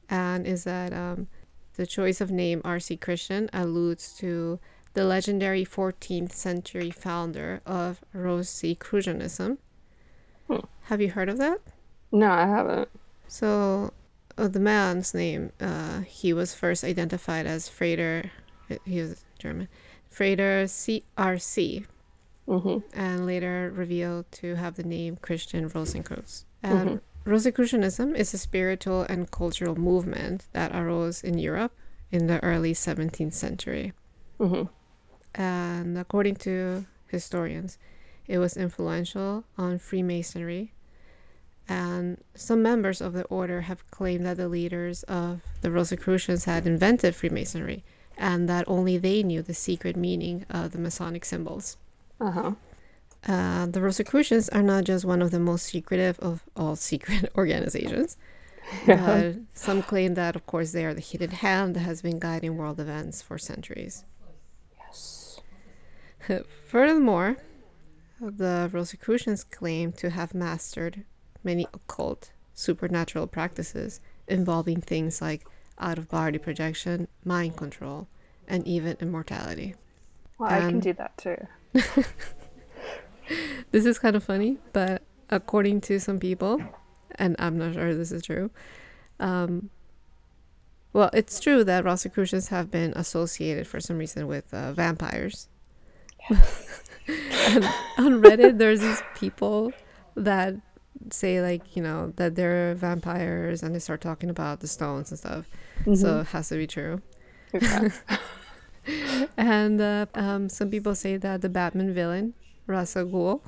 and 0.09 0.45
is 0.45 0.65
that 0.65 0.91
um, 0.91 1.27
the 1.75 1.85
choice 1.85 2.21
of 2.21 2.31
name 2.31 2.61
R.C. 2.65 2.97
Christian 2.97 3.49
alludes 3.53 4.13
to 4.17 4.59
the 4.93 5.03
legendary 5.05 5.65
14th 5.65 6.33
century 6.33 6.91
founder 6.91 7.61
of 7.65 8.01
Rosicrucianism. 8.13 9.57
Hmm. 10.47 10.57
Have 10.83 11.01
you 11.01 11.11
heard 11.11 11.29
of 11.29 11.37
that? 11.37 11.59
No, 12.11 12.29
I 12.29 12.45
haven't. 12.45 12.89
So, 13.27 13.93
uh, 14.37 14.49
the 14.49 14.59
man's 14.59 15.13
name, 15.13 15.51
uh, 15.61 16.01
he 16.01 16.33
was 16.33 16.53
first 16.53 16.83
identified 16.83 17.45
as 17.45 17.69
Frater, 17.69 18.31
he 18.85 18.99
was 18.99 19.23
German, 19.39 19.69
Frater 20.09 20.65
CRC, 20.65 21.85
hmm 22.47 22.77
and 22.93 23.25
later 23.25 23.71
revealed 23.73 24.25
to 24.31 24.55
have 24.55 24.75
the 24.75 24.83
name 24.83 25.15
Christian 25.21 25.69
Rosenkreuz. 25.69 26.43
And 26.61 26.99
Rosicrucianism 27.25 28.15
is 28.15 28.33
a 28.33 28.37
spiritual 28.37 29.03
and 29.03 29.29
cultural 29.29 29.75
movement 29.75 30.45
that 30.53 30.75
arose 30.75 31.23
in 31.23 31.37
Europe 31.37 31.73
in 32.11 32.27
the 32.27 32.43
early 32.43 32.73
17th 32.73 33.33
century. 33.33 33.93
hmm 34.37 34.63
And 35.35 35.97
according 35.97 36.37
to 36.37 36.85
historians, 37.07 37.77
it 38.27 38.39
was 38.39 38.57
influential 38.57 39.43
on 39.57 39.77
Freemasonry. 39.77 40.73
And 41.69 42.17
some 42.33 42.61
members 42.61 43.01
of 43.01 43.13
the 43.13 43.23
order 43.25 43.61
have 43.61 43.89
claimed 43.91 44.25
that 44.25 44.37
the 44.37 44.49
leaders 44.49 45.03
of 45.03 45.41
the 45.61 45.71
Rosicrucians 45.71 46.45
had 46.45 46.65
invented 46.65 47.15
Freemasonry 47.15 47.83
and 48.17 48.49
that 48.49 48.65
only 48.67 48.97
they 48.97 49.23
knew 49.23 49.41
the 49.41 49.53
secret 49.53 49.95
meaning 49.95 50.45
of 50.49 50.71
the 50.71 50.79
Masonic 50.79 51.23
symbols. 51.23 51.77
Uh-huh. 52.19 52.53
Uh, 53.27 53.67
the 53.67 53.81
Rosicrucians 53.81 54.49
are 54.49 54.63
not 54.63 54.83
just 54.83 55.05
one 55.05 55.21
of 55.21 55.31
the 55.31 55.39
most 55.39 55.65
secretive 55.65 56.19
of 56.19 56.43
all 56.55 56.75
secret 56.91 57.31
organizations, 57.37 58.17
but 58.85 59.35
some 59.53 59.83
claim 59.83 60.15
that, 60.15 60.35
of 60.35 60.45
course, 60.45 60.71
they 60.71 60.85
are 60.85 60.93
the 60.93 61.01
hidden 61.01 61.31
hand 61.31 61.75
that 61.75 61.81
has 61.81 62.01
been 62.01 62.19
guiding 62.19 62.57
world 62.57 62.79
events 62.79 63.21
for 63.21 63.37
centuries. 63.37 64.05
Yes. 64.79 65.39
Furthermore, 66.67 67.37
the 68.19 68.69
Rosicrucians 68.71 69.43
claim 69.43 69.91
to 69.93 70.09
have 70.09 70.33
mastered 70.33 71.03
many 71.43 71.67
occult, 71.73 72.31
supernatural 72.53 73.27
practices 73.27 73.99
involving 74.27 74.81
things 74.81 75.21
like 75.21 75.45
out 75.79 75.97
of 75.97 76.07
body 76.07 76.37
projection, 76.37 77.07
mind 77.25 77.57
control, 77.57 78.07
and 78.47 78.65
even 78.67 78.97
immortality. 78.99 79.75
Well, 80.37 80.51
I 80.51 80.59
can 80.59 80.79
do 80.79 80.93
that 80.93 81.17
too. 81.17 81.37
This 83.71 83.85
is 83.85 83.97
kind 83.99 84.15
of 84.15 84.23
funny, 84.23 84.57
but 84.73 85.01
according 85.29 85.81
to 85.81 85.99
some 85.99 86.19
people, 86.19 86.61
and 87.15 87.35
I'm 87.39 87.57
not 87.57 87.73
sure 87.73 87.95
this 87.95 88.11
is 88.11 88.23
true, 88.23 88.51
um, 89.19 89.69
well, 90.93 91.09
it's 91.13 91.39
true 91.39 91.63
that 91.63 91.85
Rosicrucians 91.85 92.49
have 92.49 92.69
been 92.69 92.91
associated 92.97 93.65
for 93.65 93.79
some 93.79 93.97
reason 93.97 94.27
with 94.27 94.53
uh, 94.53 94.73
vampires. 94.73 95.47
and 96.29 97.63
on 97.97 98.21
Reddit, 98.21 98.57
there's 98.57 98.81
these 98.81 99.01
people 99.15 99.71
that 100.15 100.55
say 101.09 101.41
like 101.41 101.75
you 101.75 101.81
know 101.81 102.11
that 102.17 102.35
they're 102.35 102.75
vampires, 102.75 103.63
and 103.63 103.73
they 103.73 103.79
start 103.79 104.01
talking 104.01 104.29
about 104.29 104.59
the 104.59 104.67
stones 104.67 105.11
and 105.11 105.19
stuff. 105.19 105.45
So 105.95 106.19
it 106.19 106.27
has 106.27 106.49
to 106.49 106.57
be 106.57 106.67
true. 106.67 107.01
Okay. 107.55 107.89
And 109.37 109.79
uh, 109.79 110.05
um, 110.15 110.49
some 110.49 110.69
people 110.69 110.95
say 110.95 111.17
that 111.17 111.41
the 111.41 111.49
Batman 111.49 111.93
villain, 111.93 112.33
Ra's 112.71 112.95
al 112.95 113.05
Ghul, 113.05 113.41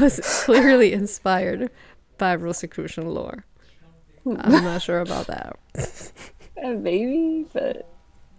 was 0.00 0.20
clearly 0.44 0.92
inspired 0.92 1.70
by 2.16 2.34
Rosicrucian 2.36 3.08
lore. 3.12 3.44
I'm 4.26 4.64
not 4.64 4.82
sure 4.82 5.00
about 5.00 5.26
that. 5.26 5.58
Uh, 6.60 6.70
Maybe, 6.70 7.46
but 7.52 7.88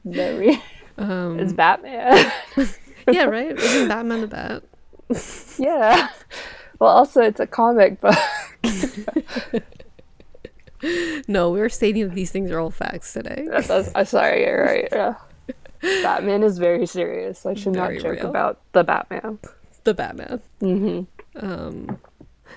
no, 0.03 0.37
re- 0.37 0.61
Um, 0.97 1.39
it's 1.39 1.53
Batman. 1.53 2.29
yeah, 3.09 3.23
right? 3.23 3.57
Isn't 3.57 3.87
Batman 3.87 4.19
the 4.19 4.27
Bat? 4.27 4.63
yeah. 5.57 6.09
Well, 6.79 6.89
also 6.89 7.21
it's 7.21 7.39
a 7.39 7.47
comic 7.47 8.01
book. 8.01 8.17
No, 11.29 11.51
we're 11.51 11.69
stating 11.69 12.09
that 12.09 12.15
these 12.15 12.31
things 12.31 12.51
are 12.51 12.59
all 12.59 12.71
facts 12.71 13.13
today. 13.13 13.47
I'm 13.95 14.05
sorry, 14.05 14.41
you're 14.43 14.63
right. 14.65 14.89
Yeah. 14.91 15.15
Batman 15.81 16.43
is 16.43 16.57
very 16.57 16.85
serious. 16.85 17.45
I 17.45 17.53
should 17.53 17.73
Very 17.73 17.95
not 17.95 18.03
joke 18.03 18.17
real. 18.21 18.29
about 18.29 18.59
the 18.73 18.83
Batman. 18.83 19.39
The 19.83 19.93
Batman. 19.93 20.41
hmm 20.59 21.01
Um, 21.35 21.99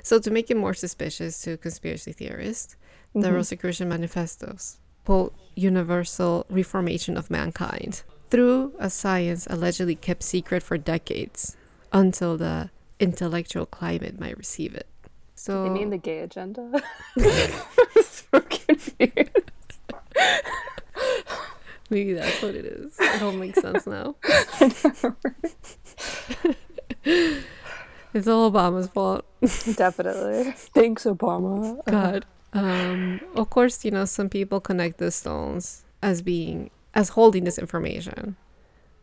so 0.02 0.18
to 0.18 0.30
make 0.30 0.50
it 0.50 0.56
more 0.56 0.74
suspicious 0.74 1.40
to 1.42 1.56
conspiracy 1.56 2.12
theorists, 2.12 2.76
the 3.14 3.28
Mhm. 3.28 3.34
Rosicrucian 3.34 3.88
manifestos 3.88 4.78
quote 5.04 5.34
universal 5.54 6.46
reformation 6.48 7.16
of 7.16 7.30
mankind 7.30 8.02
through 8.30 8.72
a 8.78 8.88
science 8.88 9.46
allegedly 9.50 9.94
kept 9.94 10.22
secret 10.22 10.62
for 10.62 10.78
decades 10.78 11.56
until 11.92 12.36
the 12.38 12.70
intellectual 12.98 13.66
climate 13.66 14.18
might 14.18 14.36
receive 14.38 14.74
it. 14.74 14.86
So 15.34 15.64
You 15.64 15.70
mean 15.70 15.90
the 15.90 15.98
gay 15.98 16.20
agenda? 16.20 16.70
so 18.00 18.40
confused. 18.40 19.50
Maybe 21.92 22.14
that's 22.14 22.42
what 22.42 22.56
it 22.56 22.64
is. 22.64 22.96
It 22.98 23.22
all 23.22 23.32
makes 23.32 23.60
sense 23.60 23.86
now. 23.86 24.16
It's 28.14 28.28
all 28.28 28.50
Obama's 28.50 28.88
fault. 28.88 29.24
Definitely. 29.76 30.52
Thanks, 30.52 31.04
Obama. 31.04 31.82
God. 31.86 32.26
Um, 32.52 33.20
of 33.34 33.48
course, 33.48 33.84
you 33.84 33.90
know, 33.90 34.04
some 34.04 34.28
people 34.28 34.60
connect 34.60 34.98
the 34.98 35.10
stones 35.10 35.84
as 36.02 36.20
being 36.20 36.70
as 36.94 37.10
holding 37.10 37.44
this 37.44 37.58
information 37.58 38.36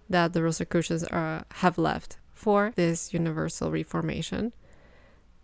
that 0.09 0.33
the 0.33 0.43
Rosicrucians 0.43 1.03
are 1.05 1.45
have 1.55 1.79
left 1.79 2.17
for 2.33 2.71
this 2.75 3.13
universal 3.13 3.71
reformation, 3.71 4.53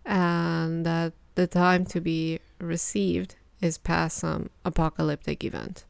and 0.04 0.86
that 0.86 1.12
the 1.34 1.48
time 1.48 1.84
to 1.86 2.00
be 2.00 2.38
received 2.60 3.34
is 3.60 3.78
past 3.78 4.18
some 4.18 4.50
apocalyptic 4.64 5.42
event. 5.42 5.84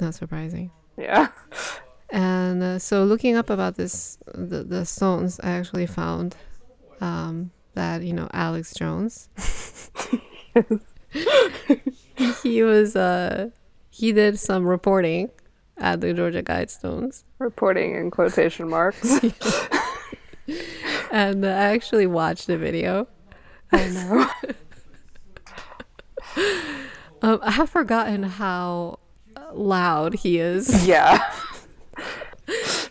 Not 0.00 0.14
surprising. 0.14 0.70
Yeah. 0.96 1.28
And 2.10 2.62
uh, 2.62 2.78
so, 2.78 3.04
looking 3.04 3.36
up 3.36 3.50
about 3.50 3.76
this, 3.76 4.18
the, 4.26 4.62
the 4.62 4.84
stones, 4.84 5.40
I 5.42 5.50
actually 5.50 5.86
found 5.86 6.36
um, 7.00 7.50
that 7.74 8.02
you 8.02 8.12
know 8.12 8.28
Alex 8.32 8.74
Jones. 8.74 9.28
he 12.42 12.62
was 12.62 12.94
uh, 12.94 13.50
he 13.90 14.12
did 14.12 14.38
some 14.38 14.64
reporting 14.66 15.30
at 15.78 16.00
the 16.00 16.14
Georgia 16.14 16.42
Guidestones, 16.42 17.24
Reporting 17.38 17.94
in 17.96 18.10
quotation 18.10 18.68
marks. 18.68 19.20
and 21.10 21.44
uh, 21.44 21.48
I 21.48 21.74
actually 21.74 22.06
watched 22.06 22.46
the 22.46 22.56
video. 22.56 23.08
I 23.72 23.88
know. 23.88 24.30
Um, 27.22 27.40
I 27.42 27.50
have 27.50 27.70
forgotten 27.70 28.22
how 28.24 28.98
loud 29.56 30.14
he 30.14 30.38
is. 30.38 30.86
Yeah, 30.86 31.18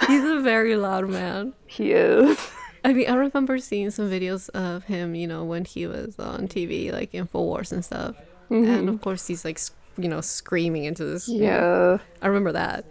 He's 0.07 0.23
a 0.23 0.39
very 0.41 0.75
loud 0.75 1.09
man. 1.09 1.53
he 1.65 1.91
is. 1.93 2.37
I 2.83 2.93
mean, 2.93 3.09
I 3.09 3.15
remember 3.15 3.57
seeing 3.57 3.89
some 3.89 4.09
videos 4.09 4.49
of 4.49 4.83
him, 4.83 5.15
you 5.15 5.27
know, 5.27 5.43
when 5.43 5.65
he 5.65 5.87
was 5.87 6.19
on 6.19 6.47
TV, 6.47 6.91
like 6.91 7.13
Infowars 7.13 7.71
and 7.71 7.83
stuff. 7.83 8.15
And 8.49 8.89
of 8.89 9.01
course, 9.01 9.25
he's 9.25 9.43
like, 9.43 9.59
you 9.97 10.07
know, 10.07 10.21
screaming 10.21 10.83
into 10.83 11.03
this. 11.05 11.27
Yeah. 11.27 11.97
I 12.21 12.27
remember 12.27 12.51
that. 12.51 12.85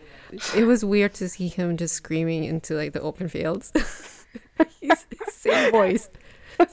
It 0.56 0.64
was 0.64 0.84
weird 0.84 1.14
to 1.14 1.28
see 1.28 1.46
him 1.48 1.76
just 1.76 1.94
screaming 1.94 2.42
into 2.44 2.74
like 2.74 2.92
the 2.92 3.00
open 3.02 3.28
fields. 3.28 3.72
he's 4.80 5.06
same 5.28 5.70
voice, 5.70 6.08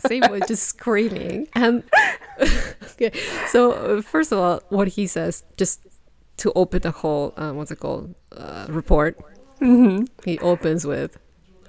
same 0.08 0.24
voice, 0.24 0.42
just 0.48 0.64
screaming. 0.64 1.48
And 1.54 1.84
okay, 2.94 3.12
so 3.50 3.74
uh, 3.74 4.02
first 4.02 4.32
of 4.32 4.40
all, 4.40 4.64
what 4.70 4.88
he 4.88 5.06
says, 5.06 5.44
just 5.58 5.82
to 6.42 6.52
open 6.56 6.82
the 6.82 6.92
whole, 6.92 7.34
um, 7.38 7.56
what's 7.58 7.72
it 7.72 7.80
called, 7.80 8.16
uh, 8.36 8.66
report. 8.70 9.18
He 10.26 10.40
opens 10.40 10.88
with, 10.88 11.18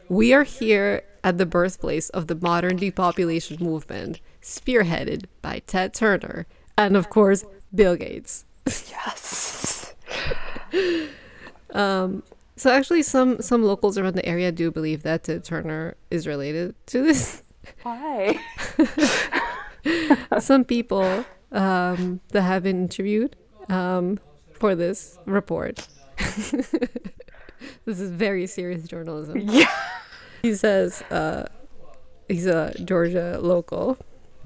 "We 0.08 0.32
are 0.32 0.44
here 0.44 1.02
at 1.22 1.36
the 1.36 1.44
birthplace 1.44 2.08
of 2.10 2.26
the 2.26 2.34
modern 2.34 2.76
depopulation 2.76 3.58
movement, 3.60 4.20
spearheaded 4.40 5.26
by 5.42 5.60
Ted 5.66 5.92
Turner 5.92 6.46
and, 6.76 6.96
of 6.96 7.10
course, 7.10 7.44
Bill 7.74 7.96
Gates." 7.96 8.44
Yes. 8.66 9.94
Um, 11.74 12.22
so 12.56 12.70
actually, 12.70 13.02
some 13.02 13.40
some 13.40 13.62
locals 13.62 13.96
around 13.96 14.14
the 14.14 14.26
area 14.26 14.52
do 14.52 14.70
believe 14.70 15.04
that 15.04 15.24
Ted 15.24 15.42
Turner 15.42 15.96
is 16.10 16.26
related 16.26 16.74
to 16.88 17.02
this. 17.02 17.42
Why? 17.82 18.38
some 20.38 20.64
people 20.64 21.24
um, 21.50 22.20
that 22.28 22.42
have 22.42 22.64
been 22.64 22.82
interviewed 22.82 23.36
um, 23.70 24.18
for 24.62 24.76
this 24.76 25.18
report. 25.26 25.88
this 26.16 27.98
is 27.98 28.10
very 28.10 28.46
serious 28.46 28.86
journalism. 28.86 29.38
Yeah. 29.48 29.66
He 30.40 30.54
says, 30.54 31.02
uh, 31.02 31.46
he's 32.28 32.46
a 32.46 32.72
Georgia 32.84 33.38
local, 33.40 33.98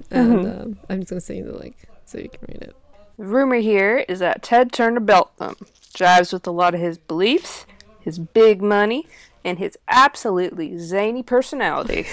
and 0.09 0.45
um, 0.45 0.79
I'm 0.89 1.01
just 1.01 1.09
gonna 1.11 1.21
send 1.21 1.39
you 1.39 1.45
the 1.45 1.57
link 1.57 1.85
so 2.05 2.17
you 2.17 2.29
can 2.29 2.39
read 2.47 2.61
it. 2.63 2.75
The 3.17 3.25
rumor 3.25 3.57
here 3.57 4.05
is 4.07 4.17
that 4.19 4.41
Ted 4.41 4.71
Turner 4.71 4.99
built 4.99 5.37
them. 5.37 5.55
jives 5.93 6.33
with 6.33 6.47
a 6.47 6.51
lot 6.51 6.73
of 6.73 6.79
his 6.79 6.97
beliefs, 6.97 7.67
his 7.99 8.17
big 8.17 8.61
money, 8.61 9.07
and 9.43 9.59
his 9.59 9.77
absolutely 9.87 10.77
zany 10.79 11.21
personality. 11.21 12.07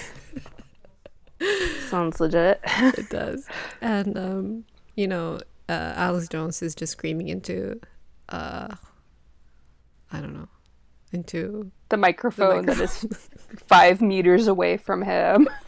Sounds 1.89 2.21
legit. 2.21 2.61
It 2.65 3.09
does, 3.09 3.47
and 3.81 4.19
um, 4.19 4.65
you 4.95 5.09
know, 5.09 5.41
uh, 5.69 5.93
Alex 5.97 6.29
Jones 6.29 6.63
is 6.63 6.75
just 6.75 6.93
screaming 6.93 7.29
into, 7.29 7.81
uh, 8.29 8.69
I 10.13 10.21
don't 10.21 10.35
know, 10.35 10.49
into 11.13 11.71
The 11.89 11.97
microphone 11.97 12.67
that 12.67 12.79
is 12.81 13.07
five 13.67 14.01
meters 14.01 14.47
away 14.47 14.77
from 14.77 15.03
him. 15.03 15.49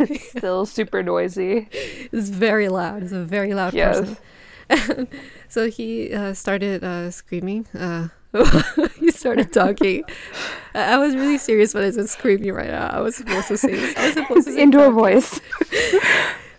It's 0.00 0.30
Still 0.30 0.66
super 0.66 1.02
noisy. 1.02 1.68
It's 2.12 2.28
very 2.28 2.68
loud. 2.68 3.02
He's 3.02 3.12
a 3.12 3.24
very 3.24 3.54
loud 3.54 3.74
Yes. 3.74 4.16
person. 4.70 5.08
so 5.48 5.68
he 5.68 6.12
uh, 6.14 6.32
started 6.34 6.82
uh, 6.84 7.10
screaming. 7.10 7.66
Uh, 7.74 8.08
he 8.98 9.10
started 9.10 9.52
talking. 9.52 10.04
I 10.74 10.94
I 10.94 10.96
was 10.98 11.14
really 11.14 11.36
serious 11.38 11.74
when 11.74 11.84
I 11.84 11.90
said 11.90 12.08
screaming 12.08 12.52
right 12.52 12.70
now. 12.70 12.86
I 12.88 13.00
was 13.00 13.16
supposed 13.16 13.48
to 13.48 13.56
say. 13.58 13.74
I 13.96 14.06
was 14.06 14.14
supposed 14.14 14.46
to 14.46 14.52
say 14.54 14.62
Indoor 14.62 14.90
voice. 14.90 15.40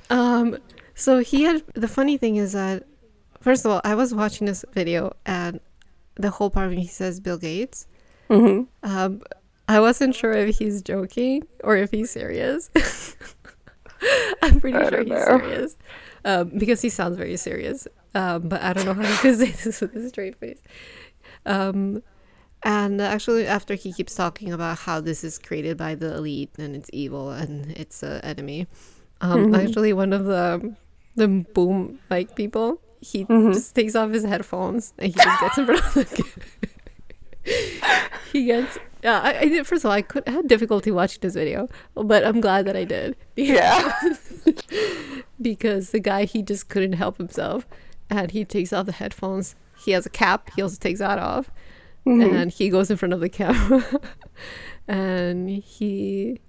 Um, 0.09 0.57
so 0.93 1.19
he 1.19 1.43
had 1.43 1.63
the 1.73 1.87
funny 1.87 2.17
thing 2.17 2.35
is 2.35 2.53
that 2.53 2.83
first 3.43 3.65
of 3.65 3.71
all, 3.71 3.81
I 3.83 3.95
was 3.95 4.13
watching 4.13 4.47
this 4.47 4.63
video 4.73 5.15
and 5.25 5.59
the 6.15 6.29
whole 6.31 6.49
part 6.49 6.69
when 6.69 6.77
he 6.77 6.87
says 6.87 7.19
Bill 7.19 7.37
Gates, 7.37 7.87
hmm 8.29 8.63
um, 8.83 9.21
I 9.67 9.79
wasn't 9.79 10.15
sure 10.15 10.33
if 10.33 10.57
he's 10.57 10.81
joking 10.81 11.43
or 11.63 11.75
if 11.77 11.91
he's 11.91 12.11
serious. 12.11 12.69
I'm 14.41 14.59
pretty 14.59 14.77
I 14.77 14.89
sure 14.89 14.99
he's 15.03 15.09
know. 15.09 15.25
serious 15.25 15.77
um, 16.25 16.51
because 16.57 16.81
he 16.81 16.89
sounds 16.89 17.17
very 17.17 17.37
serious. 17.37 17.87
Um, 18.15 18.49
but 18.49 18.61
I 18.61 18.73
don't 18.73 18.85
know 18.85 18.93
how 18.93 19.03
he 19.05 19.17
could 19.21 19.37
say 19.37 19.51
this 19.51 19.81
with 19.81 19.95
a 19.95 20.09
straight 20.09 20.35
face. 20.35 20.61
Um, 21.45 22.03
and 22.63 23.01
actually, 23.01 23.47
after 23.47 23.73
he 23.75 23.91
keeps 23.93 24.15
talking 24.15 24.51
about 24.53 24.79
how 24.79 25.01
this 25.01 25.23
is 25.23 25.37
created 25.39 25.77
by 25.77 25.95
the 25.95 26.15
elite 26.15 26.51
and 26.57 26.75
it's 26.75 26.89
evil 26.93 27.31
and 27.31 27.71
it's 27.71 28.03
an 28.03 28.21
enemy, 28.21 28.67
um, 29.21 29.51
Mm-hmm. 29.51 29.55
actually 29.55 29.93
one 29.93 30.13
of 30.13 30.25
the 30.25 30.75
the 31.15 31.27
boom 31.27 31.99
mic 32.09 32.35
people, 32.35 32.81
he 33.03 33.25
Mm-hmm. 33.25 33.51
just 33.51 33.75
takes 33.75 33.95
off 33.95 34.11
his 34.11 34.23
headphones 34.23 34.93
and 34.97 35.07
he 35.07 35.13
just 35.13 35.39
gets 35.41 35.57
in 35.57 35.65
front 35.65 35.79
of 35.85 35.93
the 35.93 36.25
he 38.31 38.45
gets 38.45 38.77
yeah 39.03 39.19
I, 39.19 39.39
I 39.39 39.45
did 39.45 39.67
first 39.67 39.83
of 39.83 39.89
all 39.89 39.91
i 39.91 40.01
could 40.01 40.23
I 40.27 40.31
had 40.31 40.47
difficulty 40.47 40.91
watching 40.91 41.19
this 41.21 41.33
video 41.33 41.67
but 41.93 42.23
i'm 42.25 42.39
glad 42.39 42.65
that 42.67 42.75
i 42.77 42.85
did. 42.85 43.15
Yeah. 43.35 43.91
because 45.41 45.89
the 45.91 45.99
guy 45.99 46.25
he 46.25 46.41
just 46.41 46.69
couldn't 46.69 46.93
help 46.93 47.17
himself 47.17 47.67
and 48.09 48.31
he 48.31 48.45
takes 48.45 48.71
off 48.71 48.85
the 48.85 48.91
headphones. 48.93 49.55
He 49.83 49.91
has 49.91 50.05
a 50.05 50.09
cap 50.09 50.51
he 50.55 50.61
also 50.61 50.77
takes 50.77 50.99
that 50.99 51.19
off. 51.19 51.49
And 52.05 52.51
he 52.51 52.69
goes 52.69 52.91
in 52.91 52.97
front 52.97 53.13
of 53.13 53.19
the 53.21 53.29
camera. 53.29 53.83
And 54.87 55.49
he 55.49 56.41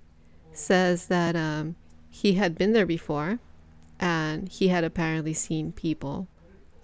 says 0.53 1.07
that 1.07 1.37
um, 1.37 1.77
he 2.11 2.35
had 2.35 2.57
been 2.59 2.73
there 2.73 2.87
before 2.87 3.39
and 4.01 4.49
he 4.49 4.67
had 4.69 4.83
apparently 4.83 5.33
seen 5.33 5.71
people 5.71 6.27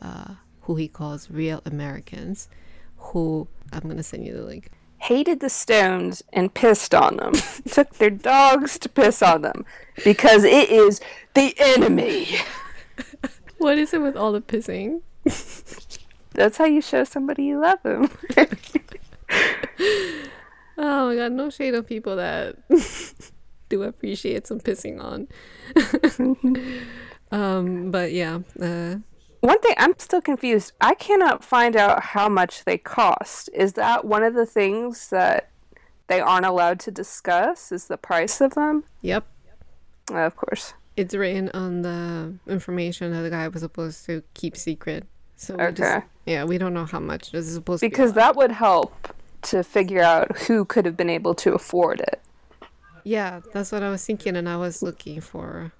uh, 0.00 0.34
who 0.62 0.76
he 0.76 0.88
calls 0.88 1.30
real 1.30 1.62
americans 1.64 2.48
who 2.96 3.48
i'm 3.72 3.80
going 3.80 3.96
to 3.96 4.02
send 4.02 4.26
you 4.26 4.34
the 4.34 4.42
link 4.42 4.70
Hated 5.04 5.40
the 5.40 5.48
Stones 5.48 6.22
and 6.30 6.52
pissed 6.52 6.94
on 6.94 7.16
them. 7.16 7.32
Took 7.70 7.94
their 7.94 8.10
dogs 8.10 8.78
to 8.80 8.88
piss 8.90 9.22
on 9.22 9.40
them 9.40 9.64
because 10.04 10.44
it 10.44 10.68
is 10.68 11.00
the 11.32 11.54
enemy. 11.58 12.28
what 13.56 13.78
is 13.78 13.94
it 13.94 14.02
with 14.02 14.14
all 14.14 14.30
the 14.32 14.42
pissing 14.42 15.00
That's 16.32 16.58
how 16.58 16.64
you 16.64 16.80
show 16.80 17.04
somebody 17.04 17.44
you 17.44 17.60
love 17.60 17.82
them. 17.82 18.10
Oh 20.82 21.08
my 21.08 21.14
god, 21.14 21.32
no 21.32 21.50
shade 21.50 21.74
on 21.74 21.84
people 21.84 22.16
that 22.16 22.56
do 23.68 23.82
appreciate 23.82 24.46
some 24.46 24.60
pissing 24.60 24.98
on. 24.98 25.28
um, 27.30 27.90
but 27.90 28.12
yeah, 28.12 28.38
uh, 28.60 28.96
One 29.40 29.58
thing 29.60 29.74
I'm 29.78 29.98
still 29.98 30.20
confused. 30.20 30.72
I 30.80 30.94
cannot 30.94 31.42
find 31.42 31.74
out 31.76 32.02
how 32.02 32.28
much 32.28 32.64
they 32.64 32.76
cost. 32.76 33.48
Is 33.54 33.72
that 33.74 34.04
one 34.04 34.22
of 34.22 34.34
the 34.34 34.44
things 34.46 35.08
that 35.10 35.48
they 36.08 36.20
aren't 36.20 36.44
allowed 36.46 36.78
to 36.80 36.90
discuss? 36.90 37.72
Is 37.72 37.86
the 37.86 37.96
price 37.96 38.40
of 38.40 38.54
them? 38.54 38.84
yep, 39.00 39.26
Uh, 40.12 40.18
of 40.18 40.36
course. 40.36 40.74
it's 40.96 41.14
written 41.14 41.48
on 41.54 41.82
the 41.82 42.34
information 42.46 43.12
that 43.12 43.22
the 43.22 43.30
guy 43.30 43.48
was 43.48 43.62
supposed 43.62 44.04
to 44.06 44.22
keep 44.34 44.56
secret. 44.56 45.06
So 45.36 45.56
we 45.56 45.72
just, 45.72 45.80
Okay. 45.96 46.04
yeah, 46.26 46.44
we 46.44 46.58
don't 46.58 46.74
know 46.74 46.84
how 46.84 47.00
much 47.00 47.32
this 47.32 47.46
is 47.46 47.54
supposed 47.54 47.80
to 47.80 47.86
be. 47.86 47.88
Because 47.90 48.12
that 48.14 48.36
would 48.36 48.50
help 48.52 49.14
to 49.42 49.62
figure 49.64 50.02
out 50.02 50.36
who 50.40 50.66
could 50.66 50.84
have 50.84 50.98
been 50.98 51.08
able 51.08 51.34
to 51.36 51.54
afford 51.54 52.00
it. 52.00 52.20
Yeah, 53.04 53.40
that's 53.54 53.72
what 53.72 53.82
I 53.82 53.88
was 53.88 54.04
thinking, 54.04 54.36
and 54.36 54.46
I 54.46 54.58
was 54.58 54.82
looking 54.82 55.22
for. 55.22 55.72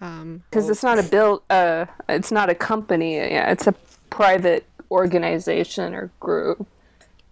Um, 0.00 0.42
Because 0.50 0.68
it's 0.68 0.82
not 0.82 0.98
a 0.98 1.02
bill. 1.02 1.42
Uh, 1.50 1.86
it's 2.08 2.30
not 2.30 2.48
a 2.50 2.54
company. 2.54 3.16
Yeah, 3.16 3.50
it's 3.50 3.66
a 3.66 3.74
private 4.10 4.66
organization 4.90 5.94
or 5.94 6.10
group. 6.20 6.66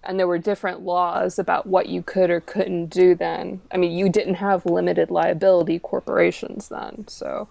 And 0.02 0.18
there 0.20 0.28
were 0.28 0.38
different 0.38 0.82
laws 0.82 1.38
about 1.38 1.66
what 1.66 1.88
you 1.88 2.00
could 2.00 2.30
or 2.30 2.40
couldn't 2.40 2.86
do 2.86 3.14
then. 3.16 3.60
I 3.72 3.76
mean, 3.76 3.90
you 3.90 4.08
didn't 4.08 4.34
have 4.34 4.64
limited 4.64 5.10
liability 5.10 5.80
corporations 5.80 6.68
then, 6.68 7.08
so 7.08 7.48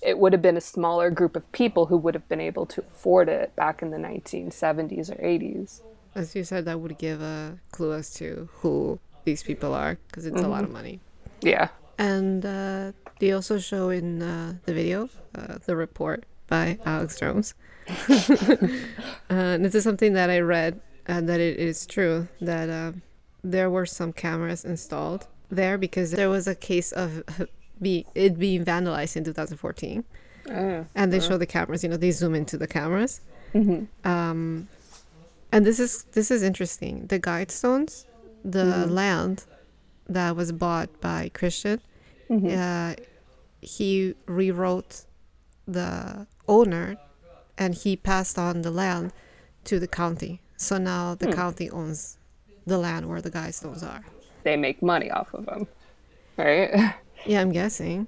it 0.00 0.18
would 0.18 0.32
have 0.32 0.40
been 0.40 0.56
a 0.56 0.60
smaller 0.62 1.10
group 1.10 1.36
of 1.36 1.50
people 1.52 1.86
who 1.86 1.98
would 1.98 2.14
have 2.14 2.26
been 2.28 2.40
able 2.40 2.64
to 2.66 2.80
afford 2.80 3.28
it 3.28 3.54
back 3.56 3.82
in 3.82 3.90
the 3.90 3.98
1970s 3.98 5.10
or 5.10 5.16
80s. 5.22 5.82
as 6.14 6.34
you 6.34 6.44
said, 6.44 6.64
that 6.64 6.80
would 6.80 6.96
give 6.98 7.20
a 7.20 7.58
clue 7.72 7.92
as 7.92 8.14
to 8.14 8.48
who 8.60 8.98
these 9.24 9.42
people 9.42 9.74
are, 9.74 9.98
because 10.06 10.24
it's 10.24 10.40
a 10.40 10.48
lot 10.48 10.64
of 10.64 10.70
money. 10.70 11.00
Yeah. 11.42 11.68
And 11.98 12.46
uh, 12.46 12.92
they 13.20 13.32
also 13.32 13.58
show 13.58 13.90
in 13.90 14.22
uh, 14.22 14.54
the 14.64 14.74
video 14.74 15.08
uh, 15.34 15.58
the 15.66 15.76
report 15.76 16.24
by 16.46 16.78
Alex 16.84 17.18
Jones. 17.18 17.54
uh, 18.08 18.56
and 19.28 19.64
this 19.64 19.74
is 19.74 19.84
something 19.84 20.12
that 20.12 20.30
I 20.30 20.40
read 20.40 20.80
and 21.06 21.28
that 21.28 21.40
it 21.40 21.58
is 21.58 21.86
true 21.86 22.28
that 22.40 22.68
uh, 22.68 22.92
there 23.42 23.70
were 23.70 23.86
some 23.86 24.12
cameras 24.12 24.64
installed 24.64 25.26
there 25.48 25.78
because 25.78 26.10
there 26.10 26.28
was 26.28 26.46
a 26.46 26.54
case 26.54 26.92
of 26.92 27.22
uh, 27.40 27.46
be, 27.80 28.06
it 28.14 28.38
being 28.38 28.64
vandalized 28.64 29.16
in 29.16 29.24
2014. 29.24 30.04
Oh. 30.50 30.86
And 30.94 31.12
they 31.12 31.20
show 31.20 31.36
the 31.36 31.46
cameras, 31.46 31.82
you 31.82 31.90
know, 31.90 31.96
they 31.96 32.10
zoom 32.10 32.34
into 32.34 32.56
the 32.56 32.66
cameras. 32.66 33.20
Um, 34.04 34.68
and 35.52 35.64
this 35.64 35.80
is 35.80 36.04
this 36.12 36.30
is 36.30 36.42
interesting. 36.42 37.06
The 37.06 37.18
Guidestones, 37.18 38.04
the 38.44 38.86
land 38.86 39.44
that 40.06 40.36
was 40.36 40.52
bought 40.52 41.00
by 41.00 41.30
Christian, 41.32 41.80
uh, 42.30 42.94
he 43.60 44.14
rewrote 44.26 45.04
the 45.66 46.26
owner, 46.46 46.96
and 47.56 47.74
he 47.74 47.96
passed 47.96 48.38
on 48.38 48.62
the 48.62 48.70
land 48.70 49.12
to 49.64 49.78
the 49.78 49.88
county. 49.88 50.40
So 50.56 50.78
now 50.78 51.14
the 51.14 51.32
county 51.32 51.70
owns 51.70 52.18
the 52.66 52.78
land 52.78 53.08
where 53.08 53.20
the 53.20 53.30
Guidestones 53.30 53.82
are. 53.82 54.04
They 54.44 54.56
make 54.56 54.82
money 54.82 55.10
off 55.10 55.32
of 55.34 55.46
them, 55.46 55.66
right? 56.36 56.94
Yeah, 57.26 57.40
I'm 57.40 57.50
guessing. 57.50 58.06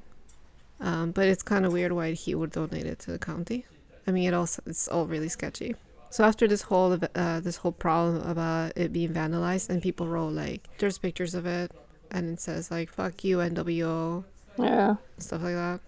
Um, 0.80 1.10
but 1.10 1.26
it's 1.26 1.42
kind 1.42 1.66
of 1.66 1.72
weird 1.72 1.90
why 1.90 2.12
he 2.12 2.32
would 2.34 2.52
donate 2.52 2.86
it 2.86 3.00
to 3.00 3.10
the 3.10 3.18
county. 3.18 3.66
I 4.06 4.12
mean, 4.12 4.28
it 4.28 4.34
also 4.34 4.62
it's 4.66 4.86
all 4.86 5.06
really 5.06 5.28
sketchy. 5.28 5.74
So 6.10 6.24
after 6.24 6.46
this 6.48 6.62
whole 6.62 6.96
uh, 7.14 7.40
this 7.40 7.56
whole 7.56 7.72
problem 7.72 8.22
about 8.22 8.72
it 8.76 8.92
being 8.92 9.12
vandalized, 9.12 9.68
and 9.68 9.82
people 9.82 10.06
wrote 10.06 10.32
like, 10.32 10.68
there's 10.78 10.96
pictures 10.96 11.34
of 11.34 11.44
it, 11.44 11.72
and 12.10 12.30
it 12.34 12.40
says 12.40 12.70
like 12.70 12.88
"fuck 12.90 13.22
you 13.24 13.38
NWO" 13.38 14.24
yeah. 14.62 14.96
stuff 15.18 15.42
like 15.42 15.54
that. 15.54 15.80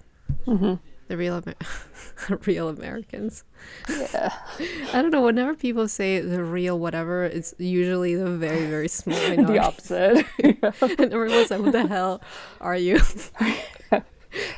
The 1.09 1.17
real 1.19 1.43
Amer- 1.45 2.39
real 2.47 2.69
Americans. 2.71 3.45
Yeah. 3.89 4.33
I 4.95 5.03
don't 5.03 5.11
know. 5.11 5.21
Whenever 5.23 5.55
people 5.55 5.87
say 5.89 6.21
the 6.21 6.43
real 6.43 6.79
whatever, 6.79 7.25
it's 7.25 7.55
usually 7.59 8.15
the 8.15 8.31
very 8.31 8.65
very 8.67 8.89
small 8.89 9.19
the 9.37 9.59
opposite. 9.59 10.25
and 10.43 11.13
everyone's 11.13 11.51
like, 11.51 11.61
"What 11.61 11.73
the 11.73 11.87
hell 11.87 12.23
are 12.61 12.77
you?" 12.77 12.97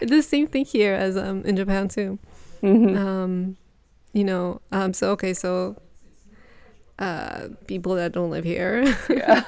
it's 0.00 0.10
the 0.10 0.22
same 0.22 0.46
thing 0.46 0.64
here 0.64 0.94
as 0.94 1.16
um 1.16 1.42
in 1.44 1.56
Japan 1.56 1.88
too. 1.88 2.18
Mhm. 2.62 2.96
Um, 2.96 3.56
you 4.12 4.22
know, 4.24 4.60
um, 4.70 4.92
so 4.92 5.10
okay, 5.12 5.34
so 5.34 5.76
uh, 7.00 7.48
people 7.66 7.94
that 7.96 8.12
don't 8.12 8.30
live 8.30 8.44
here, 8.44 8.84
Yeah. 9.10 9.42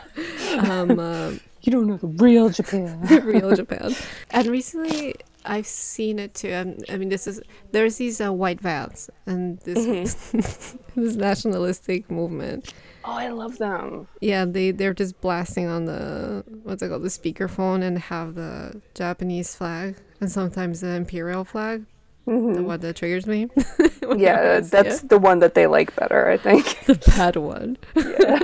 um, 0.59 0.99
um, 0.99 1.41
You 1.67 1.73
don't 1.73 1.89
know 1.89 1.97
the 1.97 2.07
real 2.07 2.49
Japan. 2.49 3.01
real 3.25 3.55
Japan. 3.62 3.93
And 4.31 4.47
recently, 4.47 5.17
I've 5.45 5.67
seen 5.67 6.21
it 6.21 6.33
too. 6.33 6.53
I'm, 6.53 6.79
I 6.89 6.97
mean, 6.97 7.09
this 7.09 7.27
is 7.27 7.41
there's 7.73 7.97
these 7.97 8.21
uh, 8.21 8.33
white 8.33 8.61
vans 8.61 9.11
and 9.27 9.59
this 9.61 9.77
Mm-hmm. 9.85 10.79
this 11.01 11.17
nationalistic 11.17 12.09
movement. 12.09 12.73
Oh, 13.05 13.12
I 13.12 13.29
love 13.31 13.59
them. 13.59 14.07
Yeah, 14.21 14.45
they 14.45 14.71
they're 14.71 14.95
just 14.95 15.21
blasting 15.21 15.67
on 15.67 15.87
the 15.87 16.45
what's 16.62 16.83
it 16.85 16.89
called 16.89 17.03
the 17.03 17.09
speakerphone 17.09 17.83
and 17.83 17.99
have 17.99 18.37
the 18.37 18.81
Japanese 18.95 19.57
flag 19.57 19.97
and 20.21 20.31
sometimes 20.31 20.83
the 20.83 20.91
imperial 20.95 21.45
flag. 21.45 21.85
The 22.27 22.62
one 22.62 22.81
that 22.81 22.97
triggers 22.97 23.27
me. 23.27 23.47
Mm-hmm. 23.47 24.21
Yeah, 24.21 24.61
that's 24.61 25.03
it. 25.03 25.09
the 25.09 25.19
one 25.19 25.41
that 25.41 25.55
they 25.55 25.67
like 25.67 25.95
better, 25.97 26.29
I 26.29 26.37
think. 26.37 26.85
the 26.87 26.95
bad 27.17 27.37
one. 27.37 27.77
yeah. 27.97 28.39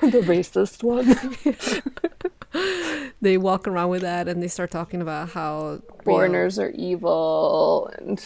the 0.00 0.22
racist 0.22 0.82
one. 0.82 1.06
They 3.20 3.36
walk 3.36 3.66
around 3.66 3.90
with 3.90 4.02
that 4.02 4.28
and 4.28 4.40
they 4.40 4.46
start 4.46 4.70
talking 4.70 5.02
about 5.02 5.30
how 5.30 5.82
Foreigners 6.04 6.56
are 6.58 6.70
evil 6.70 7.90
and 7.98 8.24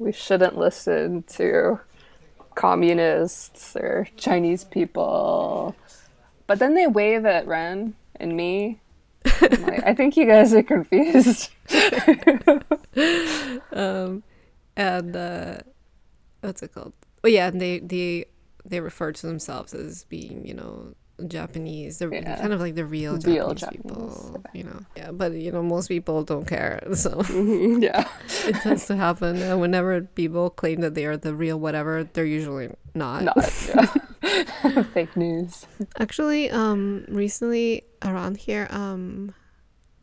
we 0.00 0.10
shouldn't 0.10 0.58
listen 0.58 1.22
to 1.34 1.78
communists 2.56 3.76
or 3.76 4.08
Chinese 4.16 4.64
people. 4.64 5.76
But 6.48 6.58
then 6.58 6.74
they 6.74 6.88
wave 6.88 7.24
at 7.24 7.46
Ren 7.46 7.94
and 8.16 8.36
me. 8.36 8.80
Like, 9.40 9.84
I 9.84 9.94
think 9.94 10.16
you 10.16 10.26
guys 10.26 10.52
are 10.52 10.64
confused. 10.64 11.50
um, 13.72 14.24
and 14.76 15.16
uh, 15.16 15.58
what's 16.40 16.62
it 16.62 16.74
called? 16.74 16.92
Oh 17.22 17.28
yeah, 17.28 17.46
and 17.46 17.60
they 17.60 17.78
they 17.78 18.24
they 18.64 18.80
refer 18.80 19.12
to 19.12 19.26
themselves 19.26 19.74
as 19.74 20.04
being 20.04 20.44
you 20.44 20.54
know 20.54 20.94
Japanese. 21.26 21.98
They're 21.98 22.12
Yeah. 22.12 22.36
kind 22.40 22.52
of 22.52 22.60
like 22.60 22.74
the 22.74 22.84
real 22.84 23.16
Real 23.18 23.54
Japanese, 23.54 23.60
Japanese, 23.60 23.82
people, 23.82 24.44
you 24.54 24.64
know. 24.64 24.80
Yeah, 24.96 25.12
but 25.12 25.32
you 25.32 25.52
know 25.52 25.62
most 25.62 25.88
people 25.88 26.24
don't 26.24 26.46
care, 26.46 26.80
so 26.94 27.22
yeah. 27.78 28.08
it 28.46 28.56
tends 28.62 28.86
to 28.86 28.96
happen. 28.96 29.36
And 29.40 29.60
whenever 29.60 30.00
people 30.02 30.50
claim 30.50 30.80
that 30.80 30.94
they 30.94 31.04
are 31.06 31.16
the 31.16 31.34
real 31.34 31.58
whatever, 31.60 32.04
they're 32.12 32.24
usually 32.24 32.70
not. 32.94 33.22
Not. 33.24 33.36
Yeah. 33.68 34.82
Fake 34.94 35.16
news. 35.16 35.66
Actually, 35.98 36.50
um, 36.50 37.04
recently 37.08 37.84
around 38.02 38.36
here, 38.38 38.66
um, 38.70 39.34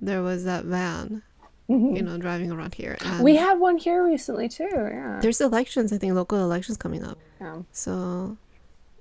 there 0.01 0.21
was 0.21 0.43
that 0.45 0.65
van, 0.65 1.23
you 1.67 2.01
know, 2.01 2.17
driving 2.17 2.51
around 2.51 2.73
here. 2.75 2.97
And 3.01 3.09
Mm-hmm. 3.09 3.23
We 3.23 3.35
had 3.35 3.59
one 3.59 3.77
here 3.77 4.03
recently 4.05 4.47
too. 4.49 4.67
Yeah. 4.71 5.19
there's 5.21 5.41
elections. 5.41 5.91
I 5.93 5.97
think 5.97 6.13
local 6.13 6.39
elections 6.39 6.77
coming 6.77 7.03
up. 7.03 7.17
yeah. 7.41 7.61
So 7.71 8.37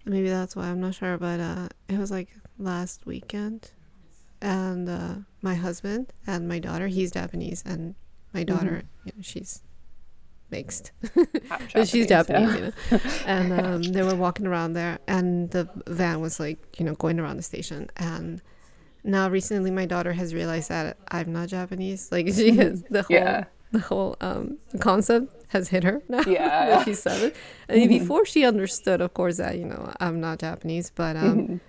maybe 0.04 0.28
that's 0.28 0.54
why 0.56 0.64
I'm 0.68 0.80
not 0.80 0.94
sure, 0.94 1.18
but 1.18 1.40
uh, 1.40 1.68
it 1.88 1.98
was 1.98 2.10
like 2.10 2.28
last 2.58 3.06
weekend, 3.06 3.70
and 4.40 4.88
uh, 4.88 5.14
my 5.42 5.54
husband 5.54 6.12
and 6.26 6.48
my 6.48 6.58
daughter, 6.58 6.86
he's 6.88 7.10
Japanese, 7.12 7.62
and 7.66 7.94
my 8.34 8.44
daughter, 8.44 8.82
you 9.04 9.12
know, 9.16 9.22
she's 9.22 9.62
mixed. 10.50 10.92
Half 11.48 11.70
she's. 11.88 12.06
Japanese, 12.06 12.54
you 12.54 12.60
know. 12.60 13.00
And 13.26 13.52
um, 13.52 13.82
they 13.82 14.02
were 14.02 14.14
walking 14.14 14.46
around 14.46 14.72
there, 14.74 14.98
and 15.06 15.50
the 15.50 15.68
van 15.86 16.20
was 16.20 16.38
like, 16.40 16.58
you 16.78 16.84
know, 16.84 16.94
going 16.94 17.18
around 17.20 17.36
the 17.36 17.42
station. 17.42 17.90
And 17.96 18.40
now 19.04 19.28
recently, 19.28 19.70
my 19.70 19.86
daughter 19.86 20.12
has 20.12 20.34
realized 20.34 20.68
that 20.70 20.96
I'm 21.10 21.32
not 21.32 21.48
Japanese. 21.48 22.10
Like 22.12 22.26
she 22.34 22.52
has 22.56 22.82
the 22.84 23.02
whole 23.02 23.16
Yeah. 23.16 23.44
the 23.72 23.80
whole 23.80 24.16
um, 24.20 24.58
concept 24.80 25.37
has 25.54 25.68
hit 25.68 25.84
her 25.84 26.02
now. 26.08 26.20
Yeah. 26.26 26.84
she's 26.84 27.00
seven. 27.02 27.32
I 27.68 27.74
mean, 27.74 27.88
before 27.88 28.24
she 28.26 28.44
understood, 28.44 29.00
of 29.00 29.14
course, 29.14 29.36
that 29.38 29.58
you 29.58 29.64
know 29.66 29.92
I'm 30.00 30.20
not 30.20 30.38
Japanese, 30.40 30.90
but 30.94 31.16
um, 31.16 31.60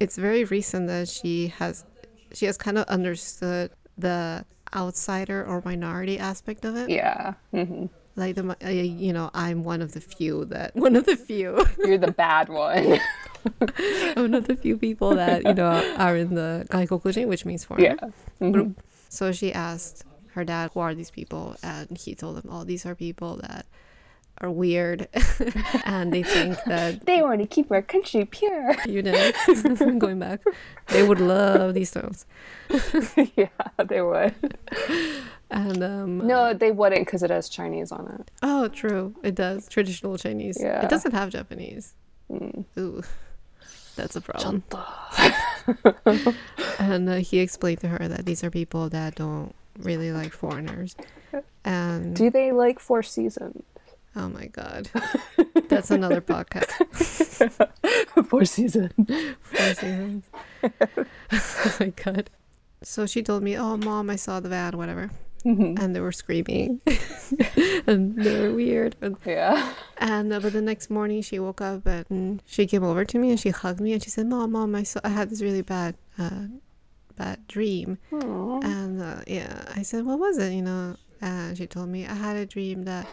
it's 0.00 0.16
very 0.16 0.44
recent 0.44 0.88
that 0.88 1.08
she 1.08 1.48
has 1.58 1.84
she 2.32 2.46
has 2.46 2.56
kind 2.58 2.78
of 2.78 2.84
understood 2.86 3.70
the 3.96 4.44
outsider 4.74 5.44
or 5.44 5.62
minority 5.64 6.18
aspect 6.18 6.64
of 6.64 6.76
it. 6.76 6.90
Yeah. 6.90 7.34
hmm 7.52 7.86
Like 8.16 8.34
the 8.34 8.56
uh, 8.64 8.68
you 8.68 9.12
know 9.12 9.30
I'm 9.34 9.62
one 9.62 9.80
of 9.82 9.92
the 9.92 10.00
few 10.00 10.44
that 10.46 10.74
one 10.86 10.96
of 10.96 11.06
the 11.06 11.16
few 11.16 11.64
You're 11.78 11.98
the 11.98 12.12
bad 12.12 12.48
one. 12.48 12.98
one 14.16 14.34
of 14.34 14.48
the 14.48 14.56
few 14.56 14.76
people 14.76 15.14
that 15.14 15.44
you 15.44 15.54
know 15.54 15.94
are 15.98 16.16
in 16.16 16.34
the 16.34 16.66
gaikokujin, 16.70 17.28
which 17.28 17.44
means 17.44 17.64
foreigner. 17.64 17.96
yeah. 18.02 18.08
Mhm. 18.48 18.74
So 19.08 19.30
she 19.32 19.52
asked 19.52 20.04
her 20.36 20.44
dad, 20.44 20.70
"Who 20.74 20.80
are 20.80 20.94
these 20.94 21.10
people?" 21.10 21.56
And 21.62 21.96
he 21.98 22.14
told 22.14 22.36
them, 22.36 22.48
"Oh, 22.48 22.62
these 22.64 22.86
are 22.86 22.94
people 22.94 23.36
that 23.42 23.66
are 24.38 24.50
weird, 24.50 25.08
and 25.84 26.12
they 26.12 26.22
think 26.22 26.58
that 26.66 27.04
They 27.06 27.22
want 27.22 27.40
to 27.40 27.46
keep 27.46 27.70
our 27.72 27.82
country 27.82 28.24
pure. 28.26 28.76
you 28.86 29.02
know, 29.02 29.16
going 29.98 30.18
back, 30.20 30.40
they 30.88 31.02
would 31.02 31.20
love 31.20 31.74
these 31.74 31.88
stones." 31.90 32.26
yeah, 33.34 33.48
they 33.84 34.02
would. 34.02 34.34
And 35.50 35.82
um, 35.82 36.26
No, 36.26 36.52
they 36.52 36.70
wouldn't 36.70 37.06
because 37.06 37.22
it 37.22 37.30
has 37.30 37.48
Chinese 37.48 37.90
on 37.92 38.06
it. 38.20 38.30
oh, 38.42 38.68
true, 38.68 39.14
it 39.22 39.34
does 39.34 39.68
traditional 39.68 40.18
Chinese. 40.18 40.58
Yeah. 40.60 40.82
it 40.84 40.90
doesn't 40.90 41.12
have 41.12 41.30
Japanese. 41.30 41.94
Ooh, 42.76 43.02
that's 43.94 44.16
a 44.16 44.20
problem. 44.20 44.64
and 46.78 47.08
uh, 47.08 47.14
he 47.16 47.38
explained 47.38 47.80
to 47.80 47.88
her 47.88 48.06
that 48.08 48.26
these 48.26 48.42
are 48.44 48.50
people 48.50 48.88
that 48.90 49.14
don't 49.14 49.54
really 49.78 50.12
like 50.12 50.32
foreigners, 50.32 50.96
and 51.64 52.14
Do 52.16 52.30
they 52.30 52.52
like 52.52 52.78
Four 52.78 53.02
Seasons? 53.02 53.62
oh 54.16 54.28
my 54.30 54.46
god, 54.46 54.88
that's 55.68 55.90
another 55.90 56.20
podcast. 56.22 56.70
Four 58.28 58.44
Seasons. 58.46 58.92
Four 58.96 59.74
seasons. 59.74 60.24
oh 60.62 61.76
my 61.80 61.92
god. 62.04 62.30
So 62.82 63.06
she 63.06 63.22
told 63.22 63.42
me, 63.42 63.56
"Oh, 63.58 63.76
mom, 63.76 64.10
I 64.10 64.16
saw 64.16 64.40
the 64.40 64.48
van, 64.48 64.76
whatever," 64.76 65.10
and 65.44 65.94
they 65.94 66.00
were 66.00 66.12
screaming, 66.12 66.80
and 67.86 68.16
they 68.16 68.40
were 68.40 68.54
weird. 68.54 68.96
And, 69.00 69.16
Yeah. 69.24 69.72
and 69.98 70.32
uh, 70.32 70.40
but 70.40 70.52
the 70.52 70.62
next 70.62 70.88
morning, 70.90 71.22
she 71.22 71.38
woke 71.38 71.60
up 71.60 71.86
and 71.86 72.42
she 72.46 72.66
came 72.66 72.84
over 72.84 73.04
to 73.04 73.18
me 73.18 73.30
and 73.30 73.40
she 73.40 73.50
hugged 73.50 73.80
me 73.80 73.92
and 73.92 74.02
she 74.02 74.10
said, 74.10 74.26
"Mom, 74.26 74.52
mom, 74.52 74.74
I 74.74 74.82
saw 74.82 75.00
I 75.04 75.08
had 75.10 75.30
this 75.30 75.42
really 75.42 75.62
bad, 75.62 75.96
uh, 76.18 76.46
bad 77.16 77.46
dream." 77.48 77.98
Aw. 78.12 78.60
And 78.62 79.02
uh, 79.02 79.20
yeah, 79.26 79.64
I 79.74 79.82
said, 79.82 80.04
"What 80.06 80.18
was 80.18 80.38
it?" 80.38 80.52
You 80.52 80.62
know, 80.62 80.96
and 81.20 81.56
she 81.56 81.66
told 81.66 81.88
me, 81.88 82.06
"I 82.06 82.14
had 82.14 82.36
a 82.36 82.46
dream 82.46 82.84
that." 82.84 83.06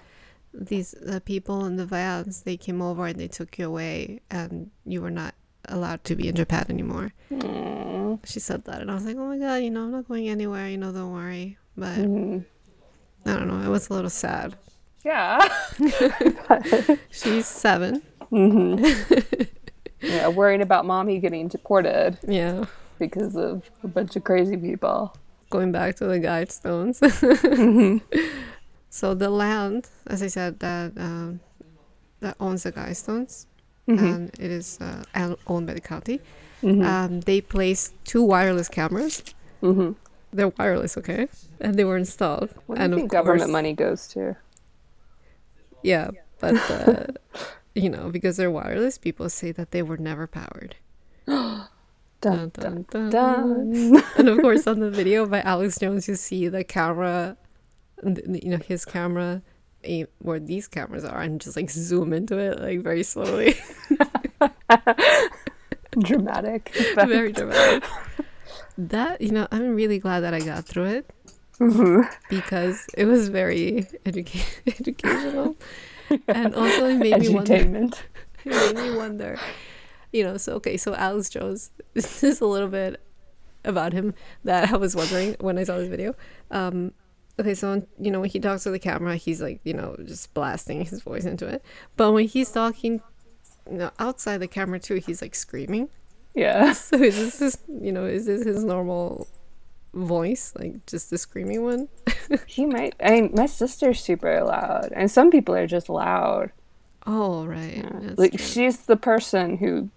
These 0.56 0.92
the 1.02 1.20
people 1.20 1.66
in 1.66 1.78
the 1.78 1.86
vans 1.88 2.44
they 2.44 2.58
came 2.58 2.80
over 2.80 3.08
and 3.08 3.20
they 3.20 3.28
took 3.28 3.58
you 3.58 3.66
away 3.66 4.20
and 4.30 4.70
you 4.86 5.02
were 5.02 5.10
not 5.10 5.34
allowed 5.66 6.04
to 6.04 6.16
be 6.16 6.28
in 6.28 6.36
Japan 6.36 6.66
anymore 6.70 7.12
Mm. 7.32 8.20
she 8.24 8.40
said 8.40 8.64
that 8.66 8.80
and 8.80 8.92
i 8.92 8.94
was 8.94 9.04
like 9.04 9.16
oh 9.18 9.26
my 9.34 9.40
god 9.40 9.64
you 9.66 9.72
know 9.72 9.86
i'm 9.86 9.92
not 9.92 10.08
going 10.08 10.30
anywhere 10.30 10.68
you 10.70 10.78
know 10.78 10.92
don't 10.92 11.12
worry 11.12 11.58
but 11.76 11.98
Mhm. 11.98 12.46
i 13.26 13.34
don't 13.34 13.48
know 13.48 13.66
it 13.66 13.70
was 13.74 13.90
a 13.90 13.94
little 13.98 14.12
sad 14.14 14.54
Yeah. 15.04 15.42
she's 17.10 17.48
seven 17.48 18.04
yeah, 20.02 20.28
worrying 20.28 20.62
about 20.62 20.86
mommy 20.86 21.18
getting 21.20 21.48
deported 21.48 22.20
yeah 22.28 22.66
because 23.00 23.36
of 23.36 23.70
a 23.84 23.88
bunch 23.88 24.16
of 24.16 24.24
crazy 24.24 24.58
people. 24.58 25.14
going 25.50 25.72
back 25.72 25.96
to 25.96 26.06
the 26.06 26.20
guide 26.20 26.52
stones 26.52 26.98
so 28.90 29.14
the 29.14 29.30
land 29.30 29.90
as 30.08 30.22
i 30.24 30.28
said 30.28 30.60
that 30.60 30.92
um, 30.98 31.40
that 32.22 32.36
owns 32.40 32.64
the 32.64 32.72
guide 32.72 32.98
stones 32.98 33.48
and 33.88 34.30
it 34.40 34.50
is 34.60 34.80
uh, 34.82 35.04
owned 35.48 35.68
by 35.68 35.74
the 35.74 35.82
county 35.82 36.20
um, 36.64 37.20
they 37.22 37.42
placed 37.42 37.94
two 38.06 38.24
wireless 38.24 38.70
cameras 38.70 39.24
Mm-hmm. 39.62 39.92
they're 40.34 40.50
wireless 40.60 40.98
okay 40.98 41.28
and 41.62 41.76
they 41.76 41.84
were 41.86 41.98
installed 41.98 42.50
What 42.66 42.76
do 42.76 42.82
you 42.82 42.86
and 42.86 42.96
think 42.96 43.06
of 43.06 43.12
government 43.12 43.52
money 43.52 43.74
goes 43.74 44.08
to? 44.10 44.36
Yeah, 45.84 46.12
but 46.40 46.56
uh, 46.72 47.06
you 47.76 47.90
know, 47.90 48.10
because 48.10 48.36
they're 48.38 48.52
wireless, 48.52 48.98
people 48.98 49.30
say 49.30 49.52
that 49.54 49.72
they 49.72 49.82
were 49.82 49.98
never 49.98 50.28
powered. 50.28 50.76
Dun, 52.24 52.52
Dun, 52.54 52.86
dun, 52.90 53.10
dun. 53.10 54.04
And 54.18 54.30
of 54.30 54.40
course, 54.42 54.66
on 54.66 54.80
the 54.80 54.90
video 54.90 55.26
by 55.26 55.42
Alex 55.42 55.78
Jones, 55.78 56.08
you 56.08 56.16
see 56.16 56.48
the 56.48 56.64
camera, 56.64 57.36
you 58.04 58.50
know, 58.50 58.58
his 58.58 58.86
camera, 58.86 59.42
aim 59.84 60.08
where 60.20 60.40
these 60.40 60.68
cameras 60.68 61.04
are, 61.04 61.22
and 61.22 61.42
just 61.42 61.58
like 61.58 61.70
zoom 61.70 62.14
into 62.14 62.38
it 62.38 62.60
like 62.62 62.82
very 62.82 63.04
slowly, 63.04 63.56
Dramatic. 66.00 66.72
very 66.96 67.32
dramatic. 67.32 67.84
That 68.78 69.22
you 69.22 69.32
know, 69.32 69.48
I'm 69.52 69.76
really 69.76 70.00
glad 70.00 70.22
that 70.22 70.34
I 70.34 70.40
got 70.40 70.66
through 70.66 70.86
it 70.86 71.10
Mhm. 71.60 72.10
because 72.30 72.88
it 72.98 73.06
was 73.06 73.30
very 73.30 73.86
educa- 74.06 74.80
educational, 74.80 75.56
and 76.28 76.56
also 76.56 76.88
it 76.88 76.96
made 76.98 77.20
me 77.20 77.30
wonder. 77.30 77.56
It 78.46 78.76
made 78.76 78.92
me 78.92 78.98
wonder. 78.98 79.38
You 80.14 80.24
know, 80.24 80.38
so 80.38 80.54
okay, 80.56 80.78
so 80.78 80.96
Alex 80.96 81.30
Jones, 81.30 81.72
this 81.94 82.24
is 82.24 82.40
a 82.40 82.46
little 82.46 82.70
bit 82.70 83.02
about 83.66 83.94
him 83.94 84.14
that 84.44 84.72
I 84.72 84.78
was 84.78 84.96
wondering 84.96 85.36
when 85.40 85.58
I 85.58 85.64
saw 85.64 85.78
this 85.78 85.90
video. 85.90 86.16
Um, 86.52 86.94
okay, 87.40 87.56
so 87.56 87.86
you 88.00 88.12
know 88.12 88.22
when 88.22 88.30
he 88.30 88.40
talks 88.40 88.64
to 88.64 88.72
the 88.72 88.80
camera, 88.80 89.16
he's 89.18 89.42
like 89.42 89.60
you 89.64 89.74
know 89.74 89.98
just 90.06 90.34
blasting 90.34 90.86
his 90.86 91.02
voice 91.02 91.26
into 91.26 91.48
it. 91.48 91.64
But 91.98 92.12
when 92.14 92.28
he's 92.28 92.52
talking, 92.52 93.02
you 93.70 93.78
know, 93.78 93.92
outside 94.00 94.38
the 94.38 94.48
camera 94.48 94.80
too, 94.80 94.96
he's 94.96 95.22
like 95.22 95.36
screaming. 95.36 95.90
Yeah. 96.36 96.74
So 96.74 96.98
is 96.98 97.16
this 97.18 97.40
his, 97.40 97.58
you 97.68 97.92
know 97.92 98.06
is 98.06 98.26
this 98.28 98.44
his 98.46 98.64
normal 98.64 99.28
voice, 99.94 100.54
like 100.60 100.86
just 100.86 101.10
the 101.10 101.18
screaming 101.18 101.64
one? 101.64 101.90
he 102.48 102.66
might. 102.66 102.96
I 103.04 103.12
mean, 103.12 103.32
my 103.36 103.46
sister's 103.48 104.00
super 104.02 104.44
loud, 104.44 104.92
and 104.96 105.10
some 105.10 105.32
people 105.32 105.56
are 105.56 105.68
just 105.68 105.90
loud. 105.90 106.52
Oh, 107.06 107.46
right. 107.46 107.86
That's 108.02 108.18
Like 108.20 108.32
true. 108.32 108.46
she's 108.46 108.78
the 108.86 108.96
person 108.96 109.58
who 109.58 109.90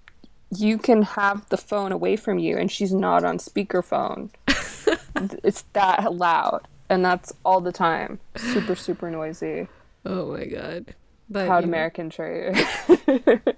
you 0.50 0.78
can 0.78 1.02
have 1.02 1.48
the 1.48 1.56
phone 1.56 1.92
away 1.92 2.16
from 2.16 2.38
you, 2.38 2.56
and 2.56 2.70
she's 2.70 2.92
not 2.92 3.24
on 3.24 3.38
speakerphone. 3.38 4.30
it's 5.44 5.62
that 5.72 6.12
loud, 6.14 6.68
and 6.88 7.04
that's 7.04 7.32
all 7.44 7.60
the 7.60 7.72
time. 7.72 8.20
Super, 8.36 8.74
super 8.76 9.10
noisy. 9.10 9.68
Oh 10.04 10.32
my 10.32 10.44
god. 10.44 10.94
But 11.28 11.46
Proud 11.46 11.64
you 11.64 11.68
American 11.68 12.10
trait. 12.10 12.56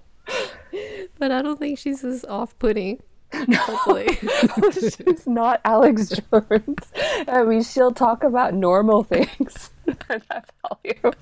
But 1.19 1.33
I 1.33 1.43
don't 1.43 1.59
think 1.59 1.79
she's 1.79 2.05
as 2.05 2.25
off-putting. 2.25 3.03
Hopefully. 3.35 4.19
she's 4.81 5.27
not 5.27 5.61
Alex 5.65 6.09
Jones. 6.11 6.93
I 7.27 7.43
mean, 7.45 7.63
she'll 7.63 7.93
talk 7.93 8.23
about 8.23 8.55
normal 8.55 9.03
things. 9.03 9.71
I 10.09 10.19
tell 10.19 10.81
you. 10.85 11.13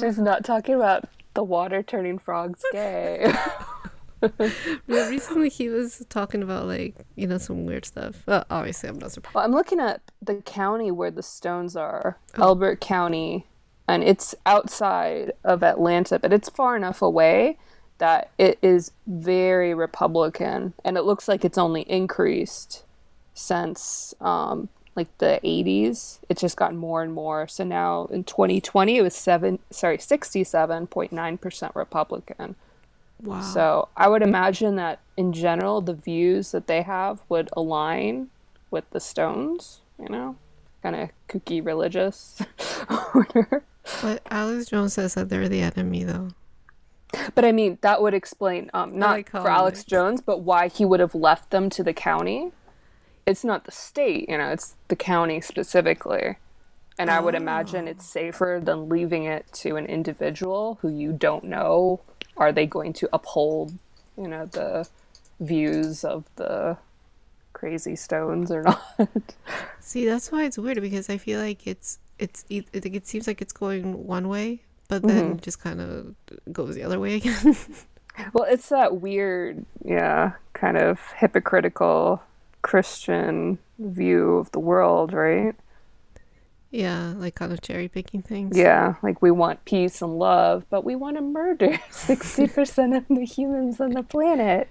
she's 0.00 0.18
not 0.18 0.44
talking 0.44 0.74
about 0.74 1.04
the 1.34 1.42
water 1.42 1.82
turning 1.82 2.18
frogs 2.18 2.62
gay. 2.72 3.32
Yeah, 4.86 5.08
recently 5.08 5.48
he 5.48 5.68
was 5.68 6.04
talking 6.10 6.42
about 6.42 6.66
like 6.66 6.94
you 7.16 7.26
know 7.26 7.38
some 7.38 7.64
weird 7.64 7.86
stuff. 7.86 8.22
Well, 8.26 8.44
obviously, 8.50 8.88
I'm 8.88 8.98
not 8.98 9.12
surprised. 9.12 9.34
Well, 9.34 9.44
I'm 9.44 9.52
looking 9.52 9.80
at 9.80 10.02
the 10.20 10.36
county 10.36 10.90
where 10.90 11.10
the 11.10 11.22
stones 11.22 11.74
are, 11.76 12.18
Elbert 12.36 12.80
County, 12.80 13.46
and 13.88 14.02
it's 14.04 14.34
outside 14.44 15.32
of 15.44 15.62
Atlanta, 15.62 16.18
but 16.18 16.32
it's 16.32 16.50
far 16.50 16.76
enough 16.76 17.00
away 17.00 17.56
that 17.98 18.30
it 18.38 18.58
is 18.62 18.92
very 19.06 19.72
Republican, 19.72 20.74
and 20.84 20.96
it 20.96 21.04
looks 21.04 21.28
like 21.28 21.44
it's 21.44 21.58
only 21.58 21.82
increased 21.82 22.84
since 23.32 24.12
um, 24.20 24.68
like 24.96 25.16
the 25.18 25.40
80s. 25.44 26.18
It's 26.28 26.40
just 26.40 26.56
gotten 26.56 26.76
more 26.76 27.02
and 27.02 27.12
more. 27.12 27.46
So 27.48 27.64
now 27.64 28.06
in 28.06 28.24
2020, 28.24 28.96
it 28.96 29.02
was 29.02 29.14
seven, 29.14 29.58
sorry, 29.70 29.98
67.9 29.98 31.40
percent 31.40 31.76
Republican. 31.76 32.56
Wow. 33.22 33.42
So 33.42 33.88
I 33.96 34.08
would 34.08 34.22
imagine 34.22 34.76
that 34.76 35.00
in 35.16 35.32
general, 35.32 35.80
the 35.80 35.94
views 35.94 36.52
that 36.52 36.66
they 36.66 36.82
have 36.82 37.20
would 37.28 37.50
align 37.52 38.30
with 38.70 38.88
the 38.90 39.00
Stones, 39.00 39.80
you 39.98 40.08
know, 40.08 40.36
kind 40.82 40.96
of 40.96 41.10
kooky 41.28 41.64
religious. 41.64 42.40
order. 43.14 43.62
But 44.02 44.22
Alex 44.30 44.66
Jones 44.66 44.94
says 44.94 45.14
that 45.14 45.28
they're 45.28 45.48
the 45.48 45.60
enemy, 45.60 46.04
though. 46.04 46.30
but 47.34 47.44
I 47.44 47.52
mean, 47.52 47.78
that 47.80 48.00
would 48.02 48.14
explain, 48.14 48.70
um, 48.72 48.98
not 48.98 49.10
like 49.10 49.30
for 49.30 49.48
Alex 49.48 49.84
Jones, 49.84 50.20
but 50.20 50.40
why 50.40 50.68
he 50.68 50.84
would 50.84 51.00
have 51.00 51.14
left 51.14 51.50
them 51.50 51.68
to 51.70 51.82
the 51.82 51.92
county. 51.92 52.52
It's 53.26 53.44
not 53.44 53.64
the 53.64 53.72
state, 53.72 54.28
you 54.28 54.38
know, 54.38 54.48
it's 54.50 54.76
the 54.88 54.96
county 54.96 55.40
specifically. 55.40 56.36
And 56.98 57.10
I 57.10 57.20
would 57.20 57.34
ah. 57.34 57.38
imagine 57.38 57.88
it's 57.88 58.04
safer 58.04 58.60
than 58.62 58.88
leaving 58.88 59.24
it 59.24 59.46
to 59.54 59.76
an 59.76 59.86
individual 59.86 60.78
who 60.82 60.88
you 60.88 61.12
don't 61.12 61.44
know. 61.44 62.00
Are 62.36 62.52
they 62.52 62.66
going 62.66 62.92
to 62.94 63.08
uphold, 63.12 63.72
you 64.16 64.28
know, 64.28 64.46
the 64.46 64.88
views 65.40 66.04
of 66.04 66.24
the 66.36 66.76
crazy 67.52 67.96
stones 67.96 68.50
or 68.50 68.62
not? 68.98 69.34
See, 69.80 70.04
that's 70.04 70.30
why 70.30 70.44
it's 70.44 70.58
weird 70.58 70.80
because 70.80 71.08
I 71.08 71.16
feel 71.16 71.40
like 71.40 71.66
it's 71.66 71.98
it's 72.18 72.44
it, 72.50 72.66
it, 72.72 72.86
it 72.86 73.06
seems 73.06 73.26
like 73.26 73.40
it's 73.40 73.52
going 73.52 74.06
one 74.06 74.28
way, 74.28 74.60
but 74.88 75.02
then 75.02 75.30
mm-hmm. 75.30 75.38
just 75.38 75.60
kind 75.60 75.80
of 75.80 76.14
goes 76.52 76.74
the 76.74 76.82
other 76.82 77.00
way 77.00 77.14
again. 77.14 77.56
well, 78.34 78.44
it's 78.44 78.68
that 78.68 79.00
weird, 79.00 79.64
yeah, 79.84 80.32
kind 80.52 80.76
of 80.76 81.00
hypocritical 81.16 82.22
Christian 82.62 83.58
view 83.78 84.36
of 84.36 84.52
the 84.52 84.60
world, 84.60 85.12
right? 85.12 85.54
yeah, 86.70 87.14
like 87.16 87.34
kind 87.34 87.52
of 87.52 87.60
cherry 87.60 87.88
picking 87.88 88.22
things. 88.22 88.56
Yeah, 88.56 88.94
like 89.02 89.20
we 89.20 89.30
want 89.30 89.64
peace 89.64 90.00
and 90.02 90.18
love, 90.18 90.66
but 90.70 90.84
we 90.84 90.94
want 90.94 91.16
to 91.16 91.22
murder 91.22 91.70
60% 91.90 92.96
of 92.96 93.08
the 93.08 93.24
humans 93.24 93.80
on 93.80 93.90
the 93.90 94.04
planet 94.04 94.68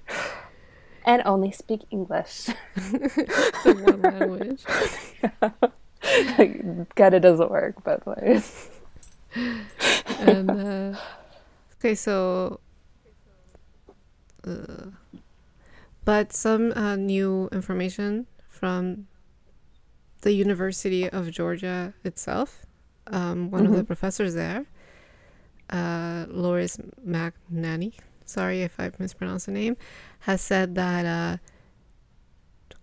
and 1.05 1.21
only 1.25 1.51
speak 1.51 1.81
English. 1.91 2.45
the 2.75 3.81
one 3.81 4.01
language. 4.01 4.63
Get 6.95 7.13
it 7.13 7.19
doesn't 7.19 7.51
work 7.51 7.83
both 7.83 8.05
ways. 8.05 8.69
and 10.19 10.49
uh, 10.49 10.99
okay, 11.79 11.95
so, 11.95 12.61
uh, 14.47 14.85
but 16.09 16.33
some 16.33 16.71
uh, 16.71 16.95
new 16.95 17.47
information 17.51 18.25
from 18.47 19.05
the 20.21 20.33
University 20.33 21.07
of 21.07 21.29
Georgia 21.29 21.93
itself. 22.03 22.65
Um, 23.05 23.51
one 23.51 23.67
of 23.67 23.73
the 23.73 23.83
professors 23.83 24.33
there, 24.33 24.65
uh, 25.69 26.25
Loris 26.27 26.79
Magnani, 27.07 27.93
sorry 28.25 28.63
if 28.63 28.79
I 28.79 28.89
mispronounced 28.97 29.45
the 29.45 29.51
name, 29.51 29.77
has 30.21 30.41
said 30.41 30.73
that, 30.73 31.05
uh, 31.05 31.37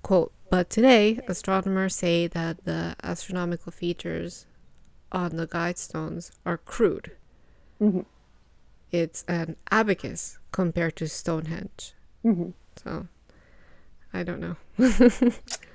quote, 0.02 0.32
but 0.48 0.70
today 0.70 1.18
astronomers 1.26 1.96
say 1.96 2.28
that 2.28 2.64
the 2.64 2.94
astronomical 3.02 3.72
features 3.72 4.46
on 5.10 5.34
the 5.34 5.48
guidestones 5.48 6.30
are 6.44 6.58
crude. 6.58 7.10
Mhm. 7.80 8.04
It's 8.92 9.24
an 9.26 9.56
abacus 9.72 10.38
compared 10.52 10.94
to 10.94 11.08
Stonehenge. 11.08 11.92
Mhm. 12.24 12.52
So, 12.76 13.08
I 14.16 14.22
don't 14.22 14.40
know. 14.40 14.56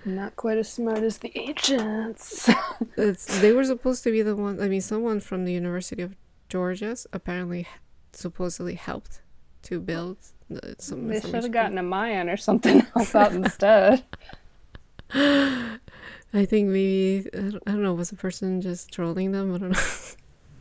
Not 0.05 0.35
quite 0.35 0.57
as 0.57 0.71
smart 0.71 1.03
as 1.03 1.19
the 1.19 1.31
ancients. 1.37 2.49
It's, 2.97 3.39
they 3.41 3.51
were 3.51 3.63
supposed 3.63 4.03
to 4.03 4.11
be 4.11 4.21
the 4.23 4.35
one. 4.35 4.59
I 4.61 4.67
mean, 4.67 4.81
someone 4.81 5.19
from 5.19 5.45
the 5.45 5.53
University 5.53 6.01
of 6.01 6.15
Georgia's 6.49 7.05
apparently 7.13 7.67
supposedly 8.13 8.73
helped 8.75 9.21
to 9.63 9.79
build 9.79 10.17
the, 10.49 10.75
some. 10.79 11.07
they 11.07 11.21
should 11.21 11.33
have 11.35 11.51
gotten 11.51 11.77
a 11.77 11.83
Mayan 11.83 12.27
or 12.29 12.37
something 12.37 12.85
else 12.95 13.13
out 13.15 13.31
instead. 13.33 14.03
I 15.13 16.45
think 16.45 16.69
maybe 16.69 17.27
I 17.33 17.37
don't, 17.37 17.63
I 17.67 17.71
don't 17.71 17.83
know. 17.83 17.93
Was 17.93 18.09
the 18.09 18.15
person 18.15 18.61
just 18.61 18.91
trolling 18.91 19.31
them? 19.31 19.53
I 19.53 19.57
don't 19.57 19.71
know. 19.71 19.79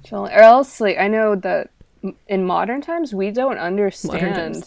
Chill- 0.05 0.27
Or 0.27 0.31
else, 0.33 0.81
like, 0.81 0.99
I 0.99 1.09
know 1.09 1.35
that 1.37 1.71
in 2.29 2.45
modern 2.45 2.81
times, 2.81 3.15
we 3.15 3.31
don't 3.31 3.59
understand. 3.59 4.65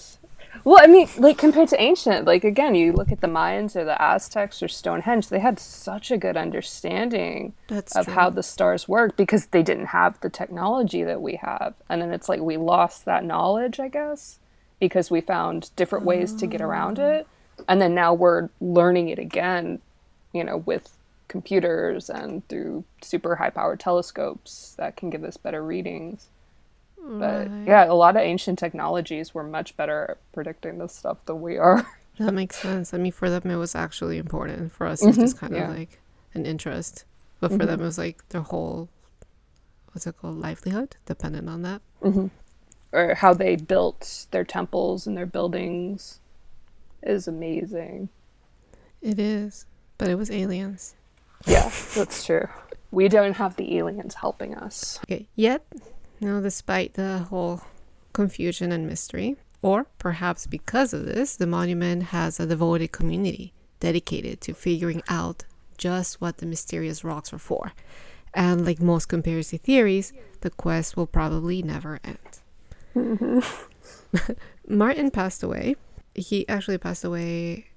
Well, 0.66 0.80
I 0.82 0.88
mean, 0.88 1.10
like, 1.18 1.38
compared 1.38 1.68
to 1.70 1.82
ancient, 1.82 2.26
like, 2.26 2.46
again, 2.46 2.74
you 2.74 2.94
look 2.94 3.12
at 3.12 3.20
the 3.20 3.28
Mayans 3.28 3.76
or 3.76 3.84
the 3.84 4.02
Aztecs 4.02 4.64
or 4.64 4.70
Stonehenge, 4.70 5.28
they 5.28 5.40
had 5.40 5.60
such 5.60 6.10
a 6.10 6.18
good 6.18 6.38
understanding 6.38 7.54
That's 7.68 7.96
of 7.96 8.06
true. 8.06 8.14
how 8.14 8.30
the 8.30 8.44
stars 8.44 8.88
work 8.88 9.18
because 9.18 9.48
they 9.48 9.62
didn't 9.62 9.88
have 9.88 10.20
the 10.22 10.30
technology 10.30 11.04
that 11.04 11.22
we 11.22 11.36
have. 11.36 11.74
And 11.90 12.02
then 12.02 12.14
it's 12.14 12.30
like 12.30 12.40
we 12.40 12.56
lost 12.56 13.04
that 13.06 13.26
knowledge, 13.26 13.80
I 13.80 13.90
guess, 13.90 14.40
because 14.80 15.12
we 15.12 15.20
found 15.20 15.70
different 15.76 16.06
ways 16.06 16.34
to 16.36 16.48
get 16.48 16.62
around 16.62 16.98
ah. 16.98 17.08
it. 17.08 17.28
And 17.68 17.82
then 17.82 17.94
now 17.94 18.14
we're 18.14 18.50
learning 18.62 19.10
it 19.10 19.20
again, 19.20 19.80
you 20.32 20.46
know, 20.46 20.58
with 20.58 20.98
computers 21.28 22.10
and 22.10 22.48
through 22.48 22.86
super 23.02 23.36
high 23.36 23.50
powered 23.50 23.80
telescopes 23.80 24.76
that 24.78 24.96
can 24.96 25.10
give 25.10 25.24
us 25.24 25.36
better 25.36 25.64
readings. 25.64 26.28
But 27.06 27.50
Right. 27.50 27.68
yeah, 27.68 27.86
a 27.86 27.94
lot 27.94 28.16
of 28.16 28.22
ancient 28.22 28.58
technologies 28.58 29.34
were 29.34 29.44
much 29.44 29.76
better 29.76 30.12
at 30.12 30.32
predicting 30.32 30.78
this 30.78 30.96
stuff 30.96 31.24
than 31.26 31.42
we 31.42 31.58
are. 31.58 31.86
That 32.20 32.36
makes 32.36 32.58
sense. 32.58 32.94
I 32.94 33.00
mean, 33.00 33.12
for 33.12 33.28
them, 33.28 33.50
it 33.50 33.56
was 33.56 33.74
actually 33.74 34.20
important. 34.20 34.72
For 34.72 34.86
us, 34.86 35.02
it's 35.02 35.14
mm-hmm. 35.14 35.22
just 35.22 35.40
kind 35.40 35.56
yeah. 35.56 35.72
of 35.72 35.76
like 35.76 36.00
an 36.36 36.46
interest. 36.46 37.06
But 37.40 37.50
for 37.50 37.58
mm-hmm. 37.58 37.66
them, 37.66 37.82
it 37.82 37.84
was 37.84 37.98
like 37.98 38.30
their 38.30 38.42
whole, 38.42 38.88
what's 39.92 40.06
it 40.06 40.16
called, 40.20 40.38
livelihood 40.38 40.96
dependent 41.08 41.50
on 41.50 41.64
that. 41.64 41.82
Mm-hmm. 42.04 42.28
or 42.92 43.16
how 43.16 43.34
they 43.34 43.56
built 43.56 44.28
their 44.30 44.44
temples 44.44 45.08
and 45.08 45.18
their 45.18 45.26
buildings 45.26 46.20
is 47.02 47.28
amazing. 47.28 48.10
It 49.02 49.18
is. 49.18 49.66
But 49.98 50.10
it 50.10 50.16
was 50.16 50.30
aliens. 50.30 50.94
Yeah, 51.48 51.72
that's 51.96 52.26
true. 52.26 52.48
We 52.92 53.08
don't 53.10 53.34
have 53.38 53.56
the 53.56 53.78
aliens 53.78 54.16
helping 54.16 54.54
us. 54.54 55.00
Okay, 55.06 55.28
yet, 55.36 55.66
no, 56.24 56.42
despite 56.42 56.94
the 56.94 57.20
whole 57.30 57.62
confusion 58.14 58.72
and 58.72 58.88
mystery, 58.88 59.36
or 59.62 59.86
perhaps 59.98 60.48
because 60.48 60.94
of 60.94 61.06
this, 61.06 61.36
the 61.36 61.48
monument 61.48 62.04
has 62.04 62.40
a 62.40 62.46
devoted 62.46 62.92
community 62.92 63.54
dedicated 63.80 64.42
to 64.42 64.54
figuring 64.54 65.02
out 65.10 65.44
just 65.78 66.22
what 66.22 66.38
the 66.38 66.46
mysterious 66.46 67.04
rocks 67.04 67.34
are 67.34 67.40
for. 67.40 67.74
And 68.34 68.66
like 68.66 68.82
most 68.82 69.08
conspiracy 69.08 69.58
theories, 69.58 70.14
the 70.42 70.50
quest 70.50 70.98
will 70.98 71.08
probably 71.08 71.62
never 71.62 72.00
end. 72.04 72.24
Martin 74.68 75.12
passed 75.12 75.44
away. 75.44 75.76
He 76.16 76.48
actually 76.48 76.78
passed 76.78 77.04
away 77.04 77.68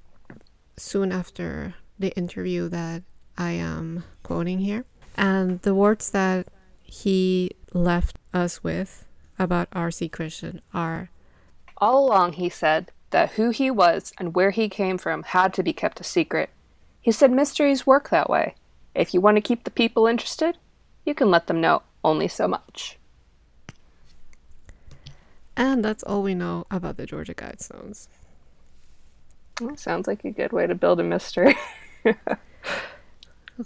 soon 0.76 1.12
after 1.12 1.74
the 1.99 2.14
interview 2.16 2.68
that 2.68 3.03
I 3.36 3.53
am 3.53 4.05
quoting 4.22 4.59
here. 4.59 4.84
And 5.16 5.61
the 5.62 5.74
words 5.74 6.11
that 6.11 6.49
he 6.87 7.51
left 7.72 8.18
us 8.32 8.62
with 8.62 9.05
about 9.39 9.68
R.C. 9.72 10.09
Christian 10.09 10.62
are 10.72 11.11
All 11.78 12.07
along, 12.07 12.34
he 12.34 12.49
said 12.49 12.91
that 13.11 13.32
who 13.32 13.51
he 13.51 13.70
was 13.70 14.12
and 14.18 14.34
where 14.34 14.51
he 14.51 14.68
came 14.68 14.99
from 14.99 15.22
had 15.22 15.53
to 15.55 15.62
be 15.62 15.72
kept 15.72 16.01
a 16.01 16.05
secret. 16.05 16.51
He 17.01 17.12
said 17.12 17.30
mysteries 17.30 17.87
work 17.87 18.11
that 18.11 18.30
way. 18.30 18.55
If 18.95 19.12
you 19.12 19.20
want 19.20 19.37
to 19.37 19.43
keep 19.43 19.64
the 19.64 19.70
people 19.70 20.07
interested, 20.07 20.57
you 21.05 21.14
can 21.14 21.30
let 21.30 21.47
them 21.47 21.61
know 21.61 21.82
only 22.03 22.28
so 22.28 22.49
much. 22.49 22.99
And 25.57 25.84
that's 25.84 26.03
all 26.03 26.22
we 26.22 26.34
know 26.34 26.66
about 26.70 26.97
the 26.97 27.07
Georgia 27.07 27.34
Guidestones. 27.34 28.09
Well, 29.61 29.76
sounds 29.76 30.07
like 30.07 30.24
a 30.24 30.30
good 30.30 30.53
way 30.53 30.66
to 30.66 30.74
build 30.74 31.01
a 31.01 31.03
mystery. 31.03 31.57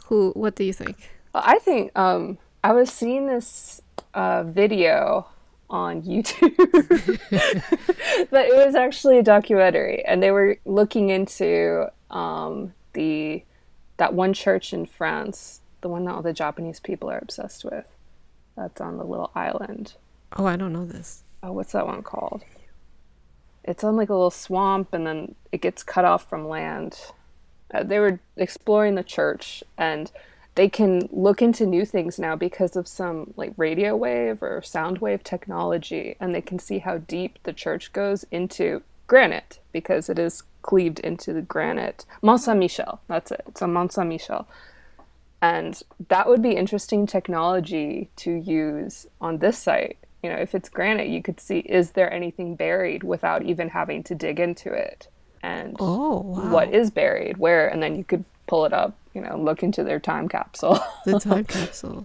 Who? 0.07 0.31
What 0.33 0.55
do 0.55 0.65
you 0.65 0.73
think? 0.73 1.11
Well, 1.35 1.43
I 1.45 1.59
think 1.59 1.97
um, 1.99 2.39
I 2.63 2.73
was 2.73 2.91
seeing 2.91 3.27
this 3.27 3.81
uh, 4.13 4.43
video 4.45 5.27
on 5.71 6.03
YouTube, 6.03 6.57
but 8.31 8.47
it 8.47 8.67
was 8.67 8.75
actually 8.75 9.19
a 9.19 9.23
documentary, 9.23 10.05
and 10.05 10.23
they 10.23 10.31
were 10.31 10.59
looking 10.65 11.11
into 11.11 11.87
um, 12.11 12.75
the 12.93 13.43
that 13.97 14.15
one 14.15 14.33
church 14.33 14.73
in 14.73 14.87
France, 14.87 15.61
the 15.81 15.89
one 15.89 16.05
that 16.05 16.13
all 16.15 16.23
the 16.23 16.33
Japanese 16.33 16.81
people 16.81 17.11
are 17.11 17.19
obsessed 17.19 17.65
with. 17.65 17.85
That's 18.57 18.81
on 18.81 18.99
the 18.99 19.05
little 19.05 19.31
island. 19.35 19.95
Oh, 20.37 20.47
I 20.47 20.57
don't 20.57 20.73
know 20.73 20.87
this. 20.87 21.23
Oh, 21.43 21.53
what's 21.53 21.73
that 21.73 21.87
one 21.87 22.03
called? 22.03 22.43
It's 23.65 23.85
on 23.85 23.97
like 23.97 24.09
a 24.09 24.15
little 24.15 24.31
swamp, 24.31 24.93
and 24.93 25.07
then 25.07 25.35
it 25.53 25.61
gets 25.61 25.83
cut 25.83 26.05
off 26.05 26.29
from 26.29 26.49
land. 26.49 26.99
Uh, 27.73 27.85
they 27.85 27.99
were 27.99 28.21
exploring 28.37 28.97
the 28.97 29.03
church, 29.05 29.63
and 29.79 30.11
they 30.57 30.69
can 30.69 31.09
look 31.13 31.41
into 31.41 31.65
new 31.65 31.85
things 31.85 32.19
now 32.19 32.37
because 32.37 32.77
of 32.77 32.89
some 32.89 33.33
like 33.37 33.53
radio 33.57 33.97
wave 33.97 34.43
or 34.43 34.63
sound 34.63 34.99
wave 34.99 35.23
technology, 35.23 36.17
and 36.21 36.35
they 36.35 36.41
can 36.43 36.59
see 36.59 36.79
how 36.81 36.99
deep 36.99 37.39
the 37.45 37.53
church 37.53 37.93
goes 37.93 38.25
into 38.31 38.83
granite 39.07 39.59
because 39.73 40.09
it 40.09 40.19
is 40.19 40.43
cleaved 40.63 40.99
into 41.01 41.33
the 41.33 41.43
granite. 41.43 42.05
Mont 42.23 42.41
Saint 42.41 42.59
Michel, 42.59 43.01
that's 43.09 43.31
it. 43.31 43.43
It's 43.49 43.63
a 43.63 43.67
Mont 43.67 43.93
Saint 43.93 44.09
Michel. 44.09 44.47
And 45.43 45.81
that 46.09 46.29
would 46.29 46.43
be 46.43 46.51
interesting 46.57 47.07
technology 47.07 48.11
to 48.17 48.31
use 48.33 49.07
on 49.21 49.39
this 49.39 49.59
site. 49.59 49.97
You 50.23 50.29
know, 50.31 50.37
if 50.37 50.55
it's 50.55 50.69
granite, 50.69 51.09
you 51.09 51.23
could 51.23 51.41
see 51.41 51.61
is 51.61 51.93
there 51.93 52.13
anything 52.13 52.57
buried 52.57 53.03
without 53.03 53.43
even 53.43 53.71
having 53.71 54.03
to 54.05 54.15
dig 54.15 54.39
into 54.39 54.71
it? 54.73 55.09
And 55.43 55.77
Oh, 55.81 56.19
wow. 56.21 56.53
what 56.53 56.75
is 56.75 56.91
buried 56.91 57.39
where? 57.39 57.67
And 57.69 57.83
then 57.83 57.97
you 57.97 58.05
could 58.05 58.25
pull 58.51 58.65
it 58.65 58.73
up, 58.73 58.99
you 59.15 59.21
know, 59.21 59.41
look 59.41 59.63
into 59.63 59.85
their 59.85 60.01
time 60.01 60.29
capsule. 60.29 60.81
the 61.05 61.21
time 61.21 61.45
capsule? 61.59 62.05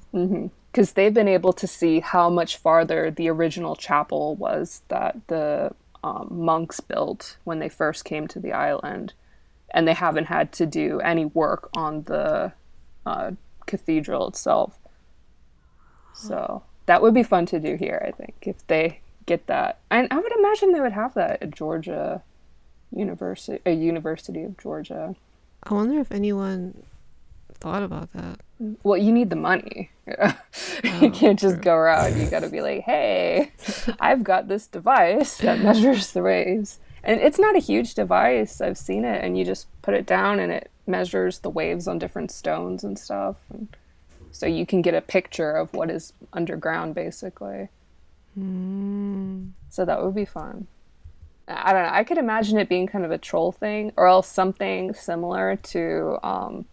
Because 0.72 0.94
they've 0.94 1.14
been 1.14 1.28
able 1.28 1.54
to 1.54 1.66
see 1.66 2.02
how 2.02 2.30
much 2.30 2.58
farther 2.58 3.10
the 3.10 3.28
original 3.30 3.76
chapel 3.76 4.36
was 4.36 4.84
that 4.90 5.16
the 5.26 5.74
um, 6.04 6.28
monks 6.30 6.80
built 6.80 7.38
when 7.46 7.58
they 7.58 7.68
first 7.68 8.06
came 8.06 8.28
to 8.28 8.40
the 8.40 8.54
island. 8.54 9.14
And 9.72 9.88
they 9.88 9.94
haven't 9.94 10.26
had 10.26 10.52
to 10.54 10.68
do 10.68 11.00
any 11.00 11.26
work 11.26 11.70
on 11.76 12.04
the 12.04 12.54
uh, 13.08 13.32
cathedral 13.66 14.28
itself. 14.28 14.78
So 16.14 16.62
that 16.86 17.02
would 17.02 17.16
be 17.16 17.24
fun 17.24 17.48
to 17.48 17.60
do 17.60 17.76
here, 17.76 18.06
I 18.08 18.12
think, 18.12 18.36
if 18.44 18.66
they 18.68 19.00
get 19.26 19.48
that. 19.48 19.80
And 19.90 20.08
I 20.12 20.20
would 20.20 20.32
imagine 20.32 20.72
they 20.72 20.80
would 20.80 20.94
have 20.94 21.16
that 21.16 21.42
at 21.42 21.52
Georgia 21.52 22.22
University, 22.96 23.60
a 23.66 23.74
University 23.74 24.44
of 24.44 24.58
Georgia. 24.60 25.16
I 25.66 25.74
wonder 25.74 26.00
if 26.00 26.12
anyone 26.12 26.84
thought 27.56 27.84
about 27.84 28.14
that. 28.14 28.40
Well, 28.84 28.98
you 28.98 29.12
need 29.12 29.30
the 29.30 29.36
money. 29.36 29.92
you 30.08 30.14
oh, 30.86 31.12
can't 31.12 31.40
just 31.40 31.62
go 31.62 31.74
around. 31.74 32.20
You 32.20 32.28
got 32.28 32.42
to 32.42 32.50
be 32.50 32.62
like, 32.62 32.82
hey, 32.82 33.52
I've 34.00 34.24
got 34.24 34.48
this 34.48 34.68
device 34.68 35.38
that 35.38 35.60
measures 35.64 36.12
the 36.12 36.22
waves. 36.22 36.80
And 37.04 37.20
it's 37.20 37.40
not 37.40 37.56
a 37.56 37.60
huge 37.60 37.96
device. 37.96 38.62
I've 38.62 38.78
seen 38.78 39.06
it, 39.06 39.24
and 39.24 39.38
you 39.38 39.46
just 39.46 39.68
put 39.82 39.94
it 39.94 40.06
down 40.06 40.40
and 40.40 40.52
it 40.52 40.72
measures 40.88 41.40
the 41.40 41.50
waves 41.50 41.88
on 41.88 42.00
different 42.00 42.32
stones 42.32 42.84
and 42.84 42.98
stuff. 42.98 43.38
And 43.52 43.76
so 44.32 44.46
you 44.46 44.66
can 44.66 44.82
get 44.82 44.94
a 44.94 45.02
picture 45.02 45.52
of 45.52 45.74
what 45.74 45.90
is 45.90 46.14
underground, 46.34 46.96
basically. 46.96 47.70
Hmm. 48.36 49.48
So 49.70 49.86
that 49.86 50.04
would 50.04 50.16
be 50.16 50.26
fun. 50.26 50.68
I 51.48 51.74
don't 51.74 51.84
know. 51.84 51.92
I 51.92 52.04
could 52.04 52.18
imagine 52.18 52.58
it 52.58 52.70
being 52.70 52.88
kind 52.88 53.06
of 53.06 53.12
a 53.12 53.18
troll 53.18 53.52
thing, 53.52 53.92
or 53.98 54.08
else 54.08 54.28
something 54.28 54.94
similar 54.94 55.56
to 55.58 56.18
um, 56.24 56.66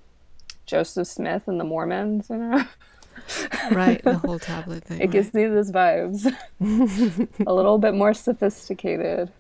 Joseph 0.67 1.07
Smith 1.09 1.47
and 1.47 1.61
the 1.61 1.65
Mormons. 1.65 2.29
You 2.31 2.37
know, 2.39 2.65
Right, 3.71 4.03
the 4.03 4.19
whole 4.19 4.39
tablet 4.53 4.85
thing. 4.85 5.01
it 5.01 5.11
gives 5.11 5.33
me 5.35 5.47
those 5.47 5.71
vibes. 5.71 6.27
a 7.47 7.55
little 7.55 7.79
bit 7.79 7.95
more 7.95 8.15
sophisticated, 8.15 9.31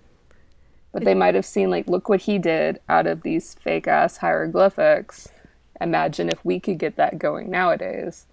but 0.93 1.05
they 1.05 1.15
might 1.15 1.35
have 1.35 1.47
seen 1.47 1.71
like, 1.71 1.89
look 1.89 2.09
what 2.09 2.23
he 2.23 2.39
did 2.39 2.81
out 2.89 3.07
of 3.07 3.23
these 3.23 3.55
fake 3.55 3.89
ass 3.89 4.19
hieroglyphics. 4.19 5.29
Imagine 5.81 6.29
if 6.29 6.45
we 6.45 6.61
could 6.61 6.79
get 6.79 6.97
that 6.97 7.19
going 7.19 7.51
nowadays. 7.51 8.27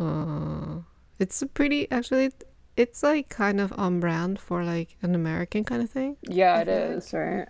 Uh, 0.00 0.78
it's 1.18 1.42
a 1.42 1.46
pretty 1.46 1.90
actually. 1.90 2.30
It's 2.76 3.02
like 3.02 3.28
kind 3.28 3.60
of 3.60 3.72
on 3.76 4.00
brand 4.00 4.38
for 4.40 4.64
like 4.64 4.96
an 5.02 5.14
American 5.14 5.62
kind 5.64 5.82
of 5.82 5.90
thing, 5.90 6.16
Yeah, 6.22 6.60
it 6.60 6.68
like- 6.68 7.12
right. 7.12 7.48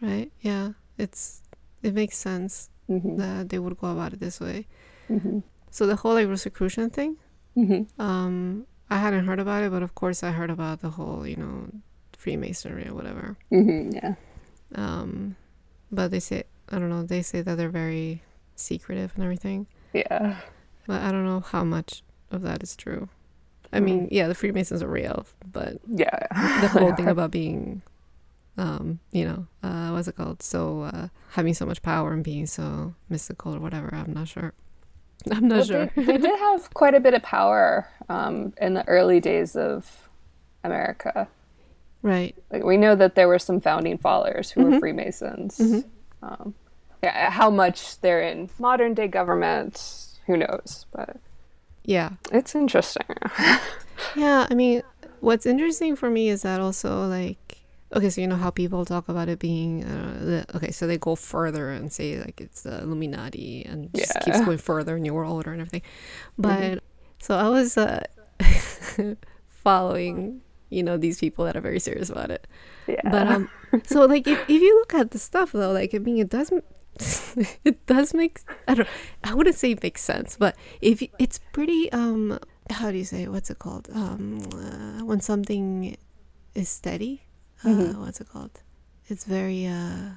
right? 0.00 0.32
Yeah, 0.40 0.72
it's 0.98 1.42
it 1.82 1.94
makes 1.94 2.16
sense 2.16 2.70
hmm 2.86 3.16
that 3.16 3.48
they 3.50 3.58
would 3.58 3.76
go 3.78 3.88
about 3.92 4.12
it 4.12 4.20
this 4.20 4.40
way. 4.40 4.66
hmm 5.08 5.40
So 5.70 5.86
the 5.86 5.96
whole 5.96 6.14
like 6.14 6.28
Rosicrucian 6.28 6.90
thing, 6.90 7.16
hmm 7.54 7.82
um, 7.98 8.66
I 8.90 8.96
hadn't 8.98 9.26
heard 9.26 9.40
about 9.40 9.62
it, 9.62 9.70
but 9.70 9.82
of 9.82 9.94
course 9.94 10.22
I 10.22 10.30
heard 10.32 10.50
about 10.50 10.80
the 10.80 10.90
whole 10.90 11.26
you 11.26 11.36
know 11.36 11.68
Freemasonry 12.16 12.88
or 12.88 12.94
whatever. 12.94 13.36
hmm 13.50 13.90
Yeah. 13.92 14.14
Um, 14.74 15.36
but 15.90 16.10
they 16.10 16.20
say 16.20 16.44
I 16.70 16.78
don't 16.78 16.88
know. 16.88 17.02
They 17.02 17.22
say 17.22 17.42
that 17.42 17.56
they're 17.58 17.68
very 17.84 18.22
secretive 18.56 19.12
and 19.16 19.24
everything, 19.24 19.66
Yeah. 19.92 20.36
but 20.86 21.02
I 21.02 21.12
don't 21.12 21.26
know 21.26 21.40
how 21.40 21.64
much 21.64 22.02
of 22.30 22.40
that 22.42 22.62
is 22.62 22.74
true. 22.76 23.08
I 23.72 23.80
mean, 23.80 24.08
yeah, 24.10 24.28
the 24.28 24.34
Freemasons 24.34 24.82
are 24.82 24.88
real, 24.88 25.26
but 25.50 25.78
Yeah. 25.86 26.26
the 26.60 26.68
whole 26.68 26.92
thing 26.92 27.08
about 27.10 27.30
being 27.30 27.82
um 28.58 28.98
you 29.12 29.24
know 29.24 29.46
uh 29.62 29.88
what's 29.92 30.08
it 30.08 30.14
called 30.14 30.42
so 30.42 30.82
uh 30.82 31.08
having 31.30 31.54
so 31.54 31.64
much 31.64 31.80
power 31.80 32.12
and 32.12 32.22
being 32.22 32.44
so 32.44 32.94
mystical 33.08 33.54
or 33.56 33.58
whatever 33.58 33.88
i'm 33.94 34.12
not 34.12 34.28
sure 34.28 34.52
i'm 35.32 35.48
not 35.48 35.56
Well, 35.56 35.64
sure 35.64 35.90
They, 35.96 36.02
they 36.04 36.18
did 36.18 36.38
have 36.38 36.74
quite 36.74 36.94
a 36.94 37.00
bit 37.00 37.14
of 37.14 37.22
power 37.22 37.88
um, 38.10 38.52
in 38.60 38.74
the 38.74 38.86
early 38.88 39.20
days 39.20 39.56
of 39.56 40.10
America. 40.62 41.28
right 42.02 42.34
Like 42.50 42.62
we 42.64 42.76
know 42.76 42.94
that 42.94 43.14
there 43.14 43.26
were 43.26 43.38
some 43.38 43.58
founding 43.58 43.96
fathers 43.96 44.50
who 44.50 44.60
Mm-hmm. 44.60 44.72
were 44.72 44.78
Freemasons. 44.80 45.84
Um, 46.22 46.54
yeah, 47.02 47.30
how 47.30 47.48
much 47.50 48.00
they're 48.02 48.20
in 48.22 48.50
modern 48.58 48.92
day 48.94 49.08
government, 49.08 50.06
who 50.26 50.36
knows? 50.36 50.84
But 50.92 51.16
yeah. 51.84 52.10
It's 52.30 52.54
interesting. 52.54 53.06
yeah 54.16 54.46
i 54.50 54.54
mean 54.54 54.82
what's 55.20 55.46
interesting 55.46 55.96
for 55.96 56.10
me 56.10 56.28
is 56.28 56.42
that 56.42 56.60
also 56.60 57.06
like 57.06 57.58
okay 57.94 58.10
so 58.10 58.20
you 58.20 58.26
know 58.26 58.36
how 58.36 58.50
people 58.50 58.84
talk 58.84 59.08
about 59.08 59.28
it 59.28 59.38
being 59.38 59.84
uh, 59.84 60.18
the, 60.20 60.56
okay 60.56 60.70
so 60.70 60.86
they 60.86 60.98
go 60.98 61.14
further 61.14 61.70
and 61.70 61.92
say 61.92 62.18
like 62.18 62.40
it's 62.40 62.62
the 62.62 62.80
illuminati 62.82 63.64
and 63.64 63.92
just 63.94 64.18
keeps 64.20 64.40
going 64.44 64.58
further 64.58 64.94
and 64.94 65.02
new 65.02 65.14
world 65.14 65.34
order 65.34 65.52
and 65.52 65.60
everything. 65.60 65.82
But 66.38 66.82
so 67.20 67.36
i 67.36 67.48
was 67.48 67.76
uh 67.76 68.02
following 69.48 70.40
you 70.70 70.82
know 70.82 70.96
these 70.96 71.20
people 71.20 71.44
that 71.44 71.54
are 71.54 71.60
very 71.60 71.78
serious 71.78 72.08
about 72.08 72.30
it. 72.30 72.46
Yeah. 72.86 73.02
But 73.04 73.28
um, 73.28 73.48
so 73.84 74.06
like 74.06 74.26
if, 74.26 74.40
if 74.48 74.62
you 74.62 74.74
look 74.78 74.94
at 74.94 75.10
the 75.10 75.18
stuff 75.18 75.52
though, 75.52 75.70
like 75.70 75.94
I 75.94 75.98
mean, 75.98 76.18
it 76.18 76.30
does 76.30 76.50
m- 76.50 76.62
it 77.64 77.86
does 77.86 78.14
make 78.14 78.40
I 78.68 78.74
don't 78.74 78.88
I 79.24 79.34
wouldn't 79.34 79.56
say 79.56 79.72
it 79.72 79.82
makes 79.82 80.02
sense, 80.02 80.36
but 80.38 80.56
if 80.80 81.02
it's 81.18 81.40
pretty 81.52 81.90
um 81.92 82.38
how 82.70 82.90
do 82.90 82.98
you 82.98 83.04
say 83.04 83.22
it? 83.24 83.32
what's 83.32 83.50
it 83.50 83.58
called 83.58 83.88
um 83.94 84.38
uh, 84.54 85.04
when 85.04 85.20
something 85.20 85.96
is 86.54 86.68
steady 86.68 87.22
uh, 87.64 87.92
what's 87.94 88.20
it 88.20 88.28
called? 88.28 88.62
It's 89.08 89.24
very 89.24 89.66
uh 89.66 90.16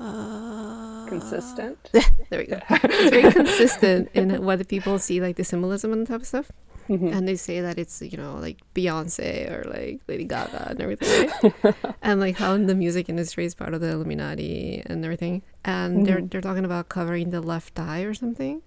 uh 0.00 1.06
Consistent. 1.08 1.78
there 1.92 2.40
we 2.40 2.46
go. 2.46 2.60
It's 2.70 3.10
very 3.10 3.32
consistent 3.32 4.08
in 4.14 4.44
what 4.44 4.58
the 4.58 4.64
people 4.64 4.98
see, 4.98 5.20
like 5.20 5.36
the 5.36 5.44
symbolism 5.44 5.92
and 5.92 6.06
type 6.06 6.22
of 6.22 6.26
stuff. 6.26 6.50
Mhm. 6.88 7.14
And 7.14 7.26
they 7.26 7.36
say 7.36 7.60
that 7.60 7.78
it's, 7.78 8.02
you 8.02 8.16
know, 8.18 8.36
like 8.36 8.60
Beyonce 8.74 9.50
or 9.50 9.64
like 9.70 10.00
Lady 10.06 10.24
Gaga 10.24 10.68
and 10.70 10.80
everything. 10.80 11.30
Right? 11.62 11.74
and 12.02 12.20
like 12.20 12.36
how 12.36 12.56
the 12.56 12.74
music 12.74 13.08
industry 13.08 13.44
is 13.44 13.54
part 13.54 13.72
of 13.74 13.80
the 13.80 13.90
Illuminati 13.90 14.82
and 14.84 15.04
everything. 15.04 15.42
And 15.64 16.06
they're 16.06 16.20
they're 16.20 16.40
talking 16.42 16.64
about 16.64 16.88
covering 16.88 17.30
the 17.30 17.40
left 17.40 17.78
eye 17.80 18.02
or 18.02 18.12
something. 18.14 18.62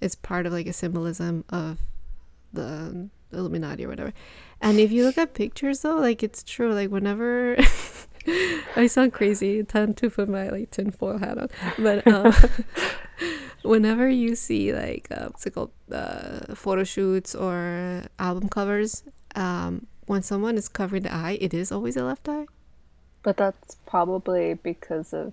It's 0.00 0.14
part 0.14 0.44
of 0.46 0.52
like 0.52 0.66
a 0.66 0.72
symbolism 0.72 1.44
of 1.48 1.78
the 2.52 3.08
Illuminati 3.32 3.84
or 3.84 3.88
whatever. 3.88 4.12
And 4.60 4.78
if 4.78 4.92
you 4.92 5.04
look 5.04 5.18
at 5.18 5.34
pictures 5.34 5.80
though, 5.80 5.96
like 5.96 6.22
it's 6.22 6.42
true. 6.42 6.72
Like 6.74 6.90
whenever 6.90 7.56
I 8.76 8.86
sound 8.86 9.12
crazy, 9.12 9.62
time 9.62 9.94
to 9.94 10.10
put 10.10 10.28
my 10.28 10.48
like 10.48 10.70
tinfoil 10.70 11.18
hat 11.18 11.38
on. 11.38 11.48
But 11.78 12.06
um, 12.12 12.32
whenever 13.62 14.08
you 14.08 14.34
see 14.34 14.72
like 14.72 15.08
uh, 15.10 15.26
what's 15.26 15.46
it 15.46 15.54
called, 15.54 15.72
uh, 15.92 16.54
photo 16.54 16.84
shoots 16.84 17.34
or 17.34 18.02
album 18.18 18.48
covers, 18.48 19.04
um, 19.34 19.86
when 20.06 20.22
someone 20.22 20.56
is 20.56 20.68
covering 20.68 21.02
the 21.04 21.12
eye, 21.14 21.38
it 21.40 21.54
is 21.54 21.72
always 21.72 21.96
a 21.96 22.04
left 22.04 22.28
eye. 22.28 22.46
But 23.22 23.36
that's 23.38 23.76
probably 23.86 24.54
because 24.54 25.14
of 25.14 25.32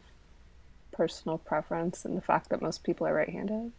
personal 0.92 1.38
preference 1.38 2.06
and 2.06 2.16
the 2.18 2.22
fact 2.22 2.50
that 2.50 2.62
most 2.62 2.84
people 2.84 3.08
are 3.08 3.14
right-handed. 3.14 3.72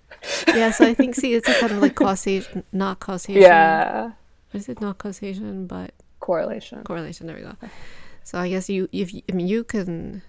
yeah, 0.49 0.71
so 0.71 0.85
I 0.87 0.95
think 0.95 1.15
see 1.15 1.35
it's 1.35 1.49
a 1.49 1.55
kind 1.55 1.73
of 1.73 1.79
like 1.81 1.95
causation, 1.95 2.65
not 2.73 3.01
causation. 3.01 3.41
Yeah, 3.43 4.13
Is 4.53 4.69
it 4.69 4.81
not 4.81 4.99
causation, 4.99 5.67
but 5.67 5.93
correlation. 6.21 6.83
correlation? 6.85 7.27
There 7.27 7.37
we 7.37 7.43
go. 7.43 7.57
So 8.25 8.39
I 8.39 8.49
guess 8.49 8.69
you, 8.71 8.89
if 8.93 9.13
I 9.31 9.33
mean, 9.35 9.49
you 9.49 9.65
can, 9.65 10.23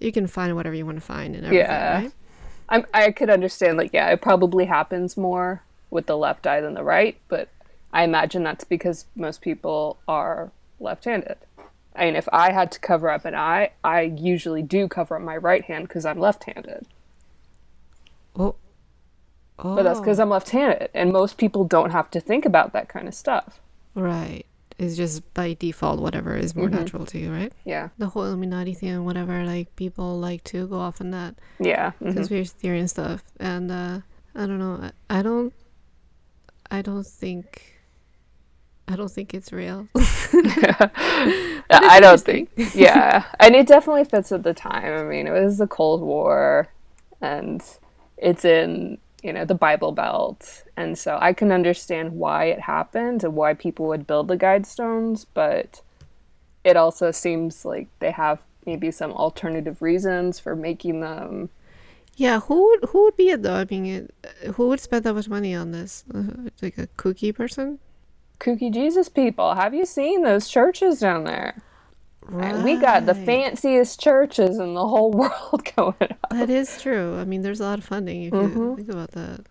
you 0.00 0.12
can 0.12 0.26
find 0.26 0.54
whatever 0.56 0.74
you 0.74 0.84
want 0.86 0.98
to 0.98 1.04
find 1.04 1.34
and 1.34 1.44
everything, 1.46 1.66
Yeah. 1.66 1.94
right? 2.02 2.12
I'm, 2.68 2.86
I 2.92 3.10
could 3.12 3.30
understand, 3.30 3.78
like, 3.78 3.92
yeah, 3.92 4.08
it 4.10 4.20
probably 4.20 4.64
happens 4.64 5.16
more 5.16 5.62
with 5.90 6.06
the 6.06 6.16
left 6.16 6.46
eye 6.46 6.60
than 6.60 6.74
the 6.74 6.82
right, 6.82 7.16
but 7.28 7.48
I 7.92 8.02
imagine 8.02 8.42
that's 8.42 8.64
because 8.64 9.06
most 9.14 9.40
people 9.40 9.98
are 10.08 10.50
left-handed. 10.80 11.36
I 11.94 12.04
mean, 12.06 12.16
if 12.16 12.28
I 12.32 12.52
had 12.52 12.72
to 12.72 12.80
cover 12.80 13.08
up 13.08 13.24
an 13.24 13.34
eye, 13.34 13.70
I 13.84 14.02
usually 14.02 14.62
do 14.62 14.88
cover 14.88 15.16
up 15.16 15.22
my 15.22 15.36
right 15.36 15.64
hand 15.64 15.86
because 15.88 16.04
I'm 16.04 16.18
left-handed. 16.18 16.86
Oh, 18.34 18.56
oh, 19.60 19.76
But 19.76 19.84
that's 19.84 20.00
because 20.00 20.18
I'm 20.18 20.28
left-handed, 20.30 20.90
and 20.92 21.12
most 21.12 21.38
people 21.38 21.64
don't 21.64 21.90
have 21.90 22.10
to 22.10 22.20
think 22.20 22.44
about 22.44 22.72
that 22.72 22.88
kind 22.88 23.08
of 23.08 23.14
stuff. 23.14 23.60
Oh. 23.94 24.02
right. 24.02 24.44
It's 24.78 24.96
just 24.96 25.32
by 25.32 25.54
default 25.54 26.00
whatever 26.00 26.36
is 26.36 26.54
more 26.54 26.66
Mm-hmm. 26.68 26.76
natural 26.76 27.06
to 27.06 27.18
you, 27.18 27.32
right? 27.32 27.52
Yeah, 27.64 27.88
The 27.98 28.08
whole 28.08 28.24
Illuminati 28.24 28.74
thing 28.74 28.90
and 28.90 29.06
whatever, 29.06 29.42
like 29.44 29.74
people 29.76 30.18
like 30.18 30.44
to 30.44 30.66
go 30.66 30.78
off 30.78 31.00
on 31.00 31.10
that 31.12 31.36
yeah, 31.58 31.92
mhm. 32.02 32.14
conspiracy 32.14 32.52
theory 32.58 32.80
and 32.80 32.90
stuff. 32.90 33.24
And 33.40 33.70
uh, 33.70 34.00
I 34.34 34.46
don't 34.46 34.58
know. 34.58 34.90
I, 35.08 35.18
I 35.18 35.22
don't. 35.22 35.52
I 36.70 36.82
don't 36.82 37.06
think. 37.06 37.72
I 38.88 38.96
don't 38.96 39.10
think 39.10 39.34
it's 39.34 39.52
real. 39.52 39.88
I 39.94 41.98
don't 42.00 42.20
think. 42.20 42.50
Yeah, 42.74 43.24
and 43.40 43.54
it 43.54 43.66
definitely 43.66 44.04
fits 44.04 44.32
at 44.32 44.42
the 44.42 44.54
time. 44.54 44.92
I 44.92 45.02
mean, 45.04 45.26
it 45.26 45.32
was 45.32 45.58
the 45.58 45.66
Cold 45.66 46.02
War, 46.02 46.68
and 47.20 47.62
it's 48.16 48.44
in 48.44 48.98
you 49.22 49.32
know 49.32 49.44
the 49.44 49.54
Bible 49.54 49.92
Belt, 49.92 50.64
and 50.76 50.98
so 50.98 51.18
I 51.20 51.32
can 51.32 51.52
understand 51.52 52.12
why 52.12 52.46
it 52.46 52.60
happened 52.60 53.24
and 53.24 53.34
why 53.34 53.54
people 53.54 53.86
would 53.86 54.06
build 54.06 54.28
the 54.28 54.36
guide 54.36 54.66
stones, 54.66 55.24
but 55.24 55.80
it 56.64 56.76
also 56.76 57.10
seems 57.10 57.64
like 57.64 57.88
they 58.00 58.10
have 58.10 58.40
maybe 58.66 58.90
some 58.90 59.12
alternative 59.12 59.80
reasons 59.80 60.38
for 60.38 60.56
making 60.56 61.00
them. 61.00 61.48
yeah, 62.16 62.40
who 62.40 62.68
would 62.68 62.90
who 62.90 63.04
would 63.04 63.16
be 63.16 63.30
it 63.30 63.42
though? 63.42 63.54
I 63.54 63.66
mean, 63.70 63.86
it, 63.86 64.14
who 64.54 64.68
would 64.68 64.80
spend 64.80 65.04
that 65.04 65.14
much 65.14 65.28
money 65.28 65.54
on 65.54 65.70
this? 65.72 66.04
Uh, 66.12 66.22
like 66.62 66.78
a 66.78 66.88
kooky 66.98 67.34
person? 67.34 67.78
Kooky 68.40 68.72
Jesus 68.72 69.08
people, 69.08 69.54
have 69.54 69.74
you 69.74 69.86
seen 69.86 70.22
those 70.22 70.48
churches 70.48 71.00
down 71.00 71.24
there? 71.24 71.62
And 72.40 72.64
we 72.64 72.76
got 72.76 73.06
the 73.06 73.14
fanciest 73.14 74.00
churches 74.00 74.58
in 74.58 74.74
the 74.74 74.86
whole 74.86 75.10
world 75.22 75.62
going 75.76 75.94
up. 76.00 76.30
That 76.30 76.50
is 76.50 76.80
true. 76.82 77.16
I 77.18 77.24
mean, 77.24 77.42
there's 77.42 77.60
a 77.60 77.64
lot 77.64 77.78
of 77.78 77.84
funding 77.84 78.24
if 78.24 78.32
you 78.34 78.74
think 78.76 78.88
about 78.88 79.12
that. 79.12 79.46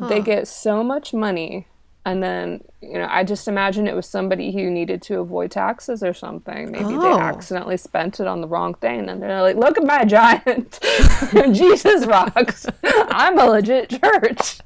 They 0.00 0.20
get 0.20 0.46
so 0.48 0.82
much 0.84 1.12
money, 1.12 1.66
and 2.04 2.22
then 2.22 2.62
you 2.80 2.94
know, 2.94 3.08
I 3.10 3.24
just 3.24 3.48
imagine 3.48 3.86
it 3.88 3.94
was 3.96 4.06
somebody 4.06 4.52
who 4.52 4.70
needed 4.70 5.02
to 5.02 5.18
avoid 5.20 5.50
taxes 5.50 6.02
or 6.02 6.14
something. 6.14 6.70
Maybe 6.70 6.84
they 6.84 6.94
Oh. 6.94 7.18
accidentally 7.18 7.76
spent 7.76 8.20
it 8.20 8.26
on 8.26 8.40
the 8.40 8.46
wrong 8.48 8.74
thing, 8.74 9.00
and 9.00 9.08
then 9.08 9.20
they're 9.20 9.42
like, 9.42 9.56
"Look 9.56 9.76
at 9.78 9.84
my 9.84 10.04
giant 10.04 10.78
Jesus 11.52 12.06
rocks! 12.06 12.66
I'm 12.84 13.38
a 13.38 13.46
legit 13.46 13.90
church." 13.90 14.60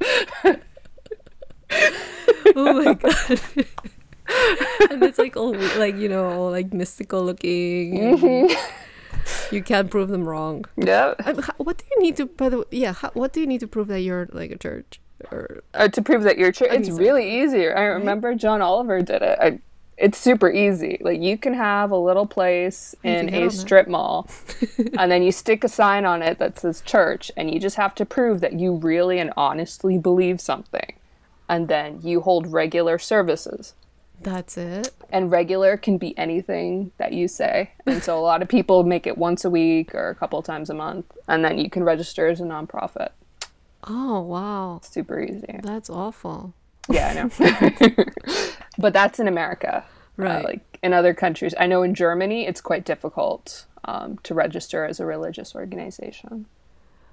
oh 2.56 2.82
my 2.84 2.94
god. 2.94 3.40
and 4.90 5.02
it's 5.02 5.18
like 5.18 5.36
all 5.36 5.54
like 5.78 5.96
you 5.96 6.08
know 6.08 6.48
like 6.48 6.72
mystical 6.72 7.24
looking. 7.24 7.98
and 7.98 8.18
mm-hmm. 8.18 8.74
You 9.54 9.62
can't 9.62 9.88
prove 9.90 10.08
them 10.08 10.24
wrong. 10.24 10.64
Ho- 11.20 11.52
what 11.58 11.78
do 11.78 11.84
you 11.92 12.02
need 12.02 12.16
to? 12.16 12.26
By 12.26 12.48
the 12.48 12.58
way, 12.58 12.64
yeah. 12.72 12.92
How, 12.92 13.10
what 13.14 13.32
do 13.32 13.40
you 13.40 13.46
need 13.46 13.60
to 13.60 13.68
prove 13.68 13.86
that 13.88 14.00
you're 14.00 14.28
like 14.32 14.50
a 14.50 14.58
church? 14.58 15.00
Or 15.30 15.62
Or 15.78 15.88
to 15.88 16.02
prove 16.02 16.22
that 16.24 16.38
you're 16.38 16.52
true. 16.52 16.66
it's 16.70 16.90
really 16.90 17.42
easy. 17.42 17.68
I 17.70 17.82
remember 17.84 18.34
John 18.34 18.60
Oliver 18.62 19.00
did 19.02 19.22
it. 19.22 19.38
I, 19.40 19.58
it's 19.98 20.18
super 20.18 20.50
easy. 20.50 20.98
Like 21.00 21.20
you 21.20 21.38
can 21.38 21.54
have 21.54 21.90
a 21.90 21.96
little 21.96 22.26
place 22.26 22.94
You 23.04 23.10
can 23.12 23.20
in 23.20 23.26
get 23.26 23.34
a 23.34 23.40
on 23.42 23.48
that. 23.48 23.52
strip 23.52 23.88
mall, 23.88 24.28
and 24.98 25.12
then 25.12 25.22
you 25.22 25.30
stick 25.32 25.62
a 25.64 25.68
sign 25.68 26.04
on 26.04 26.22
it 26.22 26.38
that 26.38 26.58
says 26.58 26.80
church, 26.80 27.30
and 27.36 27.52
you 27.52 27.60
just 27.60 27.76
have 27.76 27.94
to 27.96 28.04
prove 28.06 28.40
that 28.40 28.54
you 28.54 28.74
really 28.74 29.18
and 29.18 29.32
honestly 29.36 29.98
believe 29.98 30.40
something, 30.40 30.94
and 31.48 31.68
then 31.68 32.00
you 32.02 32.20
hold 32.22 32.46
regular 32.52 32.98
services. 32.98 33.74
that's 34.20 34.56
it. 34.56 34.90
And 35.10 35.30
regular 35.30 35.76
can 35.76 35.98
be 35.98 36.16
anything 36.16 36.90
that 36.96 37.12
you 37.12 37.28
say. 37.28 37.72
And 37.86 38.02
so 38.02 38.18
a 38.18 38.22
lot 38.22 38.40
of 38.40 38.48
people 38.48 38.82
make 38.84 39.06
it 39.06 39.18
once 39.18 39.44
a 39.44 39.50
week 39.50 39.94
or 39.94 40.08
a 40.08 40.14
couple 40.14 40.40
times 40.42 40.70
a 40.70 40.74
month, 40.74 41.06
and 41.28 41.44
then 41.44 41.58
you 41.58 41.68
can 41.68 41.84
register 41.84 42.26
as 42.28 42.40
a 42.40 42.44
nonprofit. 42.44 43.10
Oh 43.84 44.20
wow, 44.20 44.80
Super 44.82 45.20
easy. 45.20 45.60
that's 45.62 45.90
awful. 45.90 46.54
Yeah, 46.88 47.08
I 47.08 47.14
know. 47.14 48.04
but 48.78 48.92
that's 48.92 49.18
in 49.20 49.28
America. 49.28 49.84
Uh, 50.18 50.22
Right. 50.24 50.44
like 50.44 50.78
in 50.82 50.92
other 50.92 51.14
countries. 51.14 51.54
I 51.58 51.66
know 51.66 51.82
in 51.82 51.94
Germany 51.94 52.46
it's 52.46 52.60
quite 52.60 52.84
difficult 52.84 53.64
um, 53.84 54.18
to 54.24 54.34
register 54.34 54.84
as 54.84 55.00
a 55.00 55.06
religious 55.06 55.54
organization. 55.54 56.46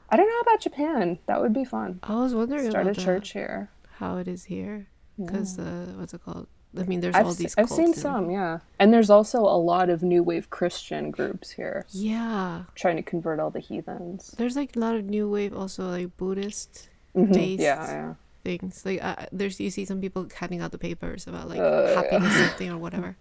I 0.09 0.17
don't 0.17 0.27
know 0.27 0.39
about 0.41 0.59
Japan. 0.61 1.17
That 1.25 1.39
would 1.41 1.53
be 1.53 1.63
fun. 1.63 1.99
I 2.03 2.15
was 2.15 2.35
wondering 2.35 2.69
Start 2.69 2.87
a 2.87 2.93
church 2.93 3.31
here. 3.31 3.69
how 3.99 4.17
it 4.17 4.27
is 4.27 4.45
here, 4.45 4.87
because 5.17 5.57
uh, 5.57 5.93
what's 5.97 6.13
it 6.13 6.23
called? 6.25 6.47
I 6.77 6.83
mean, 6.83 7.01
there's 7.01 7.15
all 7.15 7.21
I've, 7.31 7.33
se- 7.33 7.43
these. 7.43 7.55
I've 7.57 7.69
seen 7.69 7.85
and 7.85 7.95
some, 7.95 8.29
yeah. 8.29 8.59
And 8.79 8.93
there's 8.93 9.09
also 9.09 9.39
a 9.41 9.57
lot 9.57 9.89
of 9.89 10.03
new 10.03 10.21
wave 10.21 10.49
Christian 10.51 11.09
groups 11.11 11.51
here 11.51 11.85
Yeah, 11.89 12.63
trying 12.75 12.95
to 12.97 13.01
convert 13.03 13.39
all 13.39 13.49
the 13.49 13.59
heathens. 13.59 14.35
there's 14.37 14.55
like 14.55 14.75
a 14.75 14.79
lot 14.79 14.95
of 14.95 15.05
new 15.05 15.27
wave, 15.29 15.53
also 15.53 15.89
like 15.89 16.15
Buddhist 16.17 16.89
Mhm. 17.15 17.33
based 17.33 17.61
Yeah, 17.63 17.91
yeah. 17.91 18.13
things. 18.43 18.85
Like 18.85 19.03
uh, 19.03 19.25
there's 19.31 19.59
you 19.59 19.71
see 19.71 19.83
some 19.85 19.99
people 19.99 20.27
handing 20.39 20.61
out 20.61 20.71
the 20.71 20.77
papers 20.77 21.25
about 21.27 21.49
like 21.49 21.59
Uh, 21.59 21.95
happiness 21.95 22.35
something 22.37 22.69
or 22.69 22.77
whatever, 22.77 23.17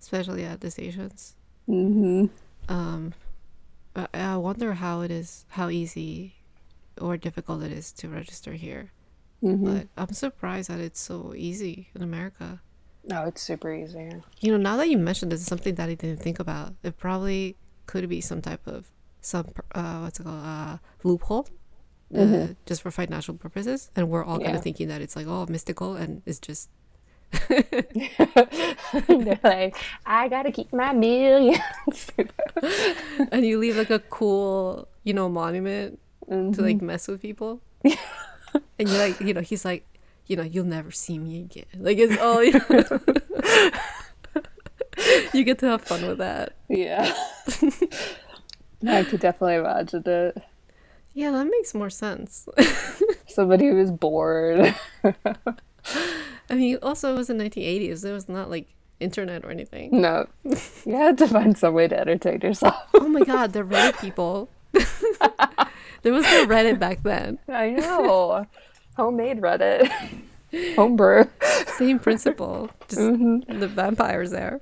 especially 0.00 0.44
at 0.44 0.60
the 0.60 0.70
stations. 0.70 1.34
hmm 1.66 2.26
Um, 2.68 3.12
I 4.14 4.36
wonder 4.38 4.72
how 4.80 5.02
it 5.02 5.10
is, 5.10 5.44
how 5.50 5.68
easy 5.68 6.36
or 6.98 7.18
difficult 7.18 7.62
it 7.62 7.70
is 7.72 7.92
to 8.00 8.08
register 8.08 8.54
here. 8.54 8.92
Hmm 9.42 9.64
But 9.64 9.88
I'm 9.96 10.12
surprised 10.14 10.70
that 10.70 10.80
it's 10.80 11.00
so 11.00 11.34
easy 11.36 11.88
in 11.94 12.02
America. 12.02 12.60
No, 13.04 13.24
it's 13.24 13.42
super 13.42 13.74
easy. 13.74 14.10
You 14.40 14.52
know, 14.52 14.58
now 14.58 14.76
that 14.76 14.88
you 14.88 14.96
mentioned 14.96 15.32
this, 15.32 15.40
it's 15.40 15.48
something 15.48 15.74
that 15.74 15.88
I 15.90 15.94
didn't 15.94 16.22
think 16.22 16.38
about. 16.38 16.74
It 16.84 16.96
probably 16.96 17.56
could 17.86 18.08
be 18.08 18.20
some 18.20 18.40
type 18.40 18.66
of 18.66 18.90
some 19.20 19.48
uh, 19.74 19.98
what's 20.00 20.20
it 20.20 20.24
called 20.24 20.44
uh, 20.44 20.78
loophole, 21.02 21.48
uh, 22.16 22.48
just 22.66 22.82
for 22.82 22.90
financial 22.90 23.34
purposes, 23.34 23.90
and 23.96 24.08
we're 24.08 24.24
all 24.24 24.38
kind 24.38 24.54
of 24.56 24.62
thinking 24.62 24.88
that 24.88 25.00
it's 25.02 25.16
like 25.16 25.26
oh 25.26 25.46
mystical 25.48 25.96
and 25.96 26.22
it's 26.26 26.38
just 26.38 26.70
They're 27.48 29.40
like, 29.42 29.76
I 30.06 30.28
gotta 30.28 30.52
keep 30.52 30.72
my 30.72 30.92
millions. 30.92 32.12
and 33.32 33.44
you 33.46 33.58
leave 33.58 33.76
like 33.76 33.90
a 33.90 33.98
cool 34.00 34.88
you 35.02 35.14
know 35.14 35.28
monument 35.28 35.98
to 36.28 36.62
like 36.62 36.80
mess 36.82 37.08
with 37.08 37.20
people, 37.20 37.60
and 38.78 38.88
you're 38.88 38.98
like 38.98 39.20
you 39.20 39.34
know 39.34 39.40
he's 39.40 39.64
like 39.64 39.86
you 40.26 40.36
know 40.36 40.42
you'll 40.42 40.64
never 40.64 40.90
see 40.90 41.18
me 41.18 41.40
again. 41.40 41.64
Like 41.78 41.98
it's 41.98 42.20
all 42.20 42.42
you, 42.42 42.52
know. 42.52 43.00
you 45.34 45.44
get 45.44 45.58
to 45.60 45.66
have 45.66 45.82
fun 45.82 46.06
with 46.06 46.18
that. 46.18 46.54
Yeah. 46.68 47.12
I 48.86 49.04
could 49.04 49.20
definitely 49.20 49.56
imagine 49.56 50.02
it. 50.06 50.42
Yeah, 51.14 51.30
that 51.30 51.44
makes 51.44 51.74
more 51.74 51.90
sense. 51.90 52.48
Somebody 53.26 53.68
who 53.68 53.74
was 53.76 53.90
bored. 53.90 54.74
I 55.04 56.54
mean, 56.54 56.78
also 56.82 57.14
it 57.14 57.18
was 57.18 57.30
in 57.30 57.38
the 57.38 57.44
1980s. 57.44 58.02
There 58.02 58.14
was 58.14 58.28
not 58.28 58.50
like 58.50 58.68
internet 58.98 59.44
or 59.44 59.50
anything. 59.50 60.00
no. 60.00 60.26
You 60.44 60.96
had 60.96 61.18
to 61.18 61.28
find 61.28 61.56
some 61.56 61.74
way 61.74 61.88
to 61.88 61.98
entertain 61.98 62.40
yourself. 62.40 62.76
Oh 62.94 63.08
my 63.08 63.20
god, 63.20 63.52
the 63.52 63.62
Reddit 63.62 64.00
people. 64.00 64.48
There 66.02 66.12
was 66.12 66.24
no 66.24 66.46
Reddit 66.46 66.78
back 66.78 67.02
then. 67.02 67.38
I 67.48 67.70
know. 67.70 68.46
Homemade 68.96 69.40
Reddit. 69.40 69.90
Homebrew. 70.76 71.24
Same 71.78 71.98
principle. 71.98 72.68
Just 72.88 73.00
Mm-hmm. 73.00 73.58
the 73.60 73.68
vampires 73.68 74.30
there. 74.30 74.60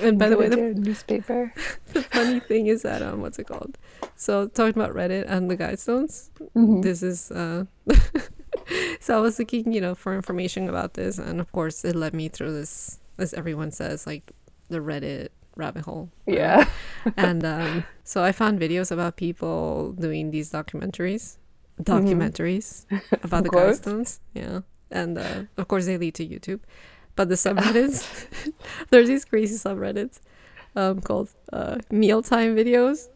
And 0.00 0.18
by 0.18 0.28
the 0.28 0.36
way, 0.36 0.48
the 0.48 0.74
newspaper. 0.74 1.52
the 1.92 2.02
funny 2.02 2.40
thing 2.40 2.66
is 2.66 2.82
that 2.82 3.02
um 3.02 3.20
what's 3.20 3.38
it 3.38 3.46
called 3.46 3.78
so 4.16 4.46
talking 4.48 4.80
about 4.80 4.94
reddit 4.94 5.24
and 5.26 5.50
the 5.50 5.56
guidestones 5.56 6.28
Mm-hmm. 6.54 6.82
this 6.82 7.02
is 7.02 7.30
uh 7.32 7.64
so 9.00 9.16
i 9.16 9.20
was 9.20 9.38
looking 9.38 9.72
you 9.72 9.80
know 9.80 9.94
for 9.94 10.14
information 10.14 10.68
about 10.68 10.94
this 10.94 11.18
and 11.18 11.40
of 11.40 11.50
course 11.52 11.84
it 11.84 11.96
led 11.96 12.12
me 12.14 12.28
through 12.28 12.52
this 12.52 12.98
as 13.16 13.32
everyone 13.34 13.70
says 13.70 14.06
like 14.06 14.32
the 14.68 14.78
reddit 14.78 15.28
rabbit 15.58 15.84
hole 15.84 16.08
Yeah. 16.26 16.68
and 17.16 17.44
um 17.44 17.84
so 18.04 18.22
i 18.24 18.32
found 18.32 18.58
videos 18.60 18.90
about 18.90 19.16
people 19.16 19.92
doing 19.92 20.30
these 20.30 20.50
documentaries 20.50 21.36
documentaries 21.82 22.86
about 23.22 23.44
the 23.44 23.50
Quotes. 23.50 24.20
yeah 24.34 24.60
and 24.90 25.18
uh, 25.18 25.42
of 25.56 25.68
course 25.68 25.86
they 25.86 25.98
lead 25.98 26.14
to 26.14 26.26
youtube 26.26 26.60
but 27.16 27.28
the 27.28 27.34
subreddits 27.34 28.26
there's 28.90 29.08
these 29.08 29.24
crazy 29.24 29.56
subreddits 29.56 30.20
um, 30.76 31.00
called 31.00 31.30
uh, 31.52 31.78
mealtime 31.90 32.54
videos 32.56 33.08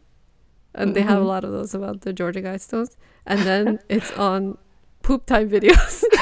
and 0.74 0.96
they 0.96 1.02
have 1.02 1.20
a 1.20 1.24
lot 1.24 1.44
of 1.44 1.52
those 1.52 1.74
about 1.74 2.00
the 2.00 2.14
Georgia 2.14 2.40
Guidestones. 2.40 2.96
And 3.26 3.40
then 3.40 3.78
it's 3.90 4.10
on 4.12 4.56
poop 5.02 5.26
time 5.26 5.50
videos. 5.50 6.02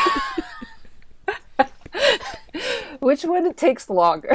Which 3.01 3.25
one 3.25 3.53
takes 3.55 3.89
longer? 3.89 4.35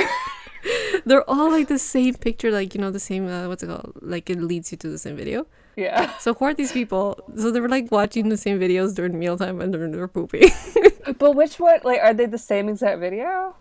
They're 1.06 1.30
all 1.30 1.52
like 1.52 1.68
the 1.68 1.80
same 1.80 2.16
picture, 2.16 2.52
like 2.52 2.74
you 2.76 2.82
know, 2.82 2.92
the 2.92 3.00
same 3.00 3.28
uh, 3.28 3.48
what's 3.48 3.64
it 3.64 3.68
called? 3.68 3.94
Like 4.02 4.30
it 4.30 4.42
leads 4.42 4.72
you 4.72 4.78
to 4.80 4.90
the 4.90 4.98
same 4.98 5.16
video. 5.16 5.46
yeah. 5.76 6.18
So 6.18 6.34
who 6.34 6.46
are 6.46 6.54
these 6.54 6.72
people? 6.72 7.20
So 7.38 7.52
they 7.52 7.60
were 7.60 7.70
like 7.70 7.92
watching 7.92 8.30
the 8.30 8.38
same 8.38 8.60
videos 8.60 8.96
during 8.96 9.20
mealtime 9.20 9.62
and 9.62 9.74
they're, 9.74 9.90
they're 9.90 10.08
pooping. 10.08 10.50
But 11.20 11.34
which 11.36 11.60
one? 11.60 11.80
Like, 11.84 12.02
are 12.02 12.14
they 12.16 12.26
the 12.26 12.40
same 12.40 12.68
exact 12.68 13.00
video? 13.00 13.56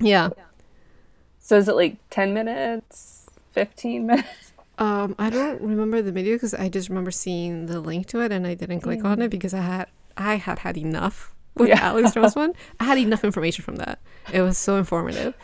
yeah. 0.00 0.30
So 1.38 1.56
is 1.56 1.68
it 1.68 1.76
like 1.76 1.96
10 2.10 2.34
minutes? 2.34 3.30
15 3.52 4.04
minutes? 4.06 4.52
Um, 4.78 5.14
I 5.18 5.30
don't 5.30 5.62
remember 5.62 6.02
the 6.02 6.10
video 6.12 6.34
because 6.34 6.52
I 6.54 6.68
just 6.68 6.88
remember 6.88 7.10
seeing 7.12 7.66
the 7.66 7.80
link 7.80 8.08
to 8.08 8.20
it 8.20 8.32
and 8.32 8.46
I 8.46 8.54
didn't 8.54 8.80
click 8.80 9.04
on 9.04 9.22
it 9.22 9.30
because 9.30 9.54
I 9.54 9.60
had 9.60 9.86
I 10.18 10.34
had 10.36 10.58
had 10.60 10.76
enough 10.76 11.32
with 11.56 11.68
Yeah. 11.68 11.80
Alex 11.80 12.12
Jones 12.12 12.36
one. 12.42 12.52
I 12.80 12.84
had 12.84 12.98
enough 12.98 13.24
information 13.24 13.64
from 13.64 13.76
that. 13.76 13.98
It 14.32 14.42
was 14.42 14.58
so 14.58 14.76
informative. 14.76 15.34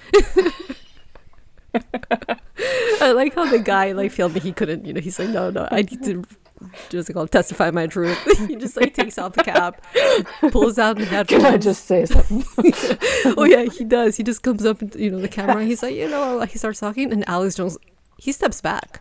I 3.01 3.13
like 3.13 3.35
how 3.35 3.47
the 3.51 3.59
guy 3.59 3.93
like 3.93 4.13
felt 4.13 4.35
that 4.35 4.43
he 4.43 4.53
couldn't. 4.53 4.85
You 4.85 4.93
know, 4.93 5.01
he's 5.01 5.19
like, 5.19 5.31
no, 5.31 5.51
no, 5.51 5.67
I 5.71 5.83
need 5.83 6.03
to 6.05 6.23
just 6.91 7.13
like 7.15 7.31
testify 7.31 7.71
my 7.71 7.87
truth. 7.87 8.19
he 8.49 8.57
just 8.57 8.77
like 8.77 8.95
takes 8.95 9.19
off 9.19 9.33
the 9.33 9.43
cap, 9.43 9.85
pulls 10.51 10.79
out 10.79 10.99
the 10.99 11.05
headphones. 11.07 11.43
Can 11.43 11.55
I 11.55 11.59
just 11.59 11.87
say 11.87 12.05
something? 12.07 12.45
oh 13.37 13.45
yeah, 13.45 13.65
he 13.65 13.85
does. 13.85 14.17
He 14.17 14.23
just 14.23 14.43
comes 14.43 14.65
up, 14.65 14.81
you 14.95 15.11
know, 15.11 15.19
the 15.19 15.29
camera. 15.29 15.57
And 15.59 15.69
he's 15.69 15.83
like, 15.83 15.95
you 15.95 16.09
know, 16.09 16.41
he 16.43 16.59
starts 16.59 16.79
talking, 16.81 17.13
and 17.13 17.29
Alex 17.29 17.55
Jones, 17.57 17.79
he 18.19 18.33
steps 18.33 18.61
back. 18.61 19.01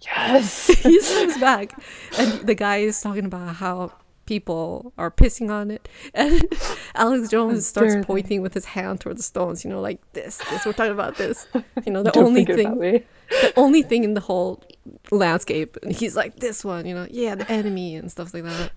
yes. 0.00 0.66
he 0.68 1.00
steps 1.00 1.38
back, 1.38 1.78
and 2.18 2.46
the 2.46 2.54
guy 2.54 2.78
is 2.78 3.00
talking 3.00 3.26
about 3.26 3.56
how 3.56 3.92
people 4.26 4.92
are 4.98 5.10
pissing 5.10 5.50
on 5.50 5.70
it, 5.70 5.88
and 6.14 6.46
Alex 6.94 7.28
Jones 7.28 7.66
starts 7.66 8.04
pointing 8.04 8.42
with 8.42 8.54
his 8.54 8.66
hand 8.66 9.00
toward 9.00 9.18
the 9.18 9.22
stones. 9.22 9.64
You 9.64 9.70
know, 9.70 9.80
like 9.80 10.00
this, 10.12 10.38
this. 10.50 10.66
We're 10.66 10.72
talking 10.72 10.92
about 10.92 11.16
this. 11.16 11.46
You 11.84 11.92
know, 11.92 12.02
the 12.02 12.18
only 12.18 12.44
thing, 12.44 12.78
the 12.80 13.52
only 13.56 13.82
thing 13.82 14.02
in 14.02 14.14
the 14.14 14.20
whole 14.20 14.64
landscape. 15.12 15.76
And 15.82 15.92
he's 15.92 16.16
like, 16.16 16.36
this 16.36 16.64
one. 16.64 16.84
You 16.84 16.94
know, 16.94 17.06
yeah, 17.10 17.36
the 17.36 17.48
enemy 17.50 17.94
and 17.94 18.10
stuff 18.10 18.34
like 18.34 18.42
that. 18.42 18.72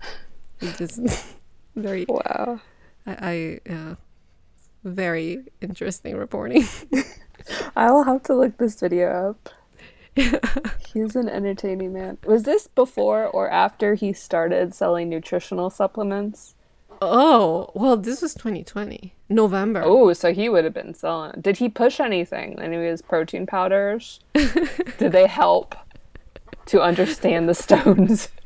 He 0.60 0.70
just 0.72 1.00
very. 1.76 2.06
Wow. 2.08 2.60
I, 3.06 3.12
I 3.20 3.60
yeah, 3.66 3.94
very 4.84 5.44
interesting 5.60 6.16
reporting. 6.16 6.64
I 7.74 7.90
will 7.90 8.04
have 8.04 8.22
to 8.24 8.34
look 8.34 8.58
this 8.58 8.78
video 8.78 9.30
up. 9.30 9.48
He's 10.92 11.16
an 11.16 11.28
entertaining 11.28 11.92
man. 11.92 12.18
Was 12.24 12.42
this 12.42 12.66
before 12.66 13.26
or 13.26 13.50
after 13.50 13.94
he 13.94 14.12
started 14.12 14.74
selling 14.74 15.08
nutritional 15.08 15.70
supplements? 15.70 16.54
Oh, 17.02 17.70
well, 17.74 17.96
this 17.96 18.20
was 18.20 18.34
2020, 18.34 19.14
November. 19.28 19.82
Oh, 19.84 20.12
so 20.12 20.34
he 20.34 20.48
would 20.50 20.64
have 20.64 20.74
been 20.74 20.92
selling. 20.92 21.40
Did 21.40 21.56
he 21.56 21.68
push 21.68 21.98
anything? 21.98 22.60
Any 22.60 22.76
of 22.76 22.82
his 22.82 23.00
protein 23.00 23.46
powders? 23.46 24.20
Did 24.34 25.12
they 25.12 25.26
help 25.26 25.74
to 26.66 26.82
understand 26.82 27.48
the 27.48 27.54
stones? 27.54 28.28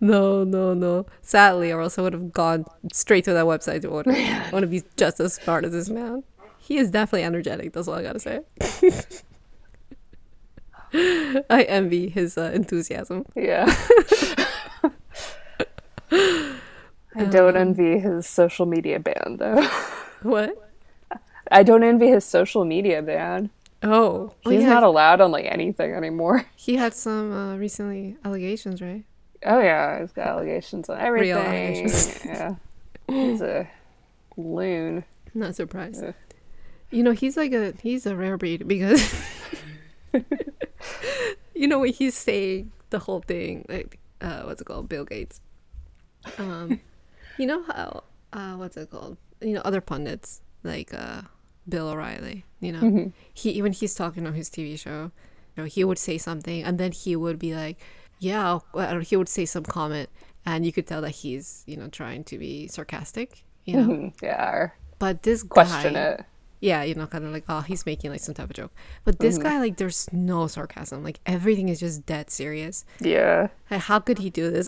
No, 0.00 0.44
no, 0.44 0.74
no. 0.74 1.06
Sadly, 1.22 1.72
or 1.72 1.80
else 1.80 1.98
I 1.98 2.02
would 2.02 2.12
have 2.12 2.32
gone 2.32 2.66
straight 2.92 3.24
to 3.24 3.32
that 3.32 3.46
website 3.46 3.80
to 3.82 3.88
order. 3.88 4.10
I 4.12 4.50
want 4.52 4.64
to 4.64 4.66
be 4.66 4.82
just 4.98 5.18
as 5.18 5.34
smart 5.34 5.64
as 5.64 5.72
this 5.72 5.88
man. 5.88 6.24
He 6.58 6.76
is 6.76 6.90
definitely 6.90 7.24
energetic. 7.24 7.72
That's 7.72 7.88
all 7.88 7.94
I 7.94 8.02
gotta 8.02 8.20
say. 8.20 8.40
I 10.94 11.66
envy 11.68 12.08
his 12.08 12.38
uh, 12.38 12.50
enthusiasm. 12.54 13.26
Yeah. 13.34 13.66
I 17.16 17.24
don't 17.30 17.56
envy 17.56 17.98
his 17.98 18.26
social 18.26 18.66
media 18.66 18.98
ban, 19.00 19.36
though. 19.38 19.62
What? 20.22 20.56
I 21.50 21.62
don't 21.62 21.82
envy 21.82 22.08
his 22.08 22.24
social 22.24 22.64
media 22.64 23.02
ban. 23.02 23.50
Oh, 23.82 24.32
oh, 24.46 24.50
He's 24.50 24.62
yeah. 24.62 24.70
not 24.70 24.82
allowed 24.82 25.20
on 25.20 25.30
like 25.30 25.44
anything 25.44 25.92
anymore. 25.92 26.46
He 26.56 26.76
had 26.76 26.94
some 26.94 27.30
uh, 27.32 27.56
recently 27.56 28.16
allegations, 28.24 28.80
right? 28.80 29.04
Oh 29.44 29.60
yeah, 29.60 30.00
he's 30.00 30.12
got 30.12 30.28
allegations 30.28 30.88
on 30.88 30.98
everything. 30.98 31.36
Real 31.36 31.38
allegations. 31.38 32.24
yeah, 32.24 32.54
he's 33.06 33.42
a 33.42 33.68
loon. 34.38 35.04
Not 35.34 35.54
surprised. 35.54 36.02
Yeah. 36.02 36.12
You 36.90 37.02
know, 37.02 37.10
he's 37.12 37.36
like 37.36 37.52
a 37.52 37.74
he's 37.82 38.06
a 38.06 38.16
rare 38.16 38.38
breed 38.38 38.66
because 38.66 39.02
you 41.54 41.68
know 41.68 41.80
when 41.80 41.92
he's 41.92 42.14
saying 42.14 42.72
the 42.90 42.98
whole 42.98 43.20
thing, 43.20 43.64
like 43.68 43.98
uh, 44.20 44.42
what's 44.42 44.60
it 44.60 44.64
called, 44.64 44.88
Bill 44.88 45.04
Gates. 45.04 45.40
Um, 46.38 46.80
you 47.36 47.46
know 47.46 47.62
how 47.64 48.04
uh, 48.32 48.54
what's 48.54 48.76
it 48.76 48.90
called? 48.90 49.16
You 49.40 49.54
know, 49.54 49.60
other 49.64 49.80
pundits 49.80 50.42
like 50.62 50.92
uh, 50.94 51.22
Bill 51.68 51.88
O'Reilly. 51.88 52.44
You 52.60 52.72
know, 52.72 52.88
he 53.32 53.60
when 53.62 53.72
he's 53.72 53.94
talking 53.94 54.26
on 54.26 54.34
his 54.34 54.48
TV 54.50 54.76
show, 54.76 55.10
you 55.56 55.62
know, 55.62 55.64
he 55.64 55.84
would 55.84 55.98
say 55.98 56.18
something 56.18 56.62
and 56.64 56.78
then 56.78 56.92
he 56.92 57.16
would 57.16 57.38
be 57.38 57.54
like, 57.54 57.78
"Yeah," 58.18 58.58
or 58.72 59.00
he 59.00 59.16
would 59.16 59.28
say 59.28 59.44
some 59.46 59.64
comment, 59.64 60.08
and 60.46 60.64
you 60.64 60.72
could 60.72 60.86
tell 60.86 61.02
that 61.02 61.10
he's 61.10 61.62
you 61.66 61.76
know 61.76 61.88
trying 61.88 62.24
to 62.24 62.38
be 62.38 62.66
sarcastic. 62.68 63.44
You 63.64 63.76
know, 63.76 63.88
Mhm, 63.88 64.12
Yeah, 64.22 64.70
but 64.98 65.22
this 65.22 65.42
question 65.42 65.94
guy, 65.94 66.00
it. 66.00 66.24
Yeah, 66.64 66.82
you 66.82 66.94
know, 66.94 67.06
kind 67.06 67.26
of 67.26 67.30
like, 67.32 67.44
oh, 67.46 67.60
he's 67.60 67.84
making 67.84 68.10
like 68.10 68.20
some 68.20 68.34
type 68.34 68.48
of 68.48 68.56
joke. 68.56 68.72
But 69.04 69.18
this 69.18 69.36
guy, 69.36 69.58
like, 69.60 69.76
there's 69.76 70.10
no 70.12 70.46
sarcasm. 70.46 71.04
Like, 71.04 71.20
everything 71.26 71.68
is 71.68 71.78
just 71.78 72.06
dead 72.06 72.30
serious. 72.30 72.86
Yeah, 73.00 73.48
Like, 73.70 73.82
how 73.82 73.98
could 73.98 74.18
he 74.18 74.30
do 74.30 74.50
this? 74.50 74.66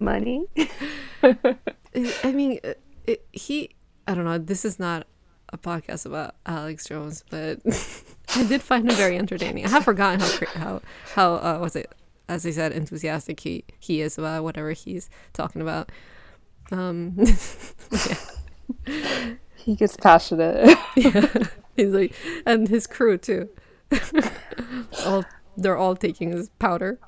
money. 0.00 0.46
I 1.22 2.32
mean, 2.32 2.58
uh, 2.64 2.74
it, 3.06 3.24
he, 3.30 3.76
I 4.08 4.14
don't 4.14 4.24
know. 4.24 4.38
This 4.38 4.64
is 4.64 4.80
not 4.80 5.06
a 5.52 5.58
podcast 5.58 6.04
about 6.04 6.34
Alex 6.44 6.86
Jones, 6.86 7.22
but 7.30 7.60
I 8.34 8.44
did 8.44 8.60
find 8.60 8.90
him 8.90 8.96
very 8.96 9.16
entertaining. 9.16 9.66
I 9.66 9.68
have 9.68 9.84
forgotten 9.84 10.18
how, 10.18 10.46
how, 10.58 10.82
how, 11.14 11.34
uh, 11.34 11.58
what's 11.58 11.76
it, 11.76 11.94
as 12.28 12.44
I 12.44 12.50
said, 12.50 12.72
enthusiastic 12.72 13.38
he, 13.38 13.64
he 13.78 14.00
is 14.00 14.18
about 14.18 14.42
whatever 14.42 14.72
he's 14.72 15.08
talking 15.32 15.62
about. 15.62 15.92
Um, 16.72 17.16
He 19.62 19.74
gets 19.76 19.96
passionate. 19.96 20.76
yeah. 20.96 21.26
He's 21.76 21.92
like, 21.92 22.14
and 22.46 22.68
his 22.68 22.86
crew 22.86 23.16
too. 23.18 23.48
all 25.06 25.24
they're 25.56 25.76
all 25.76 25.96
taking 25.96 26.30
his 26.30 26.48
powder. 26.58 26.98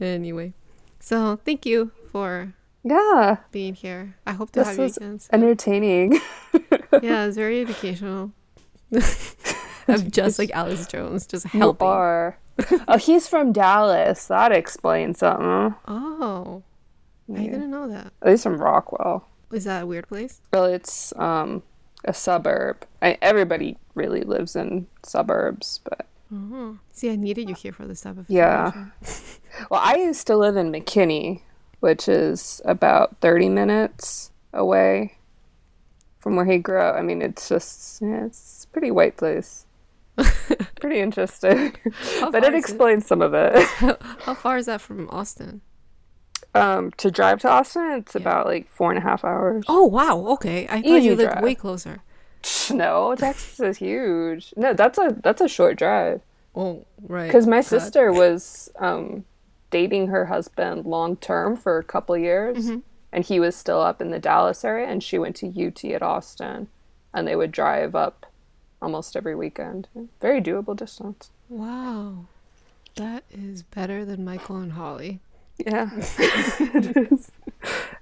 anyway, 0.00 0.52
so 0.98 1.36
thank 1.44 1.66
you 1.66 1.92
for 2.10 2.52
yeah, 2.82 3.36
being 3.52 3.74
here. 3.74 4.16
I 4.26 4.32
hope 4.32 4.50
to 4.52 4.60
This 4.60 4.68
have 4.68 4.76
you 4.76 4.82
was 4.84 4.96
again. 4.96 5.18
soon. 5.18 5.28
entertaining. 5.42 6.12
yeah, 7.02 7.24
it's 7.26 7.36
very 7.36 7.60
educational. 7.60 8.32
I'm 9.88 10.10
just 10.10 10.38
like 10.38 10.50
Alex 10.52 10.86
Jones, 10.86 11.26
just 11.26 11.52
You 11.52 11.60
helping. 11.60 11.86
are. 11.88 12.38
oh, 12.88 12.98
he's 12.98 13.26
from 13.28 13.52
Dallas. 13.52 14.26
That 14.26 14.52
explains 14.52 15.18
something. 15.18 15.74
Oh, 15.88 16.62
I 17.34 17.38
didn't 17.42 17.70
know 17.70 17.88
that. 17.88 18.12
Oh, 18.22 18.30
he's 18.30 18.42
from 18.42 18.58
Rockwall. 18.58 19.22
Is 19.50 19.64
that 19.64 19.82
a 19.82 19.86
weird 19.86 20.08
place? 20.08 20.40
Well, 20.52 20.66
it's 20.66 21.12
um 21.16 21.62
a 22.04 22.14
suburb. 22.14 22.86
I, 23.02 23.18
everybody 23.20 23.76
really 23.94 24.22
lives 24.22 24.56
in 24.56 24.86
suburbs, 25.02 25.80
but 25.84 26.06
Oh, 26.32 26.78
see, 26.92 27.10
I 27.10 27.16
needed 27.16 27.48
you 27.48 27.56
here 27.56 27.72
for 27.72 27.86
this 27.86 28.02
type 28.02 28.16
of 28.16 28.26
Yeah. 28.28 28.70
well, 29.70 29.80
I 29.82 29.96
used 29.96 30.26
to 30.28 30.36
live 30.36 30.56
in 30.56 30.70
McKinney, 30.70 31.42
which 31.80 32.08
is 32.08 32.60
about 32.64 33.16
thirty 33.20 33.48
minutes 33.48 34.30
away 34.52 35.16
from 36.20 36.36
where 36.36 36.44
he 36.44 36.58
grew 36.58 36.80
up. 36.80 36.94
I 36.94 37.02
mean, 37.02 37.20
it's 37.20 37.48
just 37.48 38.00
yeah, 38.00 38.26
it's 38.26 38.64
a 38.64 38.72
pretty 38.72 38.90
white 38.90 39.16
place. 39.16 39.66
pretty 40.80 41.00
interesting, 41.00 41.74
but 42.30 42.44
it 42.44 42.54
explains 42.54 43.06
some 43.06 43.22
of 43.22 43.32
it. 43.34 43.56
How 44.20 44.34
far 44.34 44.58
is 44.58 44.66
that 44.66 44.80
from 44.80 45.08
Austin? 45.10 45.62
Um, 46.54 46.90
to 46.96 47.10
drive 47.12 47.40
to 47.42 47.48
Austin, 47.48 47.92
it's 47.92 48.14
about 48.16 48.46
like 48.46 48.68
four 48.68 48.90
and 48.90 48.98
a 48.98 49.02
half 49.02 49.24
hours. 49.24 49.64
Oh 49.68 49.84
wow, 49.84 50.26
okay. 50.32 50.66
I 50.68 50.82
thought 50.82 50.84
Easy 50.86 51.06
you 51.08 51.14
lived 51.16 51.32
drive. 51.32 51.44
way 51.44 51.54
closer. 51.54 52.00
No, 52.72 53.14
Texas 53.16 53.60
is 53.60 53.76
huge. 53.76 54.54
No, 54.56 54.72
that's 54.72 54.98
a 54.98 55.14
that's 55.22 55.40
a 55.42 55.48
short 55.48 55.76
drive. 55.76 56.22
Oh 56.56 56.86
right. 57.02 57.26
Because 57.26 57.46
my 57.46 57.58
God. 57.58 57.64
sister 57.66 58.12
was 58.12 58.70
um, 58.78 59.24
dating 59.70 60.06
her 60.08 60.24
husband 60.26 60.86
long 60.86 61.16
term 61.16 61.56
for 61.56 61.78
a 61.78 61.84
couple 61.84 62.16
years, 62.16 62.56
Mm-hmm. 62.66 62.78
and 63.12 63.24
he 63.26 63.38
was 63.38 63.54
still 63.54 63.80
up 63.80 64.00
in 64.00 64.10
the 64.10 64.18
Dallas 64.18 64.64
area, 64.64 64.88
and 64.88 65.02
she 65.04 65.18
went 65.18 65.36
to 65.36 65.46
UT 65.66 65.84
at 65.84 66.02
Austin, 66.02 66.68
and 67.12 67.28
they 67.28 67.36
would 67.36 67.52
drive 67.52 67.94
up 67.94 68.26
almost 68.80 69.14
every 69.16 69.34
weekend. 69.36 69.86
Very 70.20 70.40
doable 70.40 70.74
distance. 70.76 71.30
Wow, 71.48 72.24
that 72.96 73.22
is 73.30 73.62
better 73.62 74.04
than 74.04 74.24
Michael 74.24 74.56
and 74.56 74.72
Holly. 74.72 75.20
Yeah, 75.66 75.90
it 75.94 77.12
is. 77.12 77.30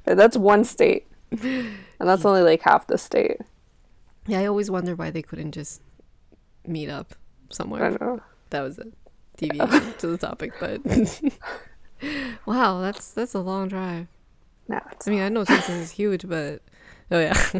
That's 0.05 0.37
one 0.37 0.65
state, 0.65 1.07
and 1.31 1.79
that's 1.99 2.25
only 2.25 2.43
like 2.43 2.63
half 2.63 2.87
the 2.87 2.99
state. 2.99 3.39
Yeah, 4.27 4.41
I 4.41 4.47
always 4.47 4.71
wonder 4.71 4.95
why 4.95 5.11
they 5.11 5.23
couldn't 5.23 5.53
just 5.53 5.81
meet 6.67 6.89
up 6.89 7.15
somewhere. 7.51 7.87
I 7.87 7.91
know. 7.91 8.21
That 8.51 8.61
was 8.61 8.79
a 8.79 8.87
deviation 9.37 9.95
to 9.99 10.07
the 10.07 10.19
topic, 10.19 10.53
but 10.61 10.81
wow, 12.47 12.81
that's 12.81 13.11
that's 13.11 13.35
a 13.35 13.41
long 13.41 13.69
drive. 13.69 14.07
No, 14.69 14.81
I 15.07 15.11
mean, 15.11 15.21
I 15.21 15.29
know 15.31 15.45
Texas 15.45 15.75
is 15.75 15.91
huge, 15.91 16.29
but 16.29 16.61
oh 17.11 17.21
yeah, 17.21 17.51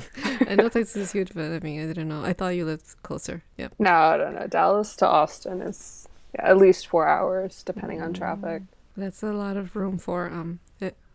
I 0.47 0.55
know 0.55 0.69
Texas 0.69 0.97
is 0.97 1.13
huge, 1.13 1.33
but 1.35 1.51
I 1.51 1.59
mean, 1.61 1.83
I 1.83 1.87
didn't 1.87 2.09
know. 2.09 2.23
I 2.23 2.35
thought 2.35 2.49
you 2.49 2.65
lived 2.65 3.03
closer. 3.03 3.43
Yeah. 3.57 3.69
no, 3.79 3.91
I 3.91 4.17
don't 4.19 4.35
know. 4.35 4.47
Dallas 4.47 4.95
to 4.97 5.07
Austin 5.07 5.63
is 5.63 6.07
yeah, 6.35 6.51
at 6.51 6.59
least 6.59 6.87
four 6.87 7.09
hours, 7.09 7.63
depending 7.63 8.03
on 8.03 8.13
mm. 8.13 8.19
traffic. 8.19 8.63
That's 8.99 9.23
a 9.23 9.33
lot 9.33 9.57
of 9.57 9.77
room 9.77 9.97
for 9.97 10.27
um 10.27 10.59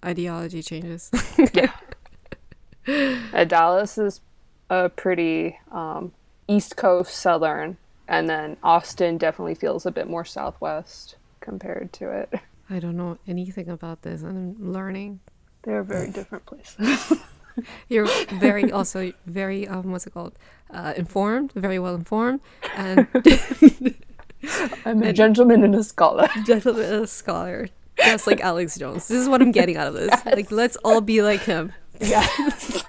ideology 0.04 0.62
changes. 0.64 1.12
Uh, 2.86 3.46
Dallas 3.46 3.98
is 3.98 4.20
a 4.70 4.90
pretty 4.90 5.58
um, 5.72 6.12
East 6.50 6.76
Coast 6.76 7.16
Southern, 7.16 7.78
and 8.10 8.30
then 8.30 8.58
Austin 8.62 9.18
definitely 9.18 9.56
feels 9.56 9.86
a 9.86 9.92
bit 9.92 10.06
more 10.10 10.26
Southwest 10.26 11.16
compared 11.40 11.94
to 11.94 12.12
it. 12.12 12.34
I 12.70 12.80
don't 12.80 12.98
know 12.98 13.20
anything 13.26 13.70
about 13.70 14.02
this, 14.02 14.22
and 14.22 14.58
I'm 14.60 14.74
learning. 14.74 15.22
They're 15.62 15.82
very 15.82 16.10
different 16.20 16.46
places. 16.46 17.14
You're 17.88 18.10
very 18.34 18.70
also 18.70 19.14
very 19.28 19.66
um 19.66 19.92
what's 19.92 20.06
it 20.06 20.14
called? 20.14 20.34
Uh, 20.70 20.94
informed, 20.98 21.54
very 21.54 21.80
well 21.80 21.96
informed, 21.96 22.42
and 22.76 23.08
I'm 24.86 25.02
a 25.04 25.14
gentleman 25.14 25.64
and 25.64 25.76
a 25.76 25.84
scholar. 25.84 26.28
Gentleman 26.46 26.86
and 26.86 27.04
a 27.04 27.08
scholar, 27.08 27.68
just 27.98 28.28
like 28.28 28.42
Alex 28.42 28.78
Jones. 28.78 29.08
This 29.08 29.20
is 29.22 29.30
what 29.30 29.42
I'm 29.42 29.52
getting 29.52 29.78
out 29.78 29.88
of 29.88 29.94
this. 29.94 30.12
Like, 30.26 30.52
let's 30.52 30.76
all 30.78 31.02
be 31.02 31.22
like 31.22 31.42
him. 31.42 31.74
Yes. 32.00 32.84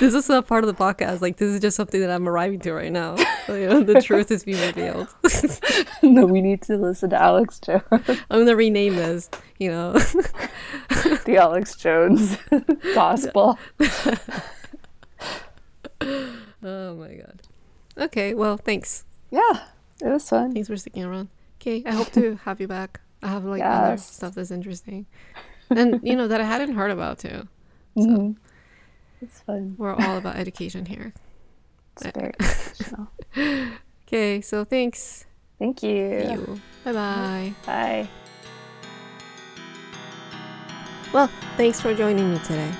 This 0.00 0.14
is 0.14 0.28
not 0.28 0.46
part 0.46 0.64
of 0.64 0.68
the 0.68 0.74
podcast. 0.74 1.20
Like, 1.20 1.36
this 1.36 1.52
is 1.52 1.60
just 1.60 1.76
something 1.76 2.00
that 2.00 2.10
I'm 2.10 2.28
arriving 2.28 2.60
to 2.60 2.72
right 2.72 2.90
now. 2.90 3.16
So, 3.46 3.54
you 3.54 3.68
know, 3.68 3.82
the 3.82 4.00
truth 4.00 4.30
is 4.30 4.44
being 4.44 4.60
revealed. 4.60 5.08
no, 6.02 6.26
we 6.26 6.40
need 6.40 6.62
to 6.62 6.76
listen 6.76 7.10
to 7.10 7.20
Alex 7.20 7.60
Jones. 7.60 7.82
I'm 7.92 8.40
gonna 8.40 8.56
rename 8.56 8.96
this. 8.96 9.28
You 9.58 9.70
know, 9.70 9.92
the 9.92 11.36
Alex 11.40 11.76
Jones 11.76 12.38
gospel. 12.94 13.58
oh 16.62 16.94
my 16.94 17.14
god. 17.14 17.42
Okay, 17.96 18.34
well, 18.34 18.56
thanks. 18.56 19.04
Yeah, 19.30 19.62
it 20.02 20.08
was 20.08 20.28
fun. 20.28 20.52
Thanks 20.52 20.68
for 20.68 20.76
sticking 20.76 21.04
around. 21.04 21.28
Okay, 21.60 21.82
I 21.86 21.92
hope 21.92 22.10
to 22.12 22.36
have 22.44 22.60
you 22.60 22.68
back. 22.68 23.00
I 23.22 23.28
have 23.28 23.44
like 23.44 23.62
other 23.62 23.96
stuff 23.96 24.34
that's 24.34 24.50
interesting, 24.50 25.06
and 25.70 26.00
you 26.02 26.14
know 26.16 26.28
that 26.28 26.40
I 26.40 26.44
hadn't 26.44 26.74
heard 26.74 26.90
about 26.90 27.18
too. 27.18 27.48
Mhm. 27.96 28.36
It's 29.20 29.40
fun. 29.40 29.74
We're 29.76 29.94
all 29.94 30.16
about 30.18 30.36
education 30.36 30.86
here. 30.86 31.12
It's 31.96 32.06
very 32.16 32.32
educational. 32.40 33.08
Okay, 34.06 34.40
so 34.40 34.64
thanks. 34.64 35.26
Thank 35.58 35.82
you. 35.82 35.90
You. 36.30 36.60
Bye 36.84 36.92
bye. 36.92 37.54
Bye. 37.66 38.08
Well, 41.12 41.28
thanks 41.56 41.80
for 41.80 41.94
joining 41.94 42.32
me 42.32 42.38
today. 42.40 42.70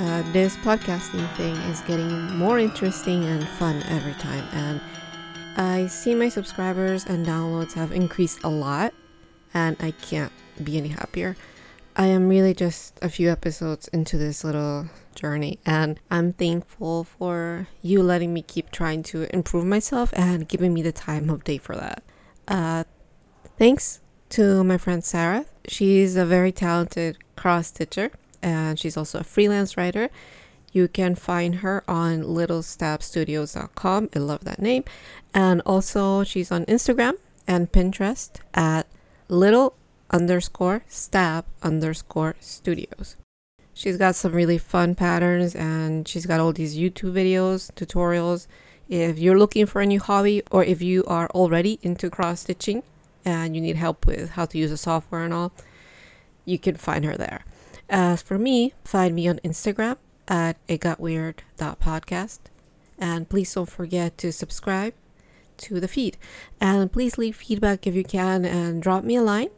Uh, 0.00 0.22
this 0.32 0.56
podcasting 0.56 1.32
thing 1.36 1.54
is 1.70 1.80
getting 1.82 2.34
more 2.36 2.58
interesting 2.58 3.22
and 3.24 3.46
fun 3.50 3.80
every 3.88 4.14
time, 4.14 4.44
and 4.52 4.80
I 5.56 5.86
see 5.86 6.14
my 6.14 6.28
subscribers 6.28 7.04
and 7.06 7.26
downloads 7.26 7.74
have 7.74 7.92
increased 7.92 8.40
a 8.42 8.48
lot, 8.48 8.92
and 9.52 9.76
I 9.80 9.92
can't 9.92 10.32
be 10.62 10.78
any 10.78 10.88
happier. 10.88 11.36
I 11.96 12.06
am 12.06 12.28
really 12.28 12.54
just 12.54 12.98
a 13.02 13.08
few 13.08 13.30
episodes 13.30 13.86
into 13.88 14.18
this 14.18 14.42
little 14.42 14.86
journey, 15.14 15.60
and 15.64 16.00
I'm 16.10 16.32
thankful 16.32 17.04
for 17.04 17.68
you 17.82 18.02
letting 18.02 18.34
me 18.34 18.42
keep 18.42 18.72
trying 18.72 19.04
to 19.04 19.32
improve 19.34 19.64
myself 19.64 20.10
and 20.14 20.48
giving 20.48 20.74
me 20.74 20.82
the 20.82 20.92
time 20.92 21.30
of 21.30 21.44
day 21.44 21.58
for 21.58 21.76
that. 21.76 22.02
Uh, 22.48 22.84
thanks 23.56 24.00
to 24.30 24.64
my 24.64 24.76
friend 24.76 25.04
Sarah. 25.04 25.46
She's 25.68 26.16
a 26.16 26.26
very 26.26 26.50
talented 26.50 27.18
cross 27.36 27.68
stitcher 27.68 28.10
and 28.42 28.78
she's 28.78 28.96
also 28.96 29.20
a 29.20 29.24
freelance 29.24 29.76
writer. 29.76 30.10
You 30.74 30.88
can 30.88 31.14
find 31.14 31.56
her 31.56 31.84
on 31.86 32.24
littlestabstudios.com. 32.24 34.10
I 34.14 34.18
love 34.18 34.44
that 34.44 34.60
name. 34.60 34.82
And 35.32 35.62
also, 35.64 36.24
she's 36.24 36.50
on 36.50 36.64
Instagram 36.66 37.14
and 37.46 37.70
Pinterest 37.70 38.30
at 38.52 38.88
little 39.28 39.76
underscore 40.10 40.82
stab 40.88 41.44
underscore 41.62 42.34
studios. 42.40 43.16
She's 43.72 43.96
got 43.96 44.16
some 44.16 44.32
really 44.32 44.58
fun 44.58 44.96
patterns 44.96 45.54
and 45.54 46.08
she's 46.08 46.26
got 46.26 46.40
all 46.40 46.52
these 46.52 46.76
YouTube 46.76 47.12
videos, 47.12 47.70
tutorials. 47.74 48.48
If 48.88 49.18
you're 49.18 49.38
looking 49.38 49.66
for 49.66 49.80
a 49.80 49.86
new 49.86 50.00
hobby 50.00 50.42
or 50.50 50.64
if 50.64 50.82
you 50.82 51.04
are 51.06 51.30
already 51.30 51.78
into 51.82 52.10
cross 52.10 52.40
stitching 52.40 52.82
and 53.24 53.54
you 53.54 53.62
need 53.62 53.76
help 53.76 54.06
with 54.06 54.30
how 54.30 54.46
to 54.46 54.58
use 54.58 54.70
the 54.70 54.76
software 54.76 55.22
and 55.22 55.32
all, 55.32 55.52
you 56.44 56.58
can 56.58 56.74
find 56.76 57.04
her 57.04 57.16
there. 57.16 57.44
As 57.88 58.22
for 58.22 58.38
me, 58.38 58.72
find 58.84 59.14
me 59.14 59.28
on 59.28 59.38
Instagram 59.44 59.98
at 60.28 60.56
itgotweird.podcast. 60.66 62.38
And 62.98 63.28
please 63.28 63.52
don't 63.52 63.68
forget 63.68 64.16
to 64.18 64.32
subscribe 64.32 64.94
to 65.58 65.80
the 65.80 65.88
feed. 65.88 66.16
And 66.60 66.92
please 66.92 67.18
leave 67.18 67.36
feedback 67.36 67.86
if 67.86 67.94
you 67.94 68.04
can 68.04 68.44
and 68.44 68.82
drop 68.82 69.04
me 69.04 69.16
a 69.16 69.22
line 69.22 69.50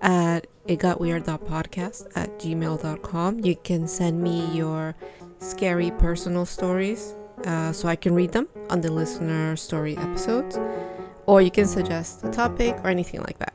at 0.00 0.46
itgotweird.podcast 0.66 2.12
at 2.14 2.38
gmail.com. 2.38 3.40
You 3.40 3.56
can 3.56 3.88
send 3.88 4.22
me 4.22 4.46
your 4.54 4.94
scary 5.38 5.90
personal 5.92 6.46
stories 6.46 7.14
uh, 7.44 7.72
so 7.72 7.88
I 7.88 7.96
can 7.96 8.14
read 8.14 8.32
them 8.32 8.48
on 8.68 8.80
the 8.80 8.92
listener 8.92 9.56
story 9.56 9.96
episodes. 9.96 10.58
Or 11.26 11.40
you 11.42 11.50
can 11.50 11.66
suggest 11.66 12.24
a 12.24 12.30
topic 12.30 12.76
or 12.82 12.88
anything 12.88 13.20
like 13.20 13.38
that. 13.38 13.54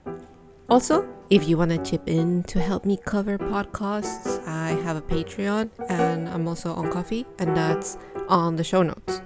Also, 0.67 1.07
if 1.29 1.47
you 1.47 1.57
want 1.57 1.71
to 1.71 1.77
chip 1.77 2.07
in 2.07 2.43
to 2.43 2.59
help 2.59 2.85
me 2.85 2.97
cover 3.05 3.37
podcasts, 3.37 4.45
I 4.47 4.69
have 4.83 4.97
a 4.97 5.01
Patreon 5.01 5.69
and 5.89 6.27
I'm 6.27 6.47
also 6.47 6.73
on 6.73 6.89
Ko-fi, 6.91 7.25
and 7.39 7.55
that's 7.55 7.97
on 8.27 8.55
the 8.55 8.63
show 8.63 8.81
notes. 8.81 9.21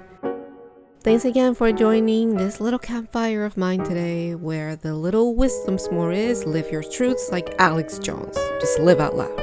Thanks 1.02 1.24
again 1.24 1.56
for 1.56 1.72
joining 1.72 2.36
this 2.36 2.60
little 2.60 2.78
campfire 2.78 3.46
of 3.46 3.56
mine 3.56 3.84
today, 3.86 4.36
where 4.36 4.76
the 4.76 4.94
little 4.94 5.34
wisdom 5.34 5.78
s'more 5.78 6.14
is 6.14 6.46
live 6.46 6.70
your 6.72 6.84
truths 6.84 7.30
like 7.32 7.56
Alex 7.58 8.00
Jones. 8.00 8.38
Just 8.60 8.80
live 8.80 9.00
out 9.00 9.16
loud. 9.16 9.40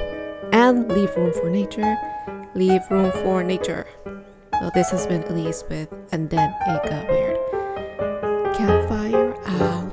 And 0.52 0.86
leave 0.92 1.16
room 1.16 1.32
for 1.32 1.48
nature. 1.48 1.96
Leave 2.54 2.82
room 2.90 3.10
for 3.10 3.42
nature. 3.42 3.86
Well, 4.52 4.70
this 4.74 4.90
has 4.90 5.06
been 5.06 5.22
Elise 5.24 5.64
with 5.70 5.88
And 6.12 6.28
Then 6.28 6.54
It 6.66 6.90
Got 6.90 7.08
Weird. 7.08 7.36
Campfire 8.54 9.34
out. 9.46 9.85